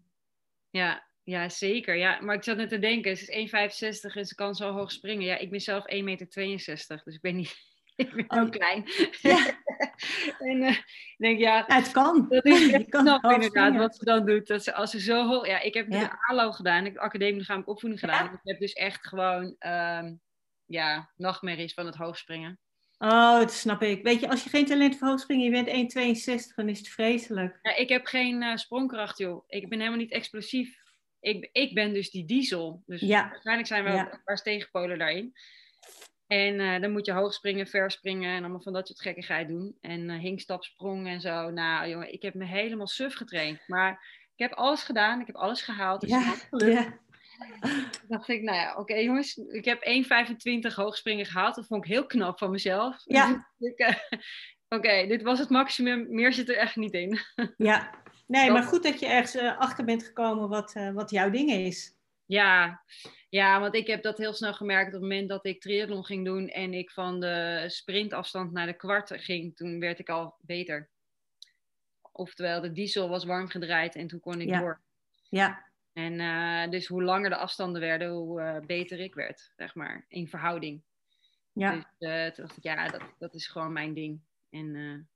Ja, 0.71 1.07
ja, 1.25 1.49
zeker. 1.49 1.97
Ja, 1.97 2.21
maar 2.21 2.35
ik 2.35 2.45
zat 2.45 2.57
net 2.57 2.68
te 2.68 2.79
denken, 2.79 3.16
ze 3.16 3.33
is 3.33 3.51
1,65 4.11 4.14
en 4.14 4.27
ze 4.27 4.35
kan 4.35 4.55
zo 4.55 4.73
hoog 4.73 4.92
springen. 4.92 5.25
Ja, 5.25 5.37
ik 5.37 5.51
ben 5.51 5.61
zelf 5.61 5.85
1,62 5.95 6.03
meter, 6.03 6.27
dus 7.05 7.14
ik 7.14 7.21
ben 7.21 7.37
niet... 7.37 7.55
Ik 7.97 8.14
ben 8.14 8.31
ook 8.40 8.53
klein. 8.53 8.85
Ja. 9.21 9.47
en 10.51 10.62
uh, 10.62 10.71
ik 10.71 11.14
denk, 11.16 11.38
ja... 11.38 11.64
ja 11.68 11.77
het 11.77 11.90
kan. 11.90 12.27
Dat 12.29 12.45
is 12.45 12.71
echt 12.73 12.88
kan 12.88 13.05
knap 13.05 13.23
inderdaad, 13.23 13.49
springen. 13.49 13.79
wat 13.81 13.97
ze 13.97 14.05
dan 14.05 14.27
doet. 14.27 14.47
Dat 14.47 14.62
ze, 14.62 14.75
als 14.75 14.90
ze 14.90 15.01
zo 15.01 15.27
hoog... 15.27 15.47
Ja, 15.47 15.61
ik 15.61 15.75
heb 15.75 15.92
ja. 15.92 15.99
de 15.99 16.16
ALO 16.27 16.53
gedaan. 16.53 16.87
Ik 16.87 16.92
heb 16.92 17.03
academie 17.03 17.37
lichamelijke 17.37 17.71
opvoeding 17.71 18.01
gedaan. 18.01 18.33
Ik 18.33 18.40
heb 18.42 18.59
dus 18.59 18.73
echt 18.73 19.07
gewoon, 19.07 19.57
um, 19.59 20.21
ja, 20.66 21.11
nachtmerries 21.16 21.75
van 21.75 21.87
het 21.87 21.95
hoogspringen. 21.95 22.59
Oh, 23.04 23.38
dat 23.38 23.52
snap 23.52 23.82
ik. 23.82 24.02
Weet 24.02 24.20
je, 24.20 24.28
als 24.28 24.44
je 24.44 24.50
geen 24.50 24.66
talent 24.66 24.96
voor 24.96 25.08
hoogspringen, 25.08 25.44
je 25.44 25.64
bent 25.64 25.94
1,62, 26.48 26.54
dan 26.54 26.68
is 26.68 26.78
het 26.78 26.88
vreselijk. 26.88 27.58
Ja, 27.62 27.76
ik 27.76 27.88
heb 27.88 28.06
geen 28.06 28.42
uh, 28.42 28.56
sprongkracht, 28.56 29.18
joh. 29.18 29.44
Ik 29.46 29.68
ben 29.68 29.78
helemaal 29.78 30.00
niet 30.00 30.12
explosief 30.12 30.82
ik, 31.22 31.48
ik 31.52 31.74
ben 31.74 31.94
dus 31.94 32.10
die 32.10 32.24
diesel. 32.24 32.82
Dus 32.86 33.00
ja. 33.00 33.28
waarschijnlijk 33.28 33.68
zijn 33.68 33.84
we 33.84 33.90
ja. 33.90 34.12
een 34.12 34.22
paar 34.24 34.42
tegenpolen 34.42 34.98
daarin. 34.98 35.32
En 36.26 36.54
uh, 36.54 36.80
dan 36.80 36.92
moet 36.92 37.06
je 37.06 37.12
hoog 37.12 37.34
springen, 37.34 37.66
verspringen 37.66 38.34
en 38.34 38.40
allemaal 38.40 38.60
van 38.60 38.72
dat 38.72 38.86
soort 38.86 39.00
gekkigheid 39.00 39.48
doen. 39.48 39.76
En 39.80 40.08
uh, 40.08 40.18
hinkstapsprong 40.18 41.06
en 41.06 41.20
zo. 41.20 41.50
Nou 41.50 41.88
jongen, 41.88 42.12
ik 42.12 42.22
heb 42.22 42.34
me 42.34 42.44
helemaal 42.44 42.86
suf 42.86 43.14
getraind. 43.14 43.60
Maar 43.66 43.92
ik 44.34 44.48
heb 44.48 44.52
alles 44.52 44.82
gedaan, 44.82 45.20
ik 45.20 45.26
heb 45.26 45.36
alles 45.36 45.62
gehaald. 45.62 46.00
Dus 46.00 46.10
ja. 46.10 46.34
ja. 46.50 46.98
dacht 48.09 48.28
ik, 48.28 48.42
nou 48.42 48.57
ja, 48.57 48.70
oké 48.70 48.81
okay, 48.81 49.05
jongens, 49.05 49.37
ik 49.37 49.64
heb 49.64 50.05
1,25 50.70 50.74
hoogspringen 50.74 51.26
gehaald. 51.26 51.55
Dat 51.55 51.66
vond 51.66 51.85
ik 51.85 51.90
heel 51.90 52.07
knap 52.07 52.38
van 52.38 52.50
mezelf. 52.50 53.02
Ja. 53.05 53.50
Uh, 54.68 54.78
oké, 54.78 54.88
okay, 54.88 55.07
dit 55.07 55.22
was 55.22 55.38
het 55.38 55.48
maximum. 55.48 56.07
Meer 56.09 56.33
zit 56.33 56.48
er 56.48 56.57
echt 56.57 56.76
niet 56.76 56.92
in. 56.92 57.18
ja, 57.57 58.02
Nee, 58.33 58.50
maar 58.50 58.62
goed 58.62 58.83
dat 58.83 59.00
je 59.00 59.07
ergens 59.07 59.37
uh, 59.37 59.59
achter 59.59 59.85
bent 59.85 60.02
gekomen 60.02 60.48
wat, 60.48 60.74
uh, 60.76 60.90
wat 60.90 61.11
jouw 61.11 61.31
ding 61.31 61.50
is. 61.50 61.94
Ja. 62.26 62.83
ja, 63.28 63.61
want 63.61 63.74
ik 63.74 63.87
heb 63.87 64.02
dat 64.02 64.18
heel 64.18 64.33
snel 64.33 64.55
gemerkt 64.55 64.87
op 64.87 64.92
het 64.92 65.02
moment 65.02 65.28
dat 65.28 65.46
ik 65.46 65.61
triathlon 65.61 66.05
ging 66.05 66.24
doen 66.24 66.48
en 66.48 66.74
ik 66.74 66.90
van 66.90 67.20
de 67.20 67.64
sprintafstand 67.66 68.52
naar 68.52 68.66
de 68.66 68.76
kwart 68.76 69.12
ging, 69.14 69.57
toen 69.57 69.81
werd 69.81 69.98
ik 69.98 70.09
al 70.09 70.35
beter. 70.40 70.90
Oftewel, 72.12 72.61
de 72.61 72.72
diesel 72.72 73.09
was 73.09 73.24
warm 73.24 73.48
gedraaid 73.48 73.94
en 73.94 74.07
toen 74.07 74.20
kon 74.20 74.40
ik 74.40 74.48
ja. 74.48 74.59
door. 74.59 74.81
Ja. 75.28 75.71
En 75.92 76.12
uh, 76.12 76.70
dus 76.70 76.87
hoe 76.87 77.02
langer 77.02 77.31
de 77.31 77.37
afstanden 77.37 77.81
werden, 77.81 78.11
hoe 78.11 78.62
beter 78.66 79.00
ik 79.00 79.14
werd, 79.14 79.52
zeg 79.57 79.74
maar, 79.74 80.05
in 80.09 80.28
verhouding. 80.28 80.83
Ja. 81.52 81.72
Dus 81.74 81.85
toen 82.35 82.44
dacht 82.44 82.57
ik, 82.57 82.62
ja, 82.62 82.88
dat, 82.88 83.02
dat 83.18 83.35
is 83.35 83.46
gewoon 83.46 83.72
mijn 83.72 83.94
ding. 83.94 84.20
En 84.50 85.09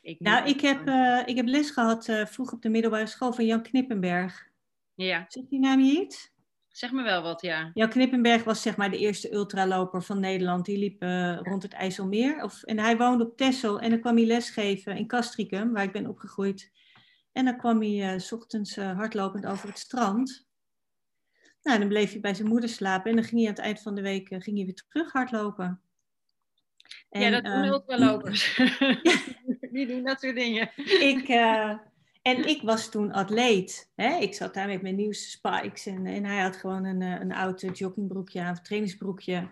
ik 0.00 0.20
nou, 0.20 0.48
ik 0.48 0.60
heb, 0.60 0.88
ik 1.28 1.36
heb 1.36 1.46
les 1.46 1.70
gehad 1.70 2.04
vroeg 2.24 2.52
op 2.52 2.62
de 2.62 2.68
middelbare 2.68 3.06
school 3.06 3.32
van 3.32 3.46
Jan 3.46 3.62
Knippenberg. 3.62 4.46
Ja. 4.94 5.24
Zegt 5.28 5.50
die 5.50 5.60
naam 5.60 5.80
je 5.80 6.00
iets? 6.00 6.36
Zeg 6.68 6.92
me 6.92 7.02
wel 7.02 7.22
wat, 7.22 7.40
ja. 7.40 7.70
Jan 7.74 7.88
Knippenberg 7.88 8.44
was 8.44 8.62
zeg 8.62 8.76
maar 8.76 8.90
de 8.90 8.98
eerste 8.98 9.32
ultraloper 9.32 10.02
van 10.02 10.20
Nederland. 10.20 10.64
Die 10.64 10.78
liep 10.78 11.02
uh, 11.02 11.38
rond 11.42 11.62
het 11.62 11.72
IJsselmeer. 11.72 12.42
Of, 12.42 12.62
en 12.62 12.78
hij 12.78 12.96
woonde 12.96 13.24
op 13.24 13.36
Texel 13.36 13.80
en 13.80 13.90
dan 13.90 14.00
kwam 14.00 14.16
hij 14.16 14.26
lesgeven 14.26 14.96
in 14.96 15.06
Castricum, 15.06 15.72
waar 15.72 15.82
ik 15.82 15.92
ben 15.92 16.06
opgegroeid. 16.06 16.72
En 17.38 17.44
dan 17.44 17.56
kwam 17.56 17.82
hij 17.82 18.18
s 18.18 18.32
ochtends 18.32 18.76
hardlopend 18.76 19.46
over 19.46 19.68
het 19.68 19.78
strand. 19.78 20.46
Nou, 21.62 21.78
dan 21.78 21.88
bleef 21.88 22.10
hij 22.10 22.20
bij 22.20 22.34
zijn 22.34 22.48
moeder 22.48 22.68
slapen 22.68 23.10
en 23.10 23.16
dan 23.16 23.24
ging 23.24 23.40
hij 23.40 23.48
aan 23.48 23.54
het 23.54 23.64
eind 23.64 23.80
van 23.80 23.94
de 23.94 24.02
week 24.02 24.28
ging 24.28 24.56
hij 24.56 24.64
weer 24.64 24.84
terug 24.88 25.12
hardlopen. 25.12 25.80
En, 27.08 27.20
ja, 27.20 27.30
dat 27.30 27.44
doen 27.44 27.64
uh, 27.64 27.70
ultralopers. 27.70 28.56
Ja. 28.56 29.16
Die 29.72 29.86
doen 29.86 30.04
dat 30.04 30.20
soort 30.20 30.34
dingen. 30.34 30.70
Ik, 31.00 31.28
uh, 31.28 31.78
en 32.22 32.48
ik 32.48 32.62
was 32.62 32.90
toen 32.90 33.12
atleet. 33.12 33.90
Hè? 33.94 34.16
Ik 34.16 34.34
zat 34.34 34.54
daar 34.54 34.68
met 34.68 34.82
mijn 34.82 34.96
nieuwste 34.96 35.30
spikes. 35.30 35.86
En, 35.86 36.06
en 36.06 36.24
hij 36.24 36.42
had 36.42 36.56
gewoon 36.56 36.84
een, 36.84 37.00
een 37.00 37.32
oud 37.32 37.78
joggingbroekje 37.78 38.40
aan, 38.40 38.56
een 38.56 38.62
trainingsbroekje. 38.62 39.48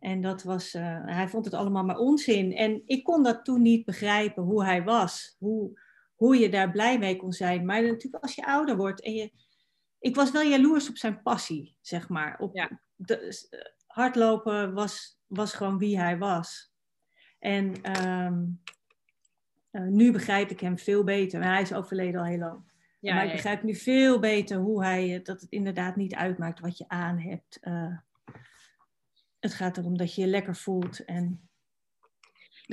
En 0.00 0.20
dat 0.20 0.42
was, 0.42 0.74
uh, 0.74 1.04
hij 1.04 1.28
vond 1.28 1.44
het 1.44 1.54
allemaal 1.54 1.84
maar 1.84 1.98
onzin. 1.98 2.52
En 2.54 2.82
ik 2.86 3.04
kon 3.04 3.22
dat 3.22 3.44
toen 3.44 3.62
niet 3.62 3.84
begrijpen, 3.84 4.42
hoe 4.42 4.64
hij 4.64 4.82
was. 4.82 5.36
Hoe, 5.38 5.78
hoe 6.20 6.38
je 6.38 6.48
daar 6.48 6.70
blij 6.70 6.98
mee 6.98 7.16
kon 7.16 7.32
zijn. 7.32 7.64
Maar 7.64 7.82
natuurlijk 7.82 8.22
als 8.22 8.34
je 8.34 8.46
ouder 8.46 8.76
wordt 8.76 9.02
en 9.02 9.12
je... 9.12 9.32
Ik 9.98 10.14
was 10.14 10.30
wel 10.30 10.42
jaloers 10.42 10.88
op 10.88 10.96
zijn 10.96 11.22
passie, 11.22 11.76
zeg 11.80 12.08
maar. 12.08 12.38
Op 12.38 12.56
ja. 12.56 12.80
de, 12.94 13.48
hardlopen 13.86 14.72
was, 14.72 15.20
was 15.26 15.52
gewoon 15.52 15.78
wie 15.78 15.98
hij 15.98 16.18
was. 16.18 16.72
En 17.38 17.98
um, 18.00 18.62
uh, 19.72 19.82
nu 19.82 20.12
begrijp 20.12 20.50
ik 20.50 20.60
hem 20.60 20.78
veel 20.78 21.04
beter. 21.04 21.40
Maar 21.40 21.52
hij 21.52 21.62
is 21.62 21.74
overleden 21.74 22.20
al 22.20 22.26
heel 22.26 22.38
lang. 22.38 22.72
Ja, 23.00 23.14
maar 23.14 23.24
ik 23.24 23.32
begrijp 23.32 23.62
nu 23.62 23.74
veel 23.74 24.18
beter 24.18 24.58
hoe 24.58 24.84
hij, 24.84 25.20
dat 25.22 25.40
het 25.40 25.50
inderdaad 25.50 25.96
niet 25.96 26.14
uitmaakt 26.14 26.60
wat 26.60 26.78
je 26.78 26.88
aan 26.88 27.18
hebt. 27.18 27.58
Uh, 27.62 27.98
het 29.38 29.54
gaat 29.54 29.76
erom 29.76 29.96
dat 29.96 30.14
je 30.14 30.20
je 30.20 30.26
lekker 30.26 30.56
voelt 30.56 31.04
en 31.04 31.49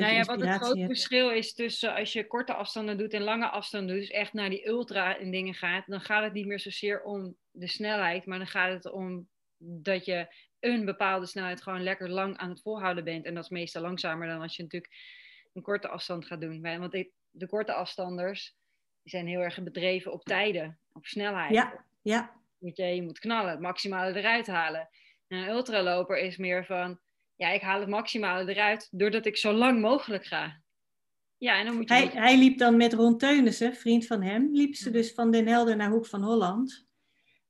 nou 0.02 0.14
ja, 0.14 0.24
wat 0.24 0.42
het 0.42 0.62
grote 0.62 0.86
verschil 0.86 1.32
is 1.32 1.54
tussen 1.54 1.96
als 1.96 2.14
je 2.14 2.28
korte 2.28 2.54
afstanden 2.54 2.98
doet 2.98 3.14
en 3.14 3.22
lange 3.22 3.50
afstanden 3.50 3.96
doet, 3.96 4.06
dus 4.06 4.16
echt 4.16 4.34
naar 4.34 4.50
die 4.50 4.68
ultra 4.68 5.18
en 5.18 5.32
dingen 5.32 5.54
gaat, 5.54 5.84
dan 5.88 6.02
gaat 6.02 6.24
het 6.24 6.34
niet 6.34 6.46
meer 6.46 6.60
zozeer 6.60 7.04
om 7.04 7.36
de 7.52 7.68
snelheid, 7.68 8.26
maar 8.26 8.38
dan 8.38 8.48
gaat 8.48 8.74
het 8.74 8.92
om 8.92 9.28
dat 9.58 10.06
je 10.06 10.28
een 10.60 10.86
bepaalde 10.86 11.26
snelheid 11.26 11.62
gewoon 11.62 11.84
lekker 11.84 12.10
lang 12.10 12.38
aan 12.38 12.50
het 12.50 12.62
volhouden 12.62 13.04
bent. 13.04 13.26
En 13.26 13.34
dat 13.34 13.44
is 13.44 13.50
meestal 13.50 13.82
langzamer 13.82 14.28
dan 14.28 14.42
als 14.42 14.56
je 14.56 14.64
natuurlijk 14.64 14.94
een 15.54 15.62
korte 15.62 15.88
afstand 15.88 16.26
gaat 16.26 16.42
doen. 16.42 16.62
Want 16.62 16.92
de 17.32 17.48
korte 17.48 17.74
afstanders 17.74 18.56
die 19.02 19.12
zijn 19.12 19.28
heel 19.28 19.40
erg 19.40 19.64
bedreven 19.64 20.14
op 20.14 20.24
tijden, 20.24 20.80
op 20.92 21.06
snelheid. 21.06 21.54
Ja, 21.54 21.86
ja. 22.02 22.36
Je, 22.58 22.84
je 22.84 23.04
moet 23.04 23.20
knallen, 23.20 23.52
het 23.52 23.60
maximale 23.60 24.20
eruit 24.20 24.48
halen. 24.48 24.90
En 25.28 25.38
een 25.38 25.50
ultraloper 25.50 26.18
is 26.18 26.38
meer 26.38 26.66
van, 26.66 27.00
ja, 27.38 27.50
ik 27.50 27.62
haal 27.62 27.80
het 27.80 27.90
maximale 27.90 28.52
eruit 28.54 28.88
doordat 28.92 29.26
ik 29.26 29.38
zo 29.38 29.54
lang 29.54 29.82
mogelijk 29.82 30.26
ga. 30.26 30.62
Ja, 31.38 31.60
en 31.60 31.66
dan 31.66 31.76
moet 31.76 31.88
je 31.88 31.94
hij, 31.94 32.10
hij 32.14 32.38
liep 32.38 32.58
dan 32.58 32.78
met 32.78 32.94
Ron 32.94 33.18
Teunissen, 33.18 33.76
vriend 33.76 34.06
van 34.06 34.22
hem, 34.22 34.50
liep 34.52 34.76
ze 34.76 34.92
dus 34.92 35.14
van 35.14 35.32
Den 35.32 35.48
Helder 35.48 35.76
naar 35.76 35.90
Hoek 35.90 36.06
van 36.06 36.24
Holland. 36.24 36.86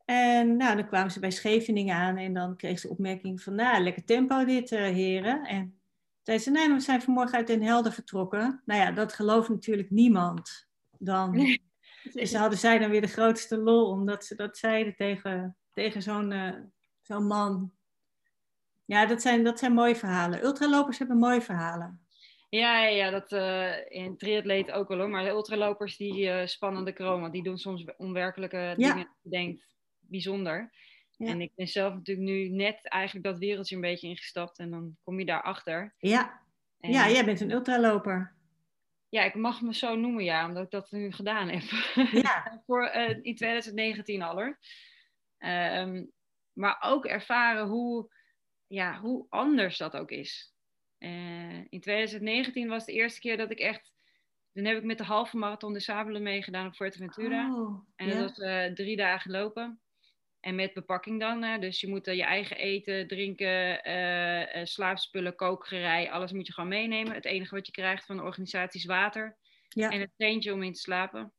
En 0.06 0.58
nou, 0.58 0.76
dan 0.76 0.88
kwamen 0.88 1.12
ze 1.12 1.20
bij 1.20 1.32
Scheveningen 1.32 1.96
aan 1.96 2.18
en 2.18 2.34
dan 2.34 2.56
kreeg 2.56 2.80
ze 2.80 2.90
opmerking 2.90 3.42
van, 3.42 3.56
nou, 3.56 3.84
lekker 3.84 4.04
tempo 4.04 4.46
dit, 4.46 4.72
uh, 4.72 4.80
heren. 4.80 5.44
En 5.44 5.80
zei 6.24 6.38
ze, 6.38 6.52
nee, 6.52 6.68
maar 6.68 6.78
we 6.78 6.84
zijn 6.84 7.02
vanmorgen 7.02 7.38
uit 7.38 7.48
Den 7.48 7.62
Helder 7.62 7.92
vertrokken. 7.92 8.62
Nou 8.66 8.82
ja, 8.82 8.92
dat 8.92 9.14
gelooft 9.14 9.50
natuurlijk 9.50 9.90
niemand. 9.90 10.68
Dan 10.98 11.32
nee. 11.32 11.64
dus 12.14 12.34
hadden 12.34 12.60
zij 12.60 12.80
dan 12.80 12.90
weer 12.90 13.02
de 13.02 13.08
grootste 13.08 13.58
lol, 13.58 13.90
omdat 13.90 14.26
ze 14.26 14.36
dat 14.36 14.58
zeiden 14.58 14.96
tegen, 14.96 15.58
tegen 15.74 16.02
zo'n 16.02 16.32
uh, 16.32 16.54
zo'n 17.02 17.28
man. 17.28 17.77
Ja, 18.88 19.06
dat 19.06 19.22
zijn, 19.22 19.44
dat 19.44 19.60
zijn 19.60 19.74
mooie 19.74 19.96
verhalen. 19.96 20.44
Ultralopers 20.44 20.98
hebben 20.98 21.18
mooie 21.18 21.42
verhalen. 21.42 22.02
Ja, 22.50 22.86
ja, 22.86 23.10
dat 23.10 23.32
uh, 23.32 23.74
in 23.88 24.18
triatleet 24.18 24.72
ook 24.72 24.88
wel 24.88 24.98
hoor. 24.98 25.10
Maar 25.10 25.24
de 25.24 25.30
ultralopers 25.30 25.98
die 25.98 26.26
uh, 26.26 26.46
spannende 26.46 26.92
kroon, 26.92 27.32
die 27.32 27.44
doen 27.44 27.58
soms 27.58 27.86
onwerkelijke 27.98 28.58
ja. 28.58 28.74
dingen. 28.76 29.10
Je 29.22 29.30
denkt, 29.30 29.66
bijzonder. 30.00 30.72
Ja. 31.18 31.28
En 31.28 31.42
ik 31.42 31.52
ben 31.56 31.68
zelf 31.68 31.94
natuurlijk 31.94 32.28
nu 32.28 32.48
net 32.48 32.88
eigenlijk 32.88 33.26
dat 33.26 33.38
wereldje 33.38 33.76
een 33.76 33.82
beetje 33.82 34.08
ingestapt. 34.08 34.60
En 34.60 34.70
dan 34.70 34.98
kom 35.04 35.20
je 35.20 35.26
daarachter. 35.26 35.94
Ja, 35.98 36.42
en, 36.80 36.92
ja 36.92 37.10
jij 37.10 37.26
bent 37.26 37.42
een 37.42 37.52
ultraloper. 37.52 38.36
Ja, 39.10 39.24
ik 39.24 39.36
mag 39.36 39.62
me 39.62 39.74
zo 39.74 39.96
noemen, 39.96 40.24
ja, 40.24 40.48
omdat 40.48 40.64
ik 40.64 40.72
dat 40.72 40.92
nu 40.92 41.12
gedaan 41.12 41.50
heb. 41.50 41.64
Ja. 42.12 42.44
Voor, 42.66 42.92
uh, 42.96 43.10
in 43.10 43.36
2019 43.36 44.22
al 44.22 44.36
hoor. 44.36 44.60
Um, 45.38 46.12
maar 46.54 46.78
ook 46.80 47.06
ervaren 47.06 47.68
hoe, 47.68 48.10
ja, 48.68 49.00
hoe 49.00 49.26
anders 49.30 49.78
dat 49.78 49.98
ook 49.98 50.12
is. 50.12 50.54
Uh, 51.00 51.58
in 51.70 51.82
2019 51.82 52.68
was 52.68 52.86
de 52.86 52.92
eerste 52.92 53.20
keer 53.20 53.38
dat 53.38 53.52
ik 53.52 53.60
echt. 53.60 53.96
Toen 54.54 54.66
heb 54.66 54.78
ik 54.78 54.84
met 54.84 54.98
de 54.98 55.04
halve 55.04 55.38
marathon 55.38 55.74
de 55.74 55.80
Sabelen 55.80 56.24
meegedaan 56.24 56.68
op 56.68 56.76
Fuerteventura. 56.76 57.56
Oh, 57.56 57.88
en 57.96 58.10
dat 58.10 58.18
was 58.18 58.38
uh, 58.38 58.66
drie 58.66 58.96
dagen 58.96 59.32
lopen. 59.32 59.80
En 60.40 60.56
met 60.56 60.74
bepakking 60.74 61.20
dan. 61.20 61.44
Hè? 61.44 61.60
Dus 61.60 61.82
je 61.82 61.88
moet 61.88 62.06
je 62.06 62.24
eigen 62.24 62.58
eten, 62.58 63.08
drinken, 63.08 63.90
uh, 63.90 64.66
slaapspullen, 64.66 65.36
kookgerei, 65.36 66.08
alles 66.08 66.32
moet 66.32 66.48
je 66.48 66.54
gewoon 66.54 66.70
meenemen. 66.70 67.14
Het 67.14 67.26
enige 67.26 67.56
wat 67.56 67.66
je 67.66 67.72
krijgt 67.72 68.06
van 68.06 68.18
de 68.18 68.24
organisatie 68.24 68.80
is 68.80 68.86
water. 68.86 69.38
Ja. 69.70 69.90
En 69.90 70.02
een 70.02 70.12
treintje 70.18 70.54
om 70.54 70.64
in 70.64 70.74
te 70.74 70.80
slapen. 70.80 71.34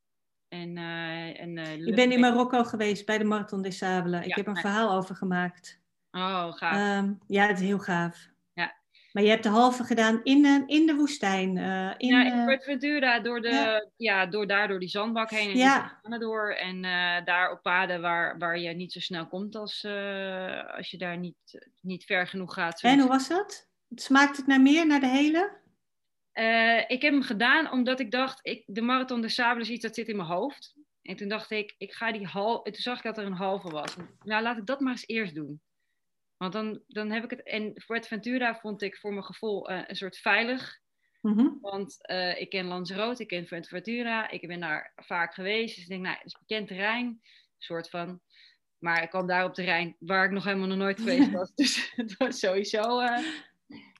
En, 0.48 0.76
uh, 0.76 1.40
en, 1.40 1.56
uh, 1.56 1.86
ik 1.86 1.94
ben 1.94 2.12
in 2.12 2.20
Marokko 2.20 2.64
geweest 2.64 3.06
bij 3.06 3.18
de 3.18 3.24
Marathon 3.24 3.62
des 3.62 3.78
Sables. 3.78 4.26
Ik 4.26 4.34
heb 4.34 4.46
een 4.46 4.56
verhaal 4.56 4.96
over 4.96 5.14
gemaakt. 5.14 5.80
Oh, 6.18 6.52
gaaf. 6.52 6.98
Um, 6.98 7.18
ja, 7.26 7.46
het 7.46 7.60
is 7.60 7.66
heel 7.66 7.78
gaaf. 7.78 8.28
Ja. 8.52 8.76
Maar 9.12 9.22
je 9.22 9.28
hebt 9.28 9.42
de 9.42 9.48
halve 9.48 9.84
gedaan 9.84 10.20
in, 10.22 10.44
uh, 10.44 10.62
in 10.66 10.86
de 10.86 10.94
woestijn. 10.94 11.56
Uh, 11.56 11.94
in, 11.96 12.08
ja, 12.08 12.24
in 12.24 12.44
Fuerteventura, 12.44 13.20
door, 13.20 13.40
de, 13.40 13.48
ja. 13.48 13.86
ja. 13.96 14.26
door 14.26 14.46
daar 14.46 14.68
door 14.68 14.78
die 14.78 14.88
zandbak 14.88 15.30
heen. 15.30 15.50
En 15.50 15.56
ja. 15.56 16.00
door. 16.18 16.50
En 16.52 16.82
daar 17.24 17.50
op 17.50 17.62
paden 17.62 18.00
waar, 18.00 18.38
waar 18.38 18.58
je 18.58 18.70
niet 18.70 18.92
zo 18.92 19.00
snel 19.00 19.26
komt 19.26 19.56
als, 19.56 19.84
als 20.76 20.90
je 20.90 20.96
daar 20.98 21.18
niet, 21.18 21.68
niet 21.80 22.04
ver 22.04 22.26
genoeg 22.26 22.54
gaat. 22.54 22.82
En 22.82 22.98
hoe 22.98 23.08
was 23.08 23.28
dat? 23.28 23.68
Smaakt 23.94 24.36
het 24.36 24.46
naar 24.46 24.60
meer, 24.60 24.86
naar 24.86 25.00
de 25.00 25.06
hele? 25.06 25.56
Ik 26.86 27.02
heb 27.02 27.12
hem 27.12 27.22
gedaan 27.22 27.70
omdat 27.70 28.00
ik 28.00 28.10
dacht, 28.10 28.38
ik, 28.42 28.62
de 28.66 28.82
Marathon 28.82 29.20
de 29.20 29.28
Sabel 29.28 29.62
is 29.62 29.70
iets 29.70 29.82
dat 29.82 29.94
zit 29.94 30.08
in 30.08 30.16
mijn 30.16 30.28
hoofd. 30.28 30.74
En 31.02 31.16
toen 31.16 31.28
dacht 31.28 31.50
ik, 31.50 31.74
ik 31.78 31.92
ga 31.92 32.12
die 32.12 32.26
hal. 32.26 32.62
Toen 32.62 32.74
zag 32.74 32.96
ik 32.96 33.02
dat 33.02 33.18
er 33.18 33.24
een 33.24 33.32
halve 33.32 33.68
was. 33.68 33.96
Nou, 34.24 34.42
laat 34.42 34.56
ik 34.56 34.66
dat 34.66 34.80
maar 34.80 34.92
eens 34.92 35.06
eerst 35.06 35.34
doen. 35.34 35.60
Want 36.38 36.52
dan, 36.52 36.82
dan 36.86 37.10
heb 37.10 37.24
ik 37.24 37.30
het. 37.30 37.42
En 37.42 37.72
Ventura 37.84 38.54
vond 38.54 38.82
ik 38.82 38.96
voor 38.96 39.12
mijn 39.12 39.24
gevoel 39.24 39.70
uh, 39.70 39.82
een 39.86 39.96
soort 39.96 40.18
veilig. 40.18 40.80
Mm 41.20 41.38
-hmm. 41.38 41.58
Want 41.60 41.98
uh, 42.10 42.40
ik 42.40 42.50
ken 42.50 42.66
Lanzarote, 42.66 43.22
ik 43.22 43.28
ken 43.28 43.46
Fuerteventura, 43.46 44.30
ik 44.30 44.46
ben 44.46 44.60
daar 44.60 44.92
vaak 44.96 45.34
geweest. 45.34 45.74
Dus 45.74 45.84
ik 45.84 45.90
denk, 45.90 46.02
nou, 46.02 46.16
het 46.16 46.26
is 46.26 46.38
bekend 46.38 46.68
terrein. 46.68 47.06
Een 47.06 47.20
soort 47.58 47.90
van. 47.90 48.20
Maar 48.78 49.02
ik 49.02 49.08
kwam 49.08 49.26
daar 49.26 49.44
op 49.44 49.54
terrein 49.54 49.96
waar 49.98 50.24
ik 50.24 50.30
nog 50.30 50.44
helemaal 50.44 50.66
nog 50.66 50.78
nooit 50.78 50.98
geweest 50.98 51.30
was. 51.30 51.54
dus 51.60 51.92
het 51.96 52.16
was 52.16 52.38
sowieso 52.38 53.00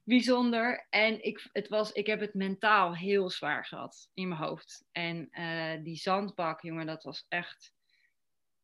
bijzonder. 0.04 0.86
En 0.90 1.24
ik, 1.24 1.48
het 1.52 1.68
was, 1.68 1.92
ik 1.92 2.06
heb 2.06 2.20
het 2.20 2.34
mentaal 2.34 2.96
heel 2.96 3.30
zwaar 3.30 3.66
gehad 3.66 4.10
in 4.14 4.28
mijn 4.28 4.40
hoofd. 4.40 4.84
En 4.92 5.30
die 5.82 5.96
zandbak, 5.96 6.62
jongen, 6.62 6.86
dat 6.86 7.02
was 7.02 7.26
echt. 7.28 7.72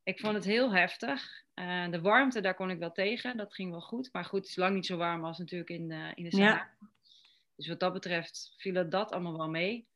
Ik 0.05 0.19
vond 0.19 0.35
het 0.35 0.45
heel 0.45 0.73
heftig. 0.73 1.43
Uh, 1.55 1.89
de 1.89 2.01
warmte, 2.01 2.41
daar 2.41 2.55
kon 2.55 2.69
ik 2.69 2.79
wel 2.79 2.91
tegen. 2.91 3.37
Dat 3.37 3.53
ging 3.53 3.71
wel 3.71 3.81
goed. 3.81 4.09
Maar 4.11 4.25
goed, 4.25 4.39
het 4.39 4.49
is 4.49 4.55
lang 4.55 4.75
niet 4.75 4.85
zo 4.85 4.97
warm 4.97 5.25
als 5.25 5.37
natuurlijk 5.37 5.69
in 5.69 5.87
de, 5.87 6.11
in 6.15 6.23
de 6.23 6.31
Sahara. 6.31 6.55
Ja. 6.79 6.89
Dus 7.55 7.67
wat 7.67 7.79
dat 7.79 7.93
betreft 7.93 8.53
viel 8.57 8.89
dat 8.89 9.11
allemaal 9.11 9.37
wel 9.37 9.49
mee. 9.49 9.87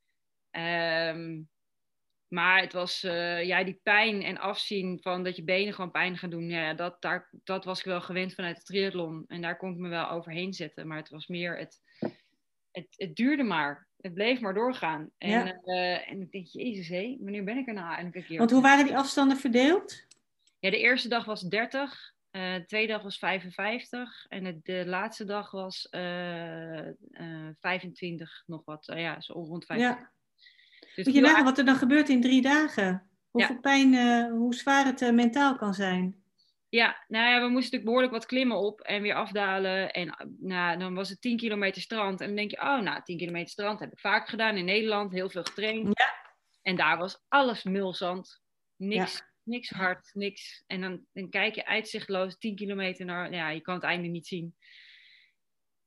Um, 0.52 1.50
maar 2.28 2.62
het 2.62 2.74
was, 2.74 3.04
uh, 3.04 3.44
ja, 3.44 3.64
die 3.64 3.80
pijn 3.84 4.22
en 4.22 4.38
afzien 4.38 5.02
van 5.02 5.24
dat 5.24 5.36
je 5.36 5.44
benen 5.44 5.74
gewoon 5.74 5.92
pijn 5.92 6.18
gaan 6.18 6.30
doen. 6.30 6.50
Ja, 6.50 6.74
dat, 6.74 7.02
daar, 7.02 7.30
dat 7.44 7.66
was 7.66 7.80
ik 7.80 7.86
wel 7.86 8.02
gewend 8.02 8.34
vanuit 8.34 8.58
het 8.58 8.66
triathlon. 8.66 9.26
En 9.28 9.42
daar 9.42 9.58
kon 9.58 9.72
ik 9.72 9.78
me 9.78 9.90
wel 9.90 10.10
overheen 10.10 10.54
zetten. 10.54 10.88
Maar 10.88 10.98
het 10.98 11.10
was 11.10 11.28
meer, 11.28 11.58
het, 11.58 11.82
het, 12.72 12.88
het 12.90 13.16
duurde 13.16 13.44
maar. 13.44 13.88
Het 14.02 14.14
bleef 14.14 14.40
maar 14.40 14.54
doorgaan. 14.54 15.10
En, 15.18 15.30
ja. 15.30 15.60
uh, 15.64 16.12
en 16.12 16.22
ik 16.22 16.32
denk, 16.32 16.48
jezus 16.48 16.88
hé, 16.88 17.18
wanneer 17.20 17.44
ben 17.44 17.58
ik 17.58 17.68
er 17.68 17.74
nou 17.74 17.88
eindelijk 17.88 18.16
een 18.16 18.24
keer? 18.24 18.38
Want 18.38 18.52
hoe 18.52 18.62
waren 18.62 18.86
die 18.86 18.98
afstanden 18.98 19.38
verdeeld? 19.38 20.06
Ja, 20.60 20.70
de 20.70 20.78
eerste 20.78 21.08
dag 21.08 21.26
was 21.26 21.42
30. 21.42 22.14
Uh, 22.32 22.54
de 22.54 22.66
tweede 22.66 22.94
dag 22.94 23.02
was 23.02 23.18
55. 23.18 24.26
En 24.30 24.44
de, 24.44 24.60
de 24.64 24.84
laatste 24.86 25.26
dag 25.26 25.52
was 25.52 25.88
25 27.60 28.44
nog 28.46 28.66
wat. 28.66 28.86
ja, 28.86 29.22
zo 29.22 29.34
rond 29.34 29.66
50. 29.66 29.88
Ja. 29.88 30.12
Dus 30.96 31.06
Moet 31.06 31.16
je 31.16 31.22
nagaan 31.22 31.44
wat 31.44 31.58
er 31.58 31.66
dan 31.66 31.76
gebeurt 31.76 32.10
in 32.10 32.22
drie 32.22 32.42
dagen? 32.42 33.10
Hoeveel 33.30 33.60
pijn, 33.60 33.94
hoe 34.30 34.56
zwaar 34.56 34.86
het 34.86 35.14
mentaal 35.14 35.56
kan 35.56 35.74
zijn? 35.74 36.19
Ja, 36.70 37.06
nou 37.08 37.30
ja, 37.30 37.34
we 37.34 37.42
moesten 37.42 37.56
natuurlijk 37.56 37.84
behoorlijk 37.84 38.14
wat 38.14 38.26
klimmen 38.26 38.58
op 38.58 38.82
en 38.82 39.02
weer 39.02 39.14
afdalen. 39.14 39.92
En 39.92 40.36
nou, 40.40 40.80
dan 40.80 40.94
was 40.94 41.10
het 41.10 41.22
10 41.22 41.38
kilometer 41.38 41.82
strand. 41.82 42.22
En 42.22 42.28
dan 42.28 42.36
denk 42.36 42.52
je, 42.52 42.58
oh, 42.58 42.80
nou, 42.80 43.02
10 43.04 43.18
kilometer 43.18 43.50
strand 43.50 43.80
heb 43.80 43.92
ik 43.92 44.00
vaak 44.00 44.30
gedaan 44.30 44.58
in 44.58 44.66
Nederland, 44.66 45.12
heel 45.12 45.30
veel 45.30 45.44
getraind. 45.44 45.88
Ja. 45.88 46.34
En 46.62 46.76
daar 46.76 46.98
was 46.98 47.24
alles 47.28 47.64
mulzand. 47.64 48.42
Niks, 48.76 49.18
ja. 49.18 49.30
niks 49.44 49.70
hard, 49.70 50.10
niks. 50.14 50.64
En 50.68 50.82
dan, 50.82 51.06
dan 51.14 51.30
kijk 51.30 51.56
je 51.56 51.66
uitzichtloos 51.66 52.38
10 52.38 52.56
kilometer 52.56 53.06
naar, 53.06 53.34
ja, 53.34 53.50
je 53.50 53.62
kan 53.62 53.76
het 53.76 53.84
einde 53.84 54.08
niet 54.08 54.28
zien. 54.28 54.56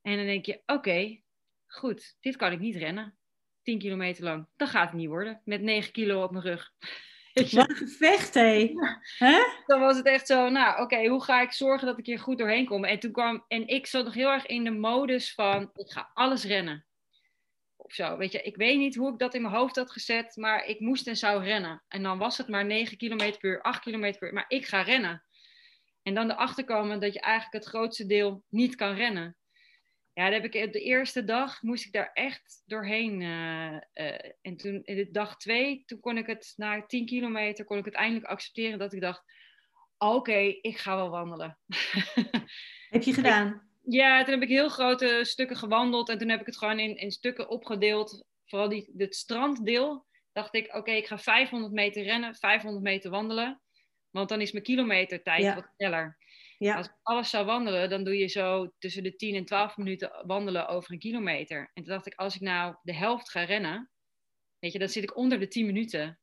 En 0.00 0.16
dan 0.16 0.26
denk 0.26 0.46
je, 0.46 0.54
oké, 0.54 0.72
okay, 0.72 1.22
goed, 1.66 2.16
dit 2.20 2.36
kan 2.36 2.52
ik 2.52 2.58
niet 2.58 2.76
rennen. 2.76 3.16
10 3.62 3.78
kilometer 3.78 4.24
lang. 4.24 4.48
Dat 4.56 4.68
gaat 4.68 4.88
het 4.88 4.98
niet 4.98 5.08
worden. 5.08 5.40
Met 5.44 5.60
9 5.60 5.92
kilo 5.92 6.22
op 6.22 6.30
mijn 6.30 6.44
rug. 6.44 6.72
Wat 7.34 7.52
een 7.52 7.76
gevecht, 7.76 8.34
hé. 8.34 8.72
Ja. 9.18 9.62
Dan 9.66 9.80
was 9.80 9.96
het 9.96 10.06
echt 10.06 10.26
zo, 10.26 10.48
nou 10.48 10.82
oké, 10.82 11.06
hoe 11.06 11.24
ga 11.24 11.40
ik 11.40 11.52
zorgen 11.52 11.86
dat 11.86 11.98
ik 11.98 12.06
hier 12.06 12.18
goed 12.18 12.38
doorheen 12.38 12.66
kom? 12.66 12.84
En 12.84 12.98
toen 12.98 13.12
kwam, 13.12 13.44
en 13.48 13.66
ik 13.66 13.86
zat 13.86 14.04
nog 14.04 14.14
heel 14.14 14.30
erg 14.30 14.46
in 14.46 14.64
de 14.64 14.70
modus 14.70 15.34
van, 15.34 15.70
ik 15.74 15.90
ga 15.90 16.10
alles 16.14 16.44
rennen. 16.44 16.86
Of 17.76 17.92
zo, 17.92 18.16
weet 18.16 18.32
je. 18.32 18.42
Ik 18.42 18.56
weet 18.56 18.78
niet 18.78 18.96
hoe 18.96 19.12
ik 19.12 19.18
dat 19.18 19.34
in 19.34 19.42
mijn 19.42 19.54
hoofd 19.54 19.76
had 19.76 19.90
gezet, 19.90 20.36
maar 20.36 20.64
ik 20.64 20.80
moest 20.80 21.06
en 21.06 21.16
zou 21.16 21.44
rennen. 21.44 21.82
En 21.88 22.02
dan 22.02 22.18
was 22.18 22.38
het 22.38 22.48
maar 22.48 22.64
9 22.64 22.96
kilometer 22.96 23.40
per 23.40 23.50
uur, 23.50 23.62
8 23.62 23.80
kilometer 23.80 24.18
per 24.18 24.28
uur, 24.28 24.34
maar 24.34 24.44
ik 24.48 24.66
ga 24.66 24.82
rennen. 24.82 25.24
En 26.02 26.14
dan 26.14 26.30
erachter 26.30 26.64
komen 26.64 27.00
dat 27.00 27.12
je 27.12 27.20
eigenlijk 27.20 27.64
het 27.64 27.74
grootste 27.74 28.06
deel 28.06 28.44
niet 28.48 28.74
kan 28.74 28.94
rennen. 28.94 29.36
Ja, 30.14 30.30
dat 30.30 30.42
heb 30.42 30.54
ik 30.54 30.72
de 30.72 30.80
eerste 30.80 31.24
dag 31.24 31.62
moest 31.62 31.86
ik 31.86 31.92
daar 31.92 32.10
echt 32.12 32.62
doorheen. 32.66 33.20
Uh, 33.20 33.72
uh, 33.94 34.30
en 34.42 34.56
toen, 34.56 34.84
in 34.84 35.08
dag 35.12 35.36
twee, 35.36 35.82
toen 35.86 36.00
kon 36.00 36.18
ik 36.18 36.26
het 36.26 36.52
na 36.56 36.86
10 36.86 37.06
kilometer, 37.06 37.64
kon 37.64 37.78
ik 37.78 37.84
het 37.84 37.94
eindelijk 37.94 38.26
accepteren 38.26 38.78
dat 38.78 38.92
ik 38.92 39.00
dacht, 39.00 39.24
oké, 39.98 40.38
ik 40.60 40.78
ga 40.78 40.96
wel 40.96 41.10
wandelen. 41.10 41.58
Heb 42.90 43.02
je 43.02 43.12
gedaan? 43.12 43.70
ja, 43.82 44.24
toen 44.24 44.34
heb 44.34 44.42
ik 44.42 44.48
heel 44.48 44.68
grote 44.68 45.20
stukken 45.22 45.56
gewandeld 45.56 46.08
en 46.08 46.18
toen 46.18 46.28
heb 46.28 46.40
ik 46.40 46.46
het 46.46 46.58
gewoon 46.58 46.78
in, 46.78 46.96
in 46.96 47.10
stukken 47.10 47.48
opgedeeld. 47.48 48.24
Vooral 48.46 48.68
die, 48.68 48.92
het 48.96 49.14
stranddeel, 49.14 50.06
dacht 50.32 50.54
ik, 50.54 50.74
oké, 50.74 50.90
ik 50.90 51.06
ga 51.06 51.18
500 51.18 51.72
meter 51.72 52.02
rennen, 52.02 52.34
500 52.34 52.84
meter 52.84 53.10
wandelen. 53.10 53.60
Want 54.10 54.28
dan 54.28 54.40
is 54.40 54.52
mijn 54.52 54.64
kilometertijd 54.64 55.42
ja. 55.42 55.54
wat 55.54 55.68
sneller. 55.76 56.18
Als 56.70 56.86
ik 56.86 56.94
alles 57.02 57.30
zou 57.30 57.46
wandelen, 57.46 57.90
dan 57.90 58.04
doe 58.04 58.16
je 58.16 58.26
zo 58.26 58.72
tussen 58.78 59.02
de 59.02 59.16
10 59.16 59.34
en 59.34 59.44
12 59.44 59.76
minuten 59.76 60.26
wandelen 60.26 60.68
over 60.68 60.92
een 60.92 60.98
kilometer. 60.98 61.70
En 61.74 61.82
toen 61.82 61.92
dacht 61.92 62.06
ik, 62.06 62.14
als 62.14 62.34
ik 62.34 62.40
nou 62.40 62.76
de 62.82 62.94
helft 62.94 63.30
ga 63.30 63.44
rennen, 63.44 63.90
weet 64.58 64.72
je, 64.72 64.78
dan 64.78 64.88
zit 64.88 65.02
ik 65.02 65.16
onder 65.16 65.38
de 65.40 65.48
10 65.48 65.66
minuten. 65.66 66.18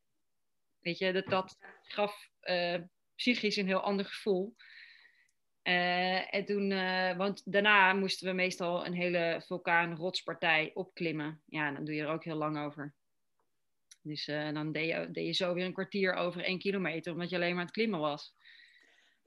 Weet 0.79 0.97
je, 0.97 1.13
dat, 1.13 1.25
dat 1.25 1.57
gaf 1.81 2.29
uh, 2.43 2.75
psychisch 3.15 3.55
een 3.55 3.67
heel 3.67 3.81
ander 3.81 4.05
gevoel. 4.05 4.55
Uh, 5.63 6.33
en 6.33 6.45
toen, 6.45 6.71
uh, 6.71 7.17
want 7.17 7.41
daarna 7.45 7.93
moesten 7.93 8.27
we 8.27 8.33
meestal 8.33 8.85
een 8.85 8.93
hele 8.93 9.43
vulkaan-rotspartij 9.45 10.71
opklimmen. 10.73 11.41
Ja, 11.45 11.71
dan 11.71 11.85
doe 11.85 11.95
je 11.95 12.01
er 12.01 12.09
ook 12.09 12.23
heel 12.23 12.35
lang 12.35 12.59
over. 12.59 12.93
Dus 14.01 14.25
dan 14.25 14.71
deed 14.71 14.87
je, 14.89 15.11
deed 15.11 15.25
je 15.25 15.33
zo 15.33 15.53
weer 15.53 15.65
een 15.65 15.73
kwartier 15.73 16.13
over 16.13 16.43
één 16.43 16.59
kilometer, 16.59 17.11
omdat 17.11 17.29
je 17.29 17.35
alleen 17.35 17.49
maar 17.49 17.59
aan 17.59 17.65
het 17.65 17.75
klimmen 17.75 17.99
was. 17.99 18.33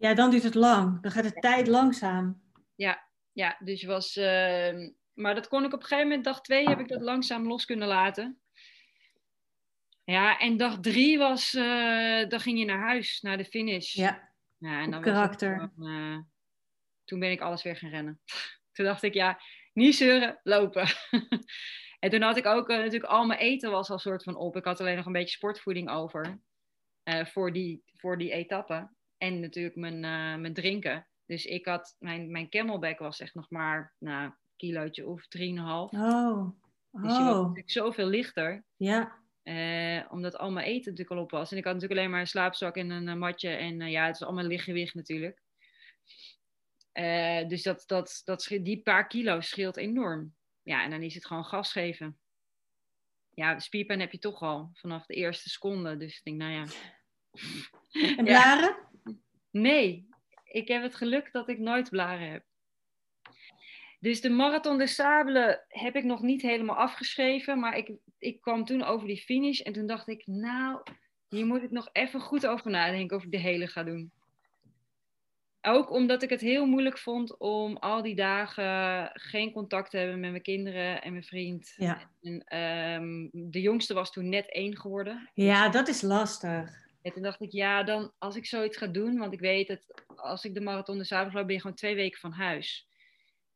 Ja, 0.03 0.15
dan 0.15 0.31
duurt 0.31 0.43
het 0.43 0.55
lang. 0.55 1.03
Dan 1.03 1.11
gaat 1.11 1.25
de 1.25 1.33
tijd 1.33 1.67
langzaam. 1.67 2.43
Ja, 2.75 3.09
ja 3.33 3.57
dus 3.59 3.85
was. 3.85 4.17
Uh, 4.17 4.91
maar 5.13 5.35
dat 5.35 5.49
kon 5.49 5.65
ik 5.65 5.73
op 5.73 5.81
een 5.81 5.87
gegeven 5.87 6.09
moment, 6.09 6.25
dag 6.25 6.41
twee, 6.41 6.69
heb 6.69 6.81
ik 6.81 6.89
dat 6.89 7.01
langzaam 7.01 7.47
los 7.47 7.65
kunnen 7.65 7.89
laten. 7.89 8.41
Ja, 10.05 10.39
en 10.39 10.57
dag 10.57 10.81
drie 10.81 11.19
was, 11.19 11.55
uh, 11.55 12.29
dan 12.29 12.41
ging 12.41 12.59
je 12.59 12.65
naar 12.65 12.79
huis, 12.79 13.21
naar 13.21 13.37
de 13.37 13.45
finish. 13.45 13.95
Ja, 13.95 14.33
ja 14.59 14.81
en 14.81 14.91
dan 14.91 15.03
karakter. 15.03 15.61
Het, 15.61 15.71
uh, 15.79 16.19
toen 17.05 17.21
ben 17.21 17.31
ik 17.31 17.41
alles 17.41 17.63
weer 17.63 17.77
gaan 17.77 17.91
rennen. 17.91 18.21
toen 18.73 18.85
dacht 18.85 19.03
ik, 19.03 19.15
ja, 19.15 19.41
niet 19.73 19.95
zeuren, 19.95 20.41
lopen. 20.43 20.87
en 22.01 22.11
toen 22.11 22.23
had 22.23 22.37
ik 22.37 22.47
ook, 22.47 22.71
uh, 22.71 22.77
natuurlijk 22.77 23.13
al 23.13 23.27
mijn 23.27 23.41
eten 23.41 23.71
was 23.71 23.91
al 23.91 23.99
soort 23.99 24.23
van 24.23 24.37
op. 24.37 24.57
Ik 24.57 24.65
had 24.65 24.81
alleen 24.81 24.97
nog 24.97 25.07
een 25.07 25.13
beetje 25.13 25.37
sportvoeding 25.37 25.91
over 25.91 26.41
voor, 27.05 27.53
die, 27.53 27.83
voor 27.93 28.19
die 28.19 28.33
etappe. 28.33 28.91
En 29.23 29.41
natuurlijk 29.41 29.77
mijn, 29.77 29.95
uh, 29.95 30.41
mijn 30.41 30.55
drinken. 30.55 31.07
Dus 31.27 31.45
ik 31.47 31.67
had, 31.67 31.97
mijn, 31.99 32.31
mijn 32.31 32.49
camelback 32.49 32.99
was 32.99 33.21
echt 33.21 33.35
nog 33.35 33.51
maar, 33.51 33.95
nou, 33.99 34.25
een 34.25 34.35
kilootje 34.57 35.07
of 35.07 35.27
3,5. 35.39 35.43
Oh. 35.43 36.51
Dus 36.91 37.17
je 37.17 37.23
was 37.23 37.35
Oh. 37.35 37.41
natuurlijk 37.41 37.71
zoveel 37.71 38.07
lichter. 38.07 38.65
Ja. 38.77 39.21
eh, 39.43 40.05
omdat 40.13 40.37
al 40.39 40.51
mijn 40.51 40.67
eten 40.67 40.91
natuurlijk 40.91 41.11
al 41.19 41.25
op 41.25 41.31
was. 41.31 41.53
En 41.53 41.57
ik 41.59 41.65
had 41.65 41.73
natuurlijk 41.73 42.01
alleen 42.01 42.13
maar 42.13 42.21
een 42.21 42.27
slaapzak 42.27 42.77
en 42.77 42.91
een 42.91 43.09
eh, 43.09 43.15
matje. 43.15 43.49
En 43.49 43.81
eh, 43.81 43.91
ja, 43.91 44.07
het 44.07 44.15
is 44.15 44.23
allemaal 44.23 44.45
lichtgewicht 44.45 44.95
natuurlijk. 44.95 45.43
Eh, 46.93 47.49
dus 47.49 47.63
dat, 47.63 47.83
dat, 47.87 48.23
dat, 48.25 48.47
die 48.61 48.83
paar 48.83 49.07
kilo 49.07 49.41
scheelt 49.41 49.77
enorm. 49.77 50.35
Ja, 50.63 50.85
en 50.85 50.91
dan 50.91 51.03
is 51.03 51.15
het 51.15 51.27
gewoon 51.27 51.45
gas 51.45 51.73
geven. 51.73 52.19
Ja, 53.31 53.59
spierpijn 53.59 54.01
heb 54.01 54.13
je 54.13 54.19
toch 54.19 54.41
al 54.43 54.71
vanaf 54.73 55.07
de 55.07 55.15
eerste 55.15 55.49
seconde. 55.49 55.97
Dus 55.97 56.17
ik 56.17 56.25
denk, 56.25 56.37
nou 56.37 56.53
ja. 56.53 56.65
En 58.17 58.25
Ja. 58.35 58.91
Nee, 59.53 60.09
ik 60.45 60.69
heb 60.69 60.83
het 60.83 60.95
geluk 60.95 61.33
dat 61.33 61.49
ik 61.49 61.59
nooit 61.59 61.91
blaren 61.91 62.31
heb. 62.31 62.45
Dus 64.01 64.21
de 64.21 64.31
Marathon 64.31 64.79
des 64.79 64.95
Sables 64.95 65.59
heb 65.69 65.97
ik 65.97 66.05
nog 66.05 66.23
niet 66.23 66.43
helemaal 66.43 66.77
afgeschreven. 66.77 67.59
Maar 67.59 67.77
ik, 67.77 67.93
ik 68.19 68.41
kwam 68.41 68.65
toen 68.65 68.83
over 68.83 69.07
die 69.07 69.23
finish. 69.23 69.61
En 69.61 69.73
toen 69.73 69.87
dacht 69.87 70.09
ik, 70.09 70.27
nou, 70.27 70.83
hier 71.29 71.47
moet 71.47 71.63
ik 71.63 71.71
nog 71.71 71.89
even 71.93 72.21
goed 72.21 72.47
over 72.47 72.71
nadenken 72.71 73.17
of 73.17 73.25
ik 73.25 73.31
de 73.31 73.39
hele 73.39 73.67
ga 73.67 73.83
doen. 73.83 74.13
Ook 75.61 75.91
omdat 75.91 76.23
ik 76.23 76.31
het 76.31 76.41
heel 76.41 76.67
moeilijk 76.67 76.99
vond 76.99 77.39
om 77.39 77.77
al 77.77 78.03
die 78.03 78.15
dagen 78.15 79.11
geen 79.13 79.53
contact 79.53 79.91
te 79.91 79.97
hebben 79.97 80.21
met 80.21 80.31
mijn 80.31 80.43
kinderen 80.43 81.03
en 81.03 81.13
mijn 81.13 81.25
vriend. 81.25 81.75
Ja. 81.77 82.11
En, 82.23 82.45
ehm, 82.45 83.29
de 83.33 83.61
jongste 83.61 83.95
was 83.95 84.13
toen 84.13 84.29
net 84.29 84.53
één 84.53 84.77
geworden. 84.77 85.31
Ja, 85.35 85.69
dat 85.69 85.89
is 85.89 86.03
lastig. 86.03 86.82
En 87.03 87.13
toen 87.13 87.23
dacht 87.23 87.41
ik, 87.41 87.53
ja, 87.53 87.83
dan 87.83 88.13
als 88.19 88.37
ik 88.37 88.47
zoiets 88.47 88.77
ga 88.77 88.87
doen, 88.87 89.19
want 89.19 89.33
ik 89.33 89.41
weet 89.41 89.69
dat 89.69 90.05
als 90.17 90.45
ik 90.45 90.55
de 90.55 90.61
marathon 90.61 90.99
de 90.99 91.15
avond 91.15 91.35
loop, 91.35 91.47
ben 91.47 91.55
je 91.55 91.61
gewoon 91.61 91.77
twee 91.77 91.95
weken 91.95 92.21
van 92.21 92.33
huis. 92.33 92.89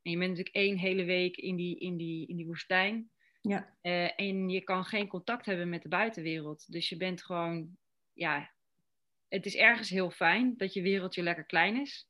En 0.03 0.11
je 0.11 0.18
bent 0.18 0.30
natuurlijk 0.30 0.57
één 0.57 0.78
hele 0.78 1.05
week 1.05 1.36
in 1.36 1.57
die, 1.57 1.78
in 1.78 1.97
die, 1.97 2.26
in 2.26 2.36
die 2.36 2.47
woestijn. 2.47 3.11
Ja. 3.40 3.76
Eh, 3.80 4.20
en 4.20 4.49
je 4.49 4.61
kan 4.61 4.84
geen 4.84 5.09
contact 5.09 5.47
hebben 5.47 5.68
met 5.68 5.82
de 5.82 5.88
buitenwereld. 5.88 6.72
Dus 6.72 6.88
je 6.88 6.97
bent 6.97 7.22
gewoon, 7.22 7.76
ja, 8.12 8.51
het 9.28 9.47
is 9.47 9.57
ergens 9.57 9.90
heel 9.90 10.11
fijn 10.11 10.55
dat 10.57 10.72
je 10.72 10.82
wereldje 10.82 11.22
lekker 11.22 11.44
klein 11.44 11.80
is. 11.80 12.09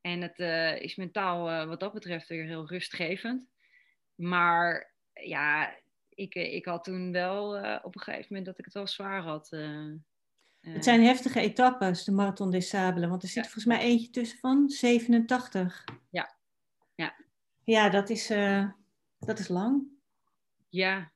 En 0.00 0.20
het 0.20 0.38
eh, 0.38 0.80
is 0.80 0.96
mentaal 0.96 1.50
eh, 1.50 1.66
wat 1.66 1.80
dat 1.80 1.92
betreft 1.92 2.28
weer 2.28 2.44
heel 2.44 2.68
rustgevend. 2.68 3.48
Maar 4.14 4.94
ja, 5.12 5.78
ik, 6.08 6.34
ik 6.34 6.64
had 6.64 6.84
toen 6.84 7.12
wel 7.12 7.48
op 7.82 7.94
een 7.94 8.00
gegeven 8.00 8.26
moment 8.28 8.46
dat 8.46 8.58
ik 8.58 8.64
het 8.64 8.74
wel 8.74 8.86
zwaar 8.86 9.22
had. 9.22 9.48
Het 10.68 10.84
zijn 10.84 11.02
heftige 11.04 11.40
etappes, 11.40 12.04
de 12.04 12.12
Marathon 12.12 12.50
des 12.50 12.68
Sables. 12.68 13.08
Want 13.08 13.22
er 13.22 13.28
zit 13.28 13.36
Ja. 13.36 13.42
volgens 13.50 13.64
mij 13.64 13.78
eentje 13.80 14.10
tussen 14.10 14.38
van 14.38 14.68
87. 14.68 15.84
Ja. 16.10 16.36
Ja. 16.94 17.14
Ja, 17.64 17.88
dat 17.88 18.10
is, 18.10 18.30
eh, 18.30 18.68
dat 19.18 19.38
is 19.38 19.48
lang. 19.48 19.82
Ja, 20.68 21.12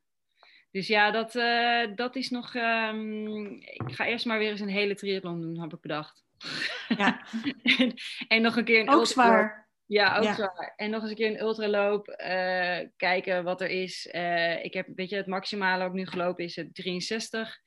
dus 0.71 0.87
ja, 0.87 1.11
dat, 1.11 1.35
eh, 1.35 1.95
dat 1.95 2.15
is 2.15 2.29
nog. 2.29 2.55
ehm, 2.55 3.45
ik 3.55 3.81
ga 3.85 4.05
eerst 4.05 4.25
maar 4.25 4.37
weer 4.39 4.49
eens 4.51 4.59
een 4.59 4.67
hele 4.67 4.95
triathlon 4.95 5.41
doen, 5.41 5.59
heb 5.61 5.73
ik 5.73 5.81
bedacht. 5.81 6.23
Ja. 6.87 7.25
en, 7.79 7.93
en 8.27 8.41
nog 8.41 8.55
een 8.55 8.63
keer 8.65 8.79
een 8.79 8.89
Ook 8.89 8.99
ultraloop. 8.99 9.07
zwaar. 9.07 9.69
Ja, 9.85 10.17
ook 10.17 10.23
Ja. 10.23 10.33
zwaar. 10.33 10.73
En 10.75 10.89
nog 10.89 11.01
eens 11.01 11.09
een 11.09 11.15
keer 11.17 11.27
een 11.31 11.41
ultraloop. 11.41 12.07
eh, 12.07 12.87
kijken 12.97 13.43
wat 13.43 13.61
er 13.61 13.69
is. 13.69 14.05
Ik 14.61 14.73
heb, 14.73 14.87
weet 14.95 15.09
je, 15.09 15.15
het 15.15 15.27
maximale 15.27 15.83
ook 15.85 15.93
nu 15.93 16.05
gelopen 16.07 16.43
is 16.43 16.55
het 16.55 16.75
63. 16.75 17.59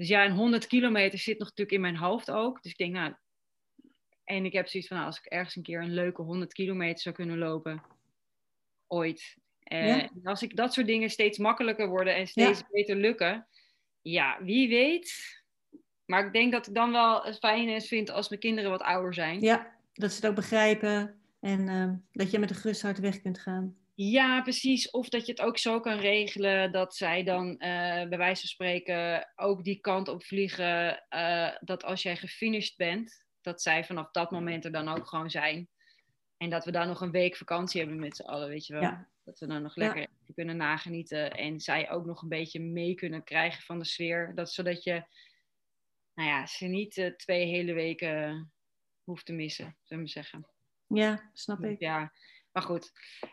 Dus 0.00 0.08
ja, 0.08 0.24
een 0.24 0.36
100 0.36 0.66
kilometer 0.66 1.18
zit 1.18 1.38
nog 1.38 1.48
natuurlijk 1.48 1.76
in 1.76 1.80
mijn 1.80 1.96
hoofd 1.96 2.30
ook. 2.30 2.62
Dus 2.62 2.70
ik 2.72 2.78
denk, 2.78 2.92
nou. 2.92 3.14
En 4.24 4.44
ik 4.44 4.52
heb 4.52 4.68
zoiets 4.68 4.88
van, 4.88 4.96
nou, 4.98 5.08
als 5.08 5.18
ik 5.18 5.24
ergens 5.32 5.56
een 5.56 5.62
keer 5.62 5.82
een 5.82 5.94
leuke 5.94 6.22
100 6.22 6.52
kilometer 6.52 7.00
zou 7.00 7.14
kunnen 7.14 7.38
lopen. 7.38 7.82
Ooit. 8.86 9.36
Eh, 9.62 9.86
Ja. 9.86 10.00
en 10.02 10.20
Als 10.24 10.42
ik 10.42 10.56
dat 10.56 10.72
soort 10.72 10.86
dingen 10.86 11.10
steeds 11.10 11.38
makkelijker 11.38 11.88
worden 11.88 12.14
en 12.14 12.26
steeds 12.26 12.62
beter 12.70 12.96
lukken. 12.96 13.46
Ja, 14.02 14.38
wie 14.42 14.68
weet. 14.68 15.42
Maar 16.04 16.26
ik 16.26 16.32
denk 16.32 16.52
dat 16.52 16.66
ik 16.66 16.74
dan 16.74 16.92
wel 16.92 17.22
het 17.22 17.38
fijne 17.38 17.80
vind 17.80 18.10
als 18.10 18.28
mijn 18.28 18.40
kinderen 18.40 18.70
wat 18.70 18.82
ouder 18.82 19.14
zijn. 19.14 19.40
Ja, 19.40 19.76
dat 19.92 20.10
ze 20.10 20.16
het 20.16 20.26
ook 20.26 20.34
begrijpen. 20.34 21.20
En 21.40 21.68
eh, 21.68 21.90
dat 22.12 22.30
je 22.30 22.38
met 22.38 22.50
een 22.50 22.56
gerust 22.56 22.82
hart 22.82 22.98
weg 22.98 23.20
kunt 23.22 23.38
gaan. 23.38 23.76
Ja, 24.02 24.42
precies. 24.42 24.90
Of 24.90 25.08
dat 25.08 25.26
je 25.26 25.32
het 25.32 25.40
ook 25.40 25.58
zo 25.58 25.80
kan 25.80 25.98
regelen 25.98 26.72
dat 26.72 26.96
zij 26.96 27.22
dan 27.22 27.58
eh, 27.58 28.08
bij 28.08 28.18
wijze 28.18 28.40
van 28.40 28.48
spreken 28.48 29.32
ook 29.36 29.64
die 29.64 29.80
kant 29.80 30.08
op 30.08 30.24
vliegen. 30.24 31.04
eh, 31.08 31.56
dat 31.60 31.84
als 31.84 32.02
jij 32.02 32.16
gefinished 32.16 32.76
bent, 32.76 33.24
dat 33.40 33.62
zij 33.62 33.84
vanaf 33.84 34.10
dat 34.10 34.30
moment 34.30 34.64
er 34.64 34.72
dan 34.72 34.88
ook 34.88 35.06
gewoon 35.06 35.30
zijn. 35.30 35.68
En 36.36 36.50
dat 36.50 36.64
we 36.64 36.70
dan 36.70 36.86
nog 36.86 37.00
een 37.00 37.10
week 37.10 37.36
vakantie 37.36 37.80
hebben 37.80 37.98
met 37.98 38.16
z'n 38.16 38.22
allen, 38.22 38.48
weet 38.48 38.66
je 38.66 38.72
wel. 38.72 38.82
Ja. 38.82 39.08
Dat 39.24 39.38
we 39.38 39.46
dan 39.46 39.62
nog 39.62 39.76
lekker 39.76 40.06
kunnen 40.34 40.56
nagenieten. 40.56 41.30
En 41.30 41.60
zij 41.60 41.90
ook 41.90 42.06
nog 42.06 42.22
een 42.22 42.28
beetje 42.28 42.60
mee 42.60 42.94
kunnen 42.94 43.24
krijgen 43.24 43.62
van 43.62 43.78
de 43.78 43.84
sfeer. 43.84 44.34
Dat, 44.34 44.52
zodat 44.52 44.82
je, 44.82 45.04
nou 46.14 46.28
ja, 46.28 46.46
ze 46.46 46.66
niet 46.66 46.96
eh, 46.96 47.14
twee 47.14 47.46
hele 47.46 47.72
weken 47.72 48.52
hoeft 49.04 49.26
te 49.26 49.32
missen, 49.32 49.64
zullen 49.64 49.76
we 49.88 49.96
maar 49.96 50.08
zeggen. 50.08 50.46
Ja, 50.86 51.30
snap 51.32 51.64
ik. 51.64 51.80
Ja, 51.80 52.12
maar 52.52 52.62
goed. 52.62 52.92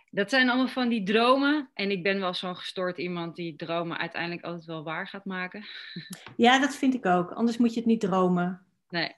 Dat 0.10 0.30
zijn 0.30 0.50
allemaal 0.50 0.68
van 0.68 0.90
die 0.90 1.04
dromen. 1.04 1.70
En 1.74 1.92
ik 1.92 2.04
ben 2.04 2.20
wel 2.20 2.34
zo'n 2.34 2.56
gestoord 2.56 2.98
iemand 2.98 3.36
die 3.36 3.56
dromen 3.56 3.98
uiteindelijk 3.98 4.44
altijd 4.44 4.66
wel 4.66 4.84
waar 4.84 5.08
gaat 5.08 5.26
maken. 5.26 5.66
Ja, 6.36 6.60
dat 6.60 6.76
vind 6.76 6.94
ik 6.94 7.06
ook. 7.06 7.32
Anders 7.32 7.58
moet 7.58 7.74
je 7.74 7.80
het 7.80 7.90
niet 7.90 8.00
dromen. 8.00 8.66
Nee. 8.90 9.16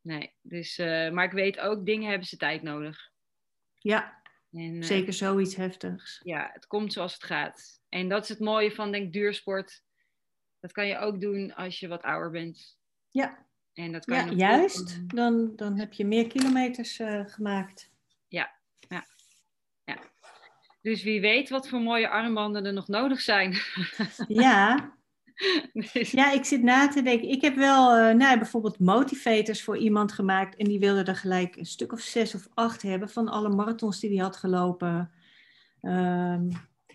Nee. 0.00 0.32
Dus, 0.42 0.78
eh, 0.78 1.10
maar 1.10 1.24
ik 1.24 1.32
weet 1.32 1.60
ook, 1.60 1.86
dingen 1.86 2.08
hebben 2.08 2.26
ze 2.28 2.36
tijd 2.36 2.62
nodig. 2.62 3.10
Ja, 3.78 4.22
En, 4.52 4.76
eh, 4.80 4.82
zeker 4.82 5.12
zoiets 5.12 5.56
heftigs. 5.56 6.20
Ja, 6.24 6.50
het 6.52 6.66
komt 6.66 6.92
zoals 6.92 7.12
het 7.12 7.24
gaat. 7.24 7.80
En 7.88 8.08
dat 8.08 8.22
is 8.22 8.28
het 8.28 8.40
mooie 8.40 8.72
van, 8.72 8.92
denk 8.92 9.12
duursport. 9.12 9.82
Dat 10.60 10.72
kan 10.72 10.86
je 10.86 10.98
ook 10.98 11.20
doen 11.20 11.54
als 11.54 11.80
je 11.80 11.88
wat 11.88 12.02
ouder 12.02 12.30
bent. 12.30 12.78
Ja, 13.10 13.46
En 13.72 13.92
dat 13.92 14.04
kan 14.04 14.16
ja 14.16 14.32
juist. 14.32 15.14
Dan, 15.14 15.52
dan 15.56 15.78
heb 15.78 15.92
je 15.92 16.06
meer 16.06 16.26
kilometers 16.26 16.98
eh, 16.98 17.26
gemaakt. 17.26 17.90
Dus 20.80 21.02
wie 21.02 21.20
weet 21.20 21.48
wat 21.48 21.68
voor 21.68 21.80
mooie 21.80 22.08
armbanden 22.08 22.64
er 22.64 22.72
nog 22.72 22.88
nodig 22.88 23.20
zijn. 23.20 23.56
Ja, 24.28 24.92
Dus- 25.72 26.10
Ja, 26.10 26.32
ik 26.32 26.44
zit 26.44 26.62
na 26.62 26.88
te 26.88 27.02
denken. 27.02 27.28
Ik 27.28 27.40
heb 27.42 27.54
wel 27.56 27.96
eh, 27.96 28.14
nou, 28.14 28.38
bijvoorbeeld 28.38 28.78
motivators 28.78 29.62
voor 29.62 29.76
iemand 29.76 30.12
gemaakt. 30.12 30.56
En 30.56 30.64
die 30.64 30.78
wilde 30.78 31.02
er 31.02 31.16
gelijk 31.16 31.56
een 31.56 31.66
stuk 31.66 31.92
of 31.92 32.00
zes 32.00 32.34
of 32.34 32.48
acht 32.54 32.82
hebben 32.82 33.08
van 33.10 33.28
alle 33.28 33.48
marathons 33.48 34.00
die 34.00 34.10
hij 34.14 34.24
had 34.24 34.36
gelopen. 34.36 35.10
Ehm, 35.80 36.50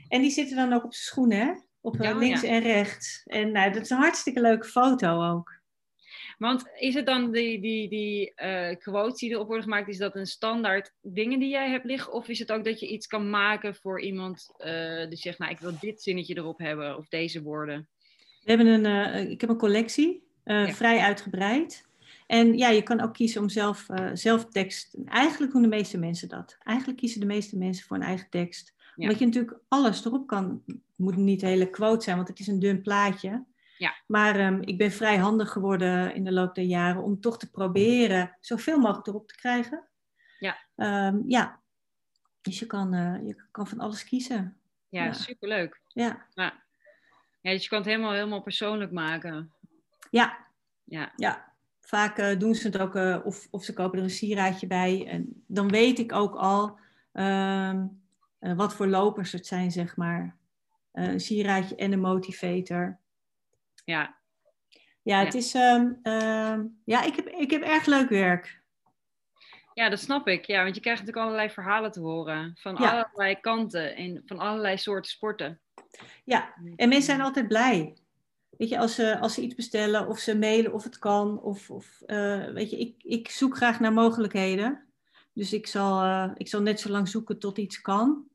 en 0.07 0.21
die 0.21 0.31
zitten 0.31 0.55
dan 0.55 0.73
ook 0.73 0.83
op 0.83 0.93
zijn 0.93 1.05
schoenen, 1.05 1.37
hè? 1.39 1.53
Op 1.81 1.99
eh, 1.99 2.09
Ja, 2.09 2.17
links 2.17 2.41
ja. 2.41 2.47
en 2.47 2.61
rechts. 2.61 3.21
En 3.25 3.51
nou, 3.51 3.71
dat 3.71 3.81
is 3.81 3.89
een 3.89 3.97
hartstikke 3.97 4.41
leuke 4.41 4.67
foto 4.67 5.29
ook. 5.29 5.61
Want 6.43 6.63
is 6.79 6.93
het 6.93 7.05
dan 7.05 7.31
die, 7.31 7.61
die, 7.61 7.89
die 7.89 8.33
eh, 8.33 8.77
quotes 8.77 9.19
die 9.19 9.29
erop 9.29 9.45
worden 9.45 9.63
gemaakt, 9.63 9.87
is 9.87 9.97
dat 9.97 10.15
een 10.15 10.25
standaard 10.25 10.93
dingen 11.01 11.39
die 11.39 11.49
jij 11.49 11.69
hebt 11.69 11.85
liggen? 11.85 12.13
Of 12.13 12.27
is 12.27 12.39
het 12.39 12.51
ook 12.51 12.63
dat 12.63 12.79
je 12.79 12.87
iets 12.87 13.07
kan 13.07 13.29
maken 13.29 13.75
voor 13.75 14.01
iemand 14.01 14.53
eh, 14.57 15.07
die 15.09 15.17
zegt, 15.17 15.39
nou 15.39 15.51
ik 15.51 15.59
wil 15.59 15.71
dit 15.79 16.01
zinnetje 16.01 16.37
erop 16.37 16.59
hebben 16.59 16.97
of 16.97 17.07
deze 17.07 17.41
woorden? 17.41 17.87
We 18.43 18.51
hebben 18.51 18.67
een, 18.67 18.85
eh, 18.85 19.29
ik 19.29 19.41
heb 19.41 19.49
een 19.49 19.57
collectie, 19.57 20.23
Ja. 20.43 20.67
vrij 20.67 20.99
uitgebreid. 20.99 21.85
En 22.27 22.57
ja, 22.57 22.69
je 22.69 22.81
kan 22.81 23.01
ook 23.01 23.13
kiezen 23.13 23.41
om 23.41 23.49
zelf, 23.49 23.85
zelf 24.13 24.45
tekst. 24.45 24.97
Eigenlijk 25.05 25.51
doen 25.51 25.61
de 25.61 25.67
meeste 25.67 25.97
mensen 25.97 26.29
dat. 26.29 26.57
Eigenlijk 26.63 26.99
kiezen 26.99 27.19
de 27.19 27.25
meeste 27.25 27.57
mensen 27.57 27.85
voor 27.85 27.97
een 27.97 28.03
eigen 28.03 28.29
tekst. 28.29 28.73
Ja. 28.77 28.93
Omdat 28.95 29.19
je 29.19 29.25
natuurlijk 29.25 29.59
alles 29.67 30.05
erop 30.05 30.27
kan. 30.27 30.63
Het 30.65 30.77
moet 30.95 31.15
niet 31.15 31.41
een 31.41 31.47
hele 31.47 31.69
quote 31.69 32.03
zijn, 32.03 32.15
want 32.15 32.27
het 32.27 32.39
is 32.39 32.47
een 32.47 32.59
dun 32.59 32.81
plaatje. 32.81 33.43
Ja. 33.83 33.95
Maar 34.07 34.35
ehm, 34.35 34.61
ik 34.61 34.77
ben 34.77 34.91
vrij 34.91 35.17
handig 35.17 35.49
geworden 35.51 36.15
in 36.15 36.23
de 36.23 36.31
loop 36.31 36.55
der 36.55 36.63
jaren 36.63 37.03
om 37.03 37.19
toch 37.21 37.37
te 37.39 37.49
proberen 37.51 38.37
zoveel 38.39 38.79
mogelijk 38.79 39.07
erop 39.07 39.27
te 39.27 39.35
krijgen. 39.35 39.87
Ja. 40.39 40.57
Ehm, 40.75 41.21
ja. 41.27 41.61
Dus 42.41 42.59
je 42.59 42.65
kan, 42.65 42.93
eh, 42.93 43.27
je 43.27 43.35
kan 43.51 43.67
van 43.67 43.79
alles 43.79 44.03
kiezen. 44.03 44.57
Ja, 44.89 45.03
Ja. 45.03 45.13
superleuk. 45.13 45.81
Ja, 45.87 46.25
Ja. 46.33 46.53
ja, 47.41 47.51
dus 47.51 47.63
je 47.63 47.69
kan 47.69 47.77
het 47.77 47.87
helemaal, 47.87 48.11
helemaal 48.11 48.41
persoonlijk 48.41 48.91
maken. 48.91 49.51
ja 50.11 50.37
Ja, 50.83 51.11
Ja, 51.15 51.51
vaak 51.81 52.17
eh, 52.17 52.39
doen 52.39 52.55
ze 52.55 52.67
het 52.67 52.77
ook, 52.77 52.95
eh, 52.95 53.19
of, 53.23 53.47
of 53.51 53.63
ze 53.63 53.73
kopen 53.73 53.97
er 53.97 54.03
een 54.03 54.09
sieraadje 54.09 54.67
bij. 54.67 55.07
En 55.07 55.43
dan 55.47 55.67
weet 55.69 55.99
ik 55.99 56.11
ook 56.13 56.35
al 56.35 56.79
ehm, 57.11 57.85
eh, 58.39 58.53
wat 58.55 58.73
voor 58.75 58.87
lopers 58.87 59.31
het 59.31 59.47
zijn, 59.47 59.71
zeg 59.71 59.95
maar. 59.95 60.35
Een 60.91 61.19
sieraadje 61.19 61.75
en 61.75 61.91
een 61.91 61.99
motivator. 62.01 62.97
Ja, 63.83 64.21
Ja, 65.01 65.19
Ja. 65.19 65.25
het 65.25 65.33
is. 65.33 65.53
ehm, 65.53 65.91
ehm, 66.01 66.65
ja, 66.85 67.03
ik 67.03 67.15
heb, 67.15 67.27
ik 67.27 67.51
heb 67.51 67.61
erg 67.61 67.85
leuk 67.85 68.09
werk. 68.09 68.61
ja, 69.73 69.89
dat 69.89 69.99
snap 69.99 70.27
ik. 70.27 70.45
Ja, 70.45 70.63
want 70.63 70.75
je 70.75 70.81
krijgt 70.81 70.99
natuurlijk 70.99 71.25
allerlei 71.27 71.53
verhalen 71.53 71.91
te 71.91 71.99
horen 71.99 72.51
van 72.59 72.75
Ja. 72.75 72.91
allerlei 72.91 73.39
kanten 73.39 73.95
en 73.95 74.21
van 74.25 74.39
allerlei 74.39 74.77
soorten 74.77 75.11
sporten. 75.11 75.61
Ja, 76.23 76.53
en 76.55 76.89
mensen 76.89 77.01
zijn 77.01 77.21
altijd 77.21 77.47
blij. 77.47 77.97
Weet 78.49 78.69
je, 78.69 78.77
als 78.79 78.95
ze, 78.95 79.19
als 79.19 79.33
ze 79.33 79.41
iets 79.41 79.55
bestellen 79.55 80.07
of 80.07 80.19
ze 80.19 80.37
mailen 80.37 80.73
of 80.73 80.83
het 80.83 80.99
kan. 80.99 81.41
Of, 81.41 81.69
of 81.69 82.01
eh, 82.01 82.45
weet 82.45 82.69
je, 82.69 82.77
ik, 82.79 83.03
ik 83.03 83.29
zoek 83.29 83.55
graag 83.55 83.79
naar 83.79 83.93
mogelijkheden. 83.93 84.87
Dus 85.33 85.53
ik 85.53 85.67
zal, 85.67 86.01
eh, 86.01 86.31
ik 86.35 86.47
zal 86.47 86.61
net 86.61 86.79
zo 86.79 86.89
lang 86.89 87.07
zoeken 87.07 87.39
tot 87.39 87.57
iets 87.57 87.81
kan. 87.81 88.27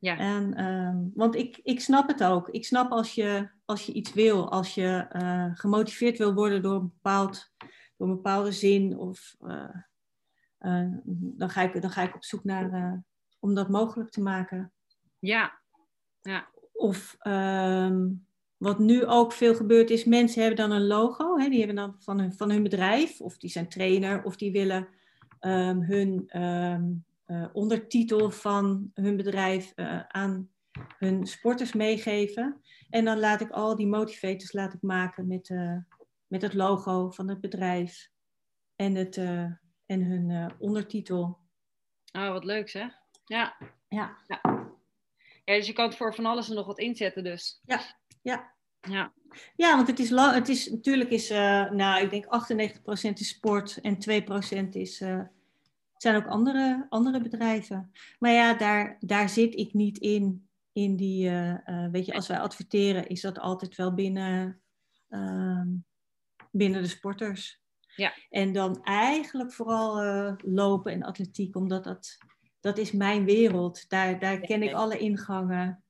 Ja. 0.00 0.18
En, 0.18 0.54
ehm, 0.54 0.98
want 1.14 1.34
ik, 1.34 1.60
ik 1.62 1.80
snap 1.80 2.08
het 2.08 2.24
ook. 2.24 2.48
Ik 2.48 2.64
snap 2.64 2.90
als 2.90 3.14
je, 3.14 3.48
als 3.64 3.86
je 3.86 3.92
iets 3.92 4.12
wil, 4.12 4.50
als 4.50 4.74
je 4.74 5.06
eh, 5.10 5.50
gemotiveerd 5.54 6.18
wil 6.18 6.34
worden 6.34 6.62
door 6.62 6.74
een, 6.74 6.92
bepaald, 6.94 7.52
door 7.96 8.08
een 8.08 8.14
bepaalde 8.14 8.52
zin, 8.52 8.98
of, 8.98 9.36
dan, 11.12 11.50
ga 11.50 11.62
ik, 11.62 11.82
dan 11.82 11.90
ga 11.90 12.02
ik 12.02 12.14
op 12.14 12.24
zoek 12.24 12.44
naar 12.44 13.02
om 13.40 13.54
dat 13.54 13.68
mogelijk 13.68 14.10
te 14.10 14.20
maken. 14.20 14.72
Ja. 15.18 15.60
ja. 16.20 16.48
Of 16.72 17.16
ehm, 17.18 18.08
wat 18.56 18.78
nu 18.78 19.06
ook 19.06 19.32
veel 19.32 19.54
gebeurt 19.54 19.90
is, 19.90 20.04
mensen 20.04 20.42
hebben 20.42 20.68
dan 20.68 20.76
een 20.76 20.86
logo. 20.86 21.38
Hè, 21.38 21.48
die 21.48 21.58
hebben 21.58 21.76
dan 21.76 21.96
van 21.98 22.18
hun, 22.18 22.32
van 22.32 22.50
hun 22.50 22.62
bedrijf, 22.62 23.20
of 23.20 23.38
die 23.38 23.50
zijn 23.50 23.68
trainer, 23.68 24.22
of 24.24 24.36
die 24.36 24.52
willen 24.52 24.88
ehm, 25.38 25.80
hun 25.80 26.30
eh, 27.30 27.44
ondertitel 27.52 28.30
van 28.30 28.90
hun 28.94 29.16
bedrijf 29.16 29.72
uh, 29.76 30.00
aan 30.08 30.50
hun 30.98 31.26
sporters 31.26 31.72
meegeven. 31.72 32.62
En 32.88 33.04
dan 33.04 33.18
laat 33.18 33.40
ik 33.40 33.50
al 33.50 33.76
die 33.76 33.86
motivators 33.86 34.52
laat 34.52 34.74
ik 34.74 34.82
maken 34.82 35.26
met, 35.26 35.48
uh, 35.48 35.76
met 36.26 36.42
het 36.42 36.54
logo 36.54 37.10
van 37.10 37.28
het 37.28 37.40
bedrijf 37.40 38.08
en, 38.76 38.94
het, 38.94 39.16
en 39.86 40.02
hun 40.02 40.52
ondertitel. 40.58 41.38
Oh, 42.12 42.28
wat 42.28 42.44
leuk 42.44 42.68
zeg. 42.68 42.92
Ja. 43.24 43.56
Ja. 43.88 44.16
ja. 44.26 44.40
Ja, 45.44 45.54
dus 45.56 45.66
je 45.66 45.72
kan 45.72 45.92
voor 45.92 46.14
van 46.14 46.26
alles 46.26 46.48
en 46.48 46.54
nog 46.54 46.66
wat 46.66 46.78
inzetten 46.78 47.24
dus. 47.24 47.60
Ja, 47.64 47.80
ja. 48.22 48.52
Ja. 48.80 49.12
Ja, 49.56 49.76
want 49.76 49.88
het 49.88 49.98
is, 49.98 50.10
het 50.10 50.48
is 50.48 50.70
natuurlijk 50.70 51.10
is, 51.10 51.28
nou, 51.28 52.02
ik 52.02 52.10
denk 52.10 52.24
98% 52.24 53.12
is 53.12 53.28
sport 53.28 53.78
en 53.80 53.98
2% 54.64 54.68
is, 54.68 55.02
zijn 56.02 56.16
ook 56.16 56.26
andere, 56.26 56.86
andere 56.88 57.20
bedrijven. 57.20 57.92
Maar 58.18 58.32
ja, 58.32 58.54
daar, 58.54 58.96
daar 59.00 59.28
zit 59.28 59.54
ik 59.54 59.72
niet 59.72 59.98
in. 59.98 60.48
In 60.72 60.96
die, 60.96 61.30
uh, 61.30 61.90
weet 61.90 62.06
je, 62.06 62.14
als 62.14 62.28
wij 62.28 62.38
adverteren, 62.38 63.08
is 63.08 63.20
dat 63.20 63.38
altijd 63.38 63.76
wel 63.76 63.94
binnen, 63.94 64.60
ehm, 65.08 65.68
binnen 66.50 66.82
de 66.82 66.88
sporters. 66.88 67.60
Ja. 67.96 68.14
En 68.28 68.52
dan 68.52 68.82
eigenlijk 68.82 69.52
vooral 69.52 69.96
lopen 70.36 70.92
en 70.92 71.02
atletiek, 71.02 71.56
omdat 71.56 71.84
dat, 71.84 72.18
dat 72.60 72.78
is 72.78 72.92
mijn 72.92 73.24
wereld. 73.24 73.88
Daar, 73.88 74.18
daar 74.18 74.40
ken 74.40 74.62
ik 74.62 74.72
alle 74.72 74.98
ingangen. 74.98 75.84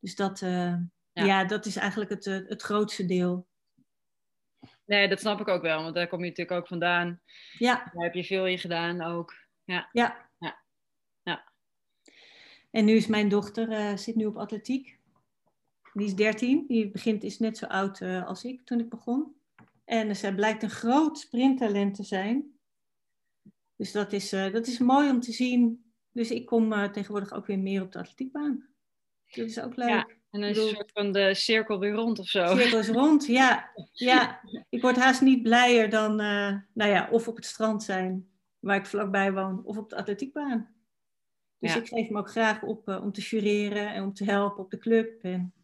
Dus 0.00 0.14
dat, 0.14 0.42
ja. 1.24 1.44
dat 1.44 1.66
is 1.66 1.76
eigenlijk 1.76 2.10
het, 2.10 2.26
eh, 2.26 2.48
het 2.48 2.62
grootste 2.62 3.04
deel. 3.04 3.46
Nee, 4.86 5.08
dat 5.08 5.20
snap 5.20 5.40
ik 5.40 5.48
ook 5.48 5.62
wel, 5.62 5.82
want 5.82 5.94
daar 5.94 6.08
kom 6.08 6.18
je 6.20 6.28
natuurlijk 6.28 6.58
ook 6.58 6.66
vandaan. 6.66 7.20
Ja. 7.58 7.90
Daar 7.94 8.04
heb 8.04 8.14
je 8.14 8.24
veel 8.24 8.46
in 8.46 8.58
gedaan 8.58 9.02
ook. 9.02 9.34
Ja. 9.64 9.88
Ja. 9.92 10.28
ja. 10.38 10.58
ja. 11.22 11.52
En 12.70 12.84
nu 12.84 12.92
is 12.92 13.06
mijn 13.06 13.28
dochter, 13.28 13.68
uh, 13.70 13.96
zit 13.96 14.14
nu 14.14 14.26
op 14.26 14.36
atletiek. 14.36 14.98
Die 15.92 16.06
is 16.06 16.14
13. 16.14 16.64
Die 16.66 16.90
begint, 16.90 17.22
is 17.22 17.38
net 17.38 17.58
zo 17.58 17.66
oud 17.66 18.00
uh, 18.00 18.26
als 18.26 18.44
ik 18.44 18.64
toen 18.64 18.80
ik 18.80 18.88
begon. 18.88 19.34
En 19.84 20.16
zij 20.16 20.34
blijkt 20.34 20.62
een 20.62 20.70
groot 20.70 21.18
sprinttalent 21.18 21.94
te 21.94 22.02
zijn. 22.02 22.58
Dus 23.76 23.92
dat 23.92 24.12
is, 24.12 24.32
uh, 24.32 24.52
dat 24.52 24.66
is 24.66 24.78
mooi 24.78 25.10
om 25.10 25.20
te 25.20 25.32
zien. 25.32 25.84
Dus 26.12 26.30
ik 26.30 26.46
kom 26.46 26.92
tegenwoordig 26.92 27.32
ook 27.32 27.46
weer 27.46 27.58
meer 27.58 27.82
op 27.82 27.92
de 27.92 27.98
atletiekbaan. 27.98 28.68
Dat 29.30 29.46
is 29.46 29.60
ook 29.60 29.76
leuk. 29.76 29.88
Ja. 29.88 30.08
En 30.30 30.40
dan 30.40 30.50
is 30.50 30.58
een 30.58 30.68
soort 30.68 30.92
van 30.92 31.12
de 31.12 31.34
cirkel 31.34 31.78
weer 31.78 31.92
rond 31.92 32.18
of 32.18 32.26
zo. 32.26 32.46
Cirkel 32.46 32.78
is 32.78 32.88
rond, 32.88 33.26
ja. 33.26 33.70
ja. 33.92 34.40
Ik 34.68 34.82
word 34.82 34.96
haast 34.96 35.20
niet 35.20 35.42
blijer 35.42 35.90
dan, 35.90 36.20
uh, 36.20 36.56
nou 36.74 36.90
ja, 36.90 37.08
of 37.10 37.28
op 37.28 37.36
het 37.36 37.44
strand 37.44 37.82
zijn, 37.82 38.28
waar 38.58 38.76
ik 38.76 38.86
vlakbij 38.86 39.32
woon, 39.32 39.64
of 39.64 39.76
op 39.76 39.90
de 39.90 39.96
atletiekbaan. 39.96 40.74
Dus 41.58 41.74
ja. 41.74 41.80
ik 41.80 41.88
geef 41.88 42.08
me 42.08 42.18
ook 42.18 42.30
graag 42.30 42.62
op 42.62 42.88
uh, 42.88 43.02
om 43.02 43.12
te 43.12 43.20
jureren 43.20 43.92
en 43.92 44.02
om 44.02 44.12
te 44.12 44.24
helpen 44.24 44.64
op 44.64 44.70
de 44.70 44.78
club. 44.78 45.22
En, 45.22 45.54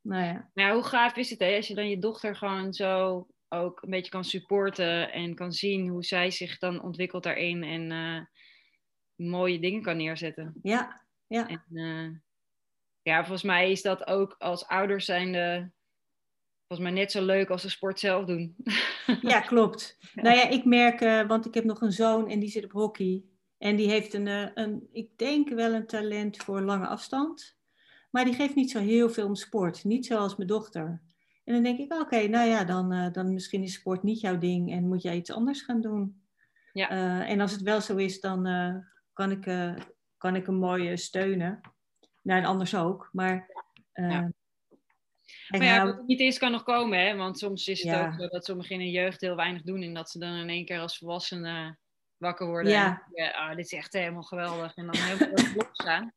nou 0.00 0.24
ja. 0.24 0.50
Nou, 0.54 0.74
hoe 0.74 0.84
gaaf 0.84 1.16
is 1.16 1.30
het 1.30 1.38
hè, 1.38 1.56
als 1.56 1.68
je 1.68 1.74
dan 1.74 1.88
je 1.88 1.98
dochter 1.98 2.36
gewoon 2.36 2.72
zo 2.72 3.26
ook 3.48 3.82
een 3.82 3.90
beetje 3.90 4.10
kan 4.10 4.24
supporten 4.24 5.12
en 5.12 5.34
kan 5.34 5.52
zien 5.52 5.88
hoe 5.88 6.04
zij 6.04 6.30
zich 6.30 6.58
dan 6.58 6.82
ontwikkelt 6.82 7.22
daarin 7.22 7.62
en 7.62 7.90
uh, 7.90 8.20
mooie 9.28 9.58
dingen 9.58 9.82
kan 9.82 9.96
neerzetten. 9.96 10.54
Ja, 10.62 11.06
ja. 11.26 11.48
En, 11.48 12.22
ja, 13.08 13.18
volgens 13.18 13.42
mij 13.42 13.70
is 13.70 13.82
dat 13.82 14.06
ook 14.06 14.34
als 14.38 14.66
ouders 14.66 15.04
zijnde 15.04 15.70
volgens 16.68 16.88
mij 16.88 17.00
net 17.00 17.12
zo 17.12 17.24
leuk 17.24 17.50
als 17.50 17.62
de 17.62 17.68
sport 17.68 17.98
zelf 17.98 18.24
doen. 18.24 18.56
Ja, 19.20 19.40
klopt. 19.52 19.98
Nou 20.14 20.36
ja, 20.36 20.48
ik 20.48 20.64
merk, 20.64 21.00
uh, 21.00 21.26
want 21.26 21.46
ik 21.46 21.54
heb 21.54 21.64
nog 21.64 21.80
een 21.80 21.92
zoon 21.92 22.28
en 22.28 22.38
die 22.38 22.48
zit 22.48 22.64
op 22.64 22.72
hockey. 22.72 23.24
En 23.58 23.76
die 23.76 23.88
heeft 23.88 24.14
een, 24.14 24.26
uh, 24.26 24.48
een, 24.54 24.88
ik 24.92 25.18
denk 25.18 25.48
wel 25.48 25.72
een 25.72 25.86
talent 25.86 26.36
voor 26.36 26.60
lange 26.60 26.86
afstand. 26.86 27.56
Maar 28.10 28.24
die 28.24 28.34
geeft 28.34 28.54
niet 28.54 28.70
zo 28.70 28.78
heel 28.78 29.10
veel 29.10 29.26
om 29.26 29.34
sport. 29.34 29.84
Niet 29.84 30.06
zoals 30.06 30.36
mijn 30.36 30.48
dochter. 30.48 31.02
En 31.44 31.54
dan 31.54 31.62
denk 31.62 31.78
ik, 31.78 31.92
oké, 31.92 32.02
okay, 32.02 32.26
nou 32.26 32.48
ja, 32.48 32.64
dan, 32.64 32.92
uh, 32.92 33.12
dan 33.12 33.32
misschien 33.32 33.62
is 33.62 33.72
sport 33.72 34.02
niet 34.02 34.20
jouw 34.20 34.38
ding 34.38 34.72
en 34.72 34.88
moet 34.88 35.02
jij 35.02 35.16
iets 35.16 35.32
anders 35.32 35.62
gaan 35.62 35.80
doen. 35.80 36.22
Ja. 36.72 36.88
en 37.26 37.40
als 37.40 37.52
het 37.52 37.62
wel 37.62 37.80
zo 37.80 37.96
is, 37.96 38.20
dan 38.20 38.42
kan, 39.12 39.30
ik, 39.30 39.74
kan 40.16 40.36
ik 40.36 40.46
hem 40.46 40.54
mooi 40.54 40.96
steunen. 40.96 41.60
Nou, 42.28 42.40
en 42.40 42.46
anders 42.46 42.74
ook. 42.74 43.08
Maar, 43.12 43.50
uh, 43.94 44.10
ja. 44.10 44.30
maar 45.48 45.64
ja, 45.64 45.84
wat 45.84 45.96
het 45.96 46.06
niet 46.06 46.20
eens 46.20 46.38
kan 46.38 46.50
nog 46.50 46.62
komen, 46.62 46.98
hè? 46.98 47.16
Want 47.16 47.38
soms 47.38 47.68
is 47.68 47.82
het 47.82 47.92
ja. 47.92 48.06
ook 48.06 48.12
zo 48.20 48.28
dat 48.28 48.44
sommigen 48.44 48.74
in 48.74 48.80
hun 48.80 48.90
jeugd 48.90 49.20
heel 49.20 49.36
weinig 49.36 49.62
doen. 49.62 49.82
En 49.82 49.94
dat 49.94 50.10
ze 50.10 50.18
dan 50.18 50.34
in 50.34 50.48
één 50.48 50.64
keer 50.64 50.80
als 50.80 50.98
volwassenen 50.98 51.78
wakker 52.16 52.46
worden. 52.46 52.72
Ja. 52.72 52.86
En 52.86 53.24
ja, 53.24 53.50
oh, 53.50 53.56
dit 53.56 53.64
is 53.64 53.72
echt 53.72 53.92
helemaal 53.92 54.22
geweldig. 54.22 54.74
En 54.74 54.86
dan 54.86 54.96
heel 54.96 55.16
veel 55.16 55.52
blok 55.54 55.70
staan. 55.72 56.12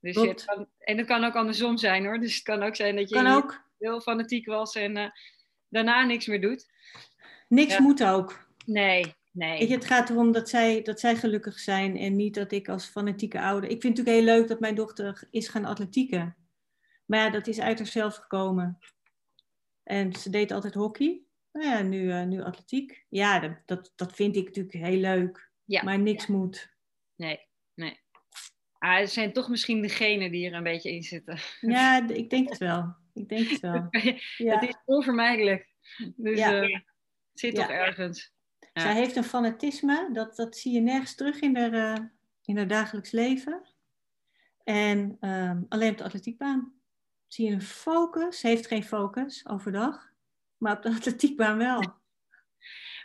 Dus 0.00 0.16
het 0.16 0.44
kan, 0.44 0.68
en 0.78 0.98
het 0.98 1.06
kan 1.06 1.24
ook 1.24 1.34
andersom 1.34 1.76
zijn 1.76 2.04
hoor. 2.04 2.20
Dus 2.20 2.34
het 2.34 2.42
kan 2.42 2.62
ook 2.62 2.76
zijn 2.76 2.96
dat 2.96 3.08
je 3.08 3.58
heel 3.78 4.00
fanatiek 4.00 4.46
was 4.46 4.74
en 4.74 4.96
uh, 4.96 5.10
daarna 5.68 6.04
niks 6.04 6.26
meer 6.26 6.40
doet. 6.40 6.70
Niks 7.48 7.72
ja. 7.72 7.82
moet 7.82 8.04
ook. 8.04 8.48
Nee, 8.64 9.14
Nee. 9.30 9.68
Je, 9.68 9.74
het 9.74 9.84
gaat 9.84 10.10
erom 10.10 10.32
dat 10.32 10.48
zij, 10.48 10.82
dat 10.82 11.00
zij 11.00 11.16
gelukkig 11.16 11.58
zijn 11.58 11.96
en 11.96 12.16
niet 12.16 12.34
dat 12.34 12.52
ik 12.52 12.68
als 12.68 12.86
fanatieke 12.86 13.40
ouder. 13.40 13.70
Ik 13.70 13.80
vind 13.80 13.96
het 13.98 14.06
natuurlijk 14.06 14.26
heel 14.26 14.38
leuk 14.38 14.48
dat 14.48 14.60
mijn 14.60 14.74
dochter 14.74 15.28
is 15.30 15.48
gaan 15.48 15.64
atletieken. 15.64 16.36
Maar 17.06 17.18
ja, 17.18 17.30
dat 17.30 17.46
is 17.46 17.60
uit 17.60 17.78
haarzelf 17.78 18.16
gekomen. 18.16 18.78
En 19.82 20.12
ze 20.12 20.30
deed 20.30 20.50
altijd 20.50 20.74
hockey. 20.74 21.22
Nou 21.52 21.66
ja, 21.66 21.82
nu, 21.82 22.02
uh, 22.02 22.22
nu 22.22 22.42
atletiek. 22.42 23.06
Ja, 23.08 23.38
dat, 23.38 23.52
dat, 23.66 23.92
dat 23.96 24.12
vind 24.12 24.36
ik 24.36 24.44
natuurlijk 24.44 24.74
heel 24.74 25.00
leuk. 25.00 25.50
Ja. 25.64 25.82
Maar 25.82 25.98
niks 25.98 26.26
ja. 26.26 26.34
moet. 26.34 26.74
Nee, 27.16 27.40
nee. 27.74 28.00
Ah, 28.78 28.98
het 28.98 29.10
zijn 29.10 29.32
toch 29.32 29.48
misschien 29.48 29.82
degenen 29.82 30.30
die 30.30 30.46
er 30.46 30.54
een 30.54 30.62
beetje 30.62 30.90
in 30.90 31.02
zitten. 31.02 31.38
Ja, 31.60 32.08
ik 32.08 32.30
denk 32.30 32.48
het 32.48 32.58
wel. 32.58 32.94
Ik 33.12 33.28
denk 33.28 33.48
het 33.48 33.60
wel. 33.60 33.88
ja. 34.46 34.58
Het 34.58 34.68
is 34.68 34.76
onvermijdelijk. 34.84 35.68
Dus 36.16 36.38
Ja. 36.38 36.62
uh, 36.62 36.74
het 36.74 37.40
zit 37.40 37.54
toch 37.54 37.68
ergens. 37.68 38.32
Ja. 38.72 38.82
Zij 38.82 38.94
heeft 38.94 39.16
een 39.16 39.24
fanatisme, 39.24 40.10
dat, 40.12 40.36
dat 40.36 40.56
zie 40.56 40.72
je 40.72 40.80
nergens 40.80 41.14
terug 41.14 41.40
in 41.40 41.56
haar, 41.56 41.72
uh, 41.72 42.06
in 42.44 42.56
haar 42.56 42.68
dagelijks 42.68 43.10
leven. 43.10 43.62
En 44.64 45.16
um, 45.20 45.66
alleen 45.68 45.90
op 45.90 45.98
de 45.98 46.04
atletiekbaan 46.04 46.72
zie 47.26 47.46
je 47.46 47.52
een 47.52 47.62
focus. 47.62 48.40
Ze 48.40 48.46
heeft 48.46 48.66
geen 48.66 48.84
focus 48.84 49.48
overdag, 49.48 50.12
maar 50.56 50.76
op 50.76 50.82
de 50.82 50.90
atletiekbaan 50.96 51.58
wel. 51.58 51.98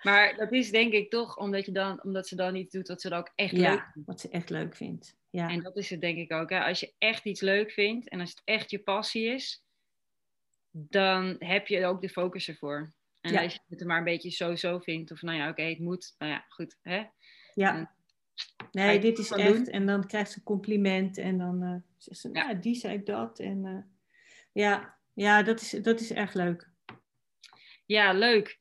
Maar 0.02 0.36
dat 0.36 0.52
is 0.52 0.72
denk 0.72 0.94
ik 0.94 1.10
toch 1.10 1.38
omdat, 1.38 1.66
je 1.66 1.72
dan, 1.72 2.04
omdat 2.04 2.28
ze 2.28 2.36
dan 2.36 2.56
iets 2.56 2.74
doet 2.74 2.88
wat 2.88 3.02
ze 3.02 3.10
dan 3.10 3.20
ook 3.20 3.32
echt 3.36 3.52
ja, 3.52 3.72
leuk 3.72 3.90
vindt. 3.94 4.08
wat 4.08 4.20
ze 4.20 4.30
echt 4.30 4.50
leuk 4.50 4.76
vindt. 4.76 5.18
Ja. 5.30 5.50
En 5.50 5.64
dat 5.64 5.78
is 5.78 5.90
het 5.90 6.02
denk 6.02 6.18
ik 6.18 6.32
ook. 6.32 6.50
Hè? 6.50 6.64
Als 6.64 6.80
je 6.80 6.94
echt 6.98 7.26
iets 7.26 7.42
leuk 7.42 7.72
vindt 7.72 8.10
en 8.10 8.20
als 8.20 8.30
het 8.30 8.42
echt 8.44 8.72
je 8.72 8.80
passie 8.80 9.26
is, 9.28 9.66
dan 10.72 11.36
heb 11.40 11.68
je 11.68 11.86
ook 11.86 12.02
de 12.02 12.10
focus 12.10 12.48
ervoor. 12.48 12.94
En 13.26 13.34
Ja. 13.34 13.44
als 13.44 13.54
je 13.54 13.60
het 13.70 13.82
er 13.82 13.88
maar 13.88 13.98
een 13.98 14.04
beetje 14.04 14.30
zo-zo 14.30 14.80
vindt, 14.80 15.12
of 15.12 15.22
nou 15.22 15.38
ja, 15.38 15.50
oké, 15.50 15.62
het 15.64 15.80
moet, 15.80 16.16
nou 16.18 16.32
ja, 16.32 16.46
goed. 16.50 16.78
Hè? 16.82 17.04
ja. 17.54 17.76
En- 17.76 17.90
Nee, 18.72 19.00
dit 19.00 19.18
is 19.18 19.32
echt. 19.32 19.56
doen? 19.56 19.66
En 19.66 19.86
dan 19.86 20.08
krijgt 20.08 20.32
ze 20.32 20.38
een 20.38 20.44
compliment 20.44 21.18
en 21.18 21.38
dan 21.38 21.64
uh, 21.64 21.76
zegt 21.98 22.20
ze, 22.20 22.30
Ja. 22.34 22.46
nou, 22.46 22.60
die 22.60 22.76
zei 22.76 23.04
dat. 23.04 23.40
En 23.40 23.66
uh, 23.66 23.78
ja, 24.52 24.98
ja 25.14 25.44
dat, 25.44 25.62
is, 25.62 25.70
dat 25.70 26.00
is 26.00 26.12
erg 26.12 26.34
leuk. 26.34 26.70
Ja, 27.86 28.14
leuk. 28.14 28.60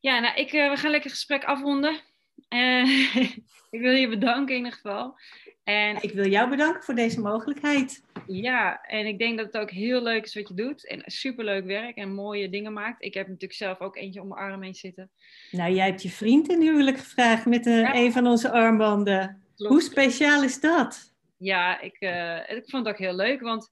Ja, 0.00 0.18
nou, 0.20 0.36
ik, 0.36 0.52
uh, 0.52 0.70
we 0.70 0.76
gaan 0.76 0.90
lekker 0.90 1.10
het 1.10 1.18
gesprek 1.18 1.44
afronden. 1.44 2.00
Eh, 2.48 3.14
ik 3.70 3.80
wil 3.80 3.92
je 3.92 4.08
bedanken 4.08 4.54
in 4.54 4.64
ieder 4.64 4.72
geval. 4.72 5.18
En 5.64 6.02
Ik 6.02 6.12
wil 6.12 6.28
jou 6.28 6.50
bedanken 6.50 6.82
voor 6.82 6.94
deze 6.94 7.20
mogelijkheid. 7.20 8.04
Ja, 8.28 8.80
en 8.82 9.06
ik 9.06 9.18
denk 9.18 9.36
dat 9.38 9.46
het 9.46 9.56
ook 9.62 9.70
heel 9.70 10.02
leuk 10.02 10.24
is 10.24 10.34
wat 10.34 10.48
je 10.48 10.54
doet. 10.54 10.86
En 10.86 11.02
superleuk 11.06 11.64
werk 11.64 11.96
en 11.96 12.14
mooie 12.14 12.48
dingen 12.48 12.72
maakt. 12.72 13.02
Ik 13.04 13.14
heb 13.14 13.26
natuurlijk 13.26 13.52
zelf 13.52 13.80
ook 13.80 13.96
eentje 13.96 14.20
om 14.20 14.28
mijn 14.28 14.40
arm 14.40 14.62
heen 14.62 14.74
zitten. 14.74 15.10
Nou, 15.50 15.72
jij 15.74 15.86
hebt 15.86 16.02
je 16.02 16.10
vriend 16.10 16.48
in 16.48 16.60
huwelijk 16.60 16.98
gevraagd 16.98 17.46
met 17.46 17.64
Ja. 17.64 17.94
een 17.94 18.12
van 18.12 18.26
onze 18.26 18.50
armbanden. 18.50 19.42
Klopt. 19.56 19.72
Hoe 19.72 19.82
speciaal 19.82 20.42
is 20.42 20.60
dat? 20.60 21.14
Ja, 21.38 21.80
ik, 21.80 21.96
eh, 22.00 22.56
ik 22.56 22.62
vond 22.70 22.86
het 22.86 22.94
ook 22.94 23.00
heel 23.00 23.14
leuk, 23.14 23.40
want 23.40 23.70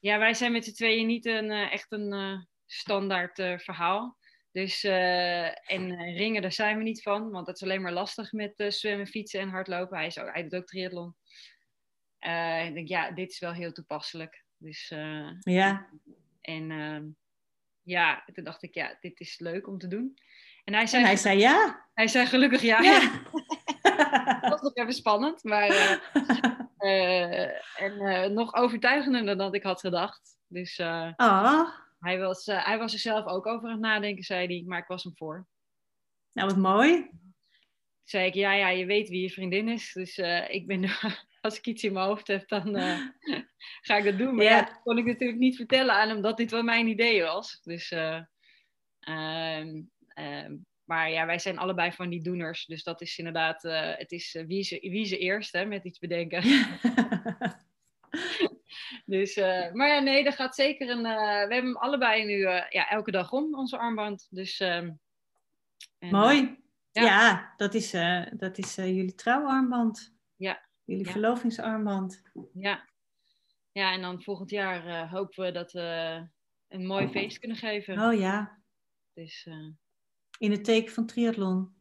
Ja, 0.00 0.18
wij 0.18 0.34
zijn 0.34 0.52
met 0.52 0.64
z'n 0.64 0.72
tweeën 0.72 1.06
niet 1.06 1.26
een, 1.26 1.50
eh, 1.50 1.72
echt 1.72 1.92
een 1.92 2.12
uh, 2.14 2.38
standaard 2.66 3.34
verhaal. 3.62 4.16
Dus, 4.52 4.84
en 4.84 6.12
ringen, 6.16 6.42
daar 6.42 6.52
zijn 6.52 6.76
we 6.76 6.82
niet 6.82 7.02
van, 7.02 7.30
want 7.30 7.46
dat 7.46 7.54
is 7.54 7.62
alleen 7.62 7.82
maar 7.82 7.92
lastig 7.92 8.32
met 8.32 8.52
zwemmen, 8.68 9.06
fietsen 9.06 9.40
en 9.40 9.48
hardlopen. 9.48 9.96
Hij, 9.96 10.06
is 10.06 10.18
ook, 10.18 10.32
hij 10.32 10.42
doet 10.42 10.54
ook 10.54 10.66
triathlon. 10.66 11.14
Ik 12.66 12.74
denk, 12.74 12.88
ja, 12.88 13.10
dit 13.10 13.30
is 13.30 13.38
wel 13.38 13.52
heel 13.52 13.72
toepasselijk. 13.72 14.44
Dus, 14.56 14.88
ja. 15.40 15.88
En 16.40 16.70
ehm, 16.70 17.04
ja, 17.82 18.24
toen 18.34 18.44
dacht 18.44 18.62
ik, 18.62 18.74
ja, 18.74 18.96
dit 19.00 19.20
is 19.20 19.38
leuk 19.38 19.66
om 19.66 19.78
te 19.78 19.88
doen. 19.88 20.18
En 20.64 20.74
hij 20.74 20.86
zei, 20.86 21.02
en 21.02 21.08
hij 21.08 21.16
zei 21.16 21.38
ja. 21.38 21.86
Hij 21.94 22.08
zei 22.08 22.26
gelukkig 22.26 22.62
ja. 22.62 22.80
ja. 22.80 23.22
dat 24.40 24.50
was 24.50 24.60
nog 24.60 24.74
even 24.74 24.92
spannend, 24.92 25.44
maar 25.44 25.68
uh, 26.78 27.42
en 27.84 27.92
uh, 28.00 28.26
nog 28.26 28.54
overtuigender 28.54 29.36
dan 29.36 29.54
ik 29.54 29.62
had 29.62 29.80
gedacht. 29.80 30.38
Dus 30.46 30.78
oh. 30.78 31.68
hij, 31.98 32.18
was, 32.18 32.46
hij 32.46 32.78
was 32.78 32.92
er 32.92 32.98
zelf 32.98 33.26
ook 33.26 33.46
over 33.46 33.64
aan 33.64 33.72
het 33.72 33.80
nadenken, 33.80 34.24
zei 34.24 34.46
hij, 34.46 34.62
maar 34.66 34.78
ik 34.78 34.86
was 34.86 35.02
hem 35.02 35.16
voor. 35.16 35.46
Nou, 36.32 36.48
wat 36.48 36.58
mooi. 36.58 36.92
Toen 36.92 37.32
zei 38.04 38.26
ik, 38.26 38.34
ja, 38.34 38.52
ja, 38.52 38.68
je 38.68 38.86
weet 38.86 39.08
wie 39.08 39.22
je 39.22 39.30
vriendin 39.30 39.68
is, 39.68 39.92
dus 39.92 40.18
ik 40.48 40.66
ben 40.66 40.90
als 41.40 41.58
ik 41.58 41.66
iets 41.66 41.82
in 41.82 41.92
mijn 41.92 42.06
hoofd 42.06 42.26
heb, 42.26 42.48
dan 42.48 42.74
ga 43.86 43.96
ik 43.96 44.04
dat 44.04 44.18
doen. 44.18 44.34
Maar 44.34 44.44
ja. 44.44 44.56
ja, 44.56 44.80
kon 44.82 44.98
ik 44.98 45.04
natuurlijk 45.04 45.38
niet 45.38 45.56
vertellen 45.56 45.94
aan 45.94 46.08
hem 46.08 46.20
dat 46.20 46.36
dit 46.36 46.50
wel 46.50 46.62
mijn 46.62 46.86
idee 46.86 47.22
was. 47.22 47.60
Dus, 47.62 47.90
uh, 47.90 48.20
uh, 49.08 50.46
maar 50.84 51.10
ja, 51.10 51.26
wij 51.26 51.38
zijn 51.38 51.58
allebei 51.58 51.92
van 51.92 52.08
die 52.08 52.22
doeners. 52.22 52.66
Dus 52.66 52.82
dat 52.82 53.00
is 53.00 53.18
inderdaad, 53.18 53.64
uh, 53.64 53.96
het 53.96 54.12
is 54.12 54.42
wie, 54.46 54.62
ze, 54.62 54.78
wie 54.80 55.04
ze 55.04 55.18
eerst 55.18 55.52
hè, 55.52 55.64
met 55.64 55.84
iets 55.84 55.98
bedenken. 55.98 56.42
dus, 59.14 59.36
maar 59.72 59.88
ja, 59.88 59.98
nee, 59.98 60.24
dat 60.24 60.34
gaat 60.34 60.54
zeker 60.54 60.88
een. 60.88 61.02
we 61.02 61.08
hebben 61.08 61.56
hem 61.56 61.76
allebei 61.76 62.24
nu 62.24 62.38
ja, 62.48 62.88
elke 62.88 63.10
dag 63.10 63.32
om, 63.32 63.54
onze 63.54 63.78
armband. 63.78 64.26
Dus, 64.30 64.60
ehm, 64.60 64.90
en, 65.98 66.10
Mooi. 66.10 66.66
Ja. 66.92 67.02
ja. 67.02 67.54
dat 67.56 67.74
is, 67.74 67.90
dat 68.32 68.58
is 68.58 68.74
jullie 68.74 69.14
trouwarmband. 69.14 70.16
Ja. 70.36 70.67
Jullie 70.88 71.10
verlovingsarmband. 71.10 72.22
Ja. 72.52 72.88
Ja, 73.72 73.92
en 73.92 74.00
dan 74.00 74.22
volgend 74.22 74.50
jaar 74.50 74.86
uh, 74.86 75.12
hopen 75.12 75.44
we 75.44 75.50
dat 75.50 75.72
we 75.72 76.26
een 76.68 76.86
mooi 76.86 77.08
feest 77.08 77.38
kunnen 77.38 77.56
geven. 77.56 78.00
Oh 78.00 78.18
ja. 78.18 78.62
Dus, 79.14 79.46
uh... 79.46 79.68
In 80.38 80.50
het 80.50 80.64
teken 80.64 80.92
van 80.92 81.06
triathlon? 81.06 81.76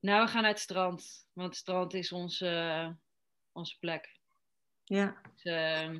Nou, 0.00 0.24
we 0.24 0.30
gaan 0.30 0.42
naar 0.42 0.50
het 0.50 0.60
strand. 0.60 1.26
Want 1.32 1.48
het 1.48 1.56
strand 1.56 1.94
is 1.94 2.12
onze, 2.12 2.96
onze 3.52 3.78
plek. 3.78 4.18
Ja. 4.84 5.20
Dus, 5.34 5.44
uh, 5.44 5.98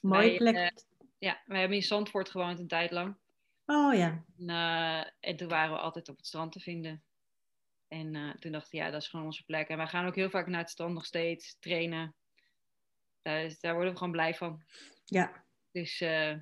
Mooie 0.00 0.36
plek. 0.36 0.54
Uh, 0.54 0.68
ja, 1.18 1.42
wij 1.44 1.58
hebben 1.58 1.76
in 1.76 1.82
Zandvoort 1.82 2.30
gewoond 2.30 2.58
een 2.58 2.68
tijd 2.68 2.90
lang. 2.90 3.16
Oh 3.66 3.94
ja. 3.94 4.24
En, 4.38 4.48
en 5.20 5.36
toen 5.36 5.48
waren 5.48 5.72
we 5.72 5.80
altijd 5.80 6.08
op 6.08 6.16
het 6.16 6.26
strand 6.26 6.52
te 6.52 6.60
vinden. 6.60 7.02
En 7.92 8.36
toen 8.38 8.52
dacht 8.52 8.66
ik, 8.66 8.72
ja, 8.72 8.90
dat 8.90 9.02
is 9.02 9.08
gewoon 9.08 9.26
onze 9.26 9.44
plek. 9.44 9.68
En 9.68 9.76
wij 9.76 9.86
gaan 9.86 10.06
ook 10.06 10.14
heel 10.14 10.30
vaak 10.30 10.46
naar 10.46 10.60
het 10.60 10.70
strand 10.70 10.94
nog 10.94 11.04
steeds 11.04 11.56
trainen. 11.58 12.14
Daar, 13.22 13.54
daar 13.60 13.74
worden 13.74 13.92
we 13.92 13.98
gewoon 13.98 14.12
blij 14.12 14.34
van. 14.34 14.62
Ja. 15.04 15.44
Dus 15.72 16.00
uh, 16.00 16.34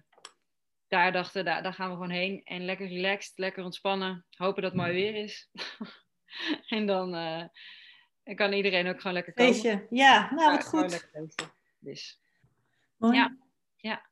daar 0.88 1.12
dachten 1.12 1.44
daar, 1.44 1.62
daar 1.62 1.74
gaan 1.74 1.88
we 1.88 1.94
gewoon 1.94 2.10
heen. 2.10 2.42
En 2.44 2.64
lekker 2.64 2.88
relaxed, 2.88 3.38
lekker 3.38 3.64
ontspannen. 3.64 4.26
Hopen 4.30 4.62
dat 4.62 4.72
het 4.72 4.80
mooi 4.80 4.92
weer 4.92 5.14
is. 5.14 5.50
en 6.76 6.86
dan 6.86 7.14
uh, 7.14 7.44
kan 8.34 8.52
iedereen 8.52 8.88
ook 8.88 9.00
gewoon 9.00 9.12
lekker 9.12 9.32
komen. 9.32 9.52
Feestje. 9.52 9.86
Ja, 9.90 10.34
nou 10.34 10.50
wat 10.50 10.66
goed. 10.66 11.10
Dus. 11.78 12.20
Mooi. 12.96 13.16
Ja, 13.16 13.36
ja. 13.76 14.09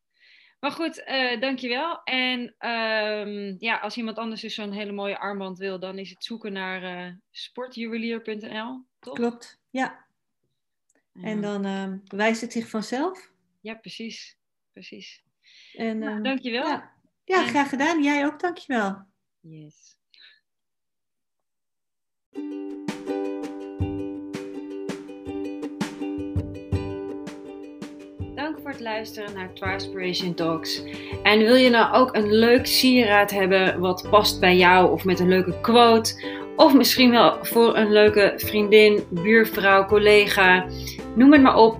Maar 0.60 0.70
goed, 0.70 1.02
uh, 1.08 1.40
dankjewel. 1.40 2.02
En 2.04 2.40
um, 2.70 3.56
ja, 3.58 3.76
als 3.78 3.96
iemand 3.96 4.18
anders 4.18 4.40
dus 4.40 4.54
zo'n 4.54 4.72
hele 4.72 4.92
mooie 4.92 5.18
armband 5.18 5.58
wil, 5.58 5.78
dan 5.78 5.98
is 5.98 6.10
het 6.10 6.24
zoeken 6.24 6.52
naar 6.52 7.06
uh, 7.06 7.14
sportjuwelier.nl, 7.30 8.84
toch? 8.98 9.14
Klopt, 9.14 9.60
ja. 9.70 10.06
En 11.22 11.40
dan 11.40 11.66
uh, 11.66 11.92
wijst 12.04 12.40
het 12.40 12.52
zich 12.52 12.68
vanzelf. 12.68 13.30
Ja, 13.60 13.74
precies. 13.74 14.36
precies. 14.72 15.22
En, 15.72 15.98
nou, 15.98 16.22
dankjewel. 16.22 16.66
Ja, 16.66 16.92
ja 17.24 17.42
en... 17.42 17.48
graag 17.48 17.68
gedaan. 17.68 18.02
Jij 18.02 18.26
ook, 18.26 18.40
dankjewel. 18.40 19.06
Yes. 19.40 19.96
Luisteren 28.80 29.34
naar 29.34 29.52
Twispiration 29.52 30.34
Talks. 30.34 30.82
En 31.22 31.38
wil 31.38 31.54
je 31.54 31.70
nou 31.70 31.94
ook 31.94 32.16
een 32.16 32.32
leuk 32.32 32.66
sieraad 32.66 33.30
hebben 33.30 33.80
wat 33.80 34.06
past 34.10 34.40
bij 34.40 34.56
jou 34.56 34.92
of 34.92 35.04
met 35.04 35.20
een 35.20 35.28
leuke 35.28 35.60
quote? 35.60 36.36
Of 36.56 36.74
misschien 36.74 37.10
wel 37.10 37.38
voor 37.42 37.76
een 37.76 37.92
leuke 37.92 38.32
vriendin, 38.36 39.04
buurvrouw, 39.10 39.86
collega 39.86 40.66
noem 41.14 41.32
het 41.32 41.42
maar 41.42 41.56
op. 41.56 41.78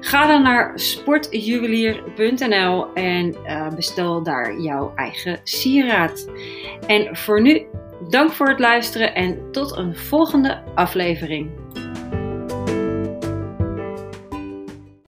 Ga 0.00 0.26
dan 0.26 0.42
naar 0.42 0.72
sportjuwelier.nl 0.74 2.92
en 2.94 3.34
uh, 3.46 3.68
bestel 3.74 4.22
daar 4.22 4.60
jouw 4.60 4.92
eigen 4.94 5.40
sieraad. 5.42 6.30
En 6.86 7.16
voor 7.16 7.42
nu, 7.42 7.66
dank 8.08 8.30
voor 8.30 8.48
het 8.48 8.58
luisteren 8.58 9.14
en 9.14 9.52
tot 9.52 9.76
een 9.76 9.96
volgende 9.96 10.62
aflevering. 10.74 11.50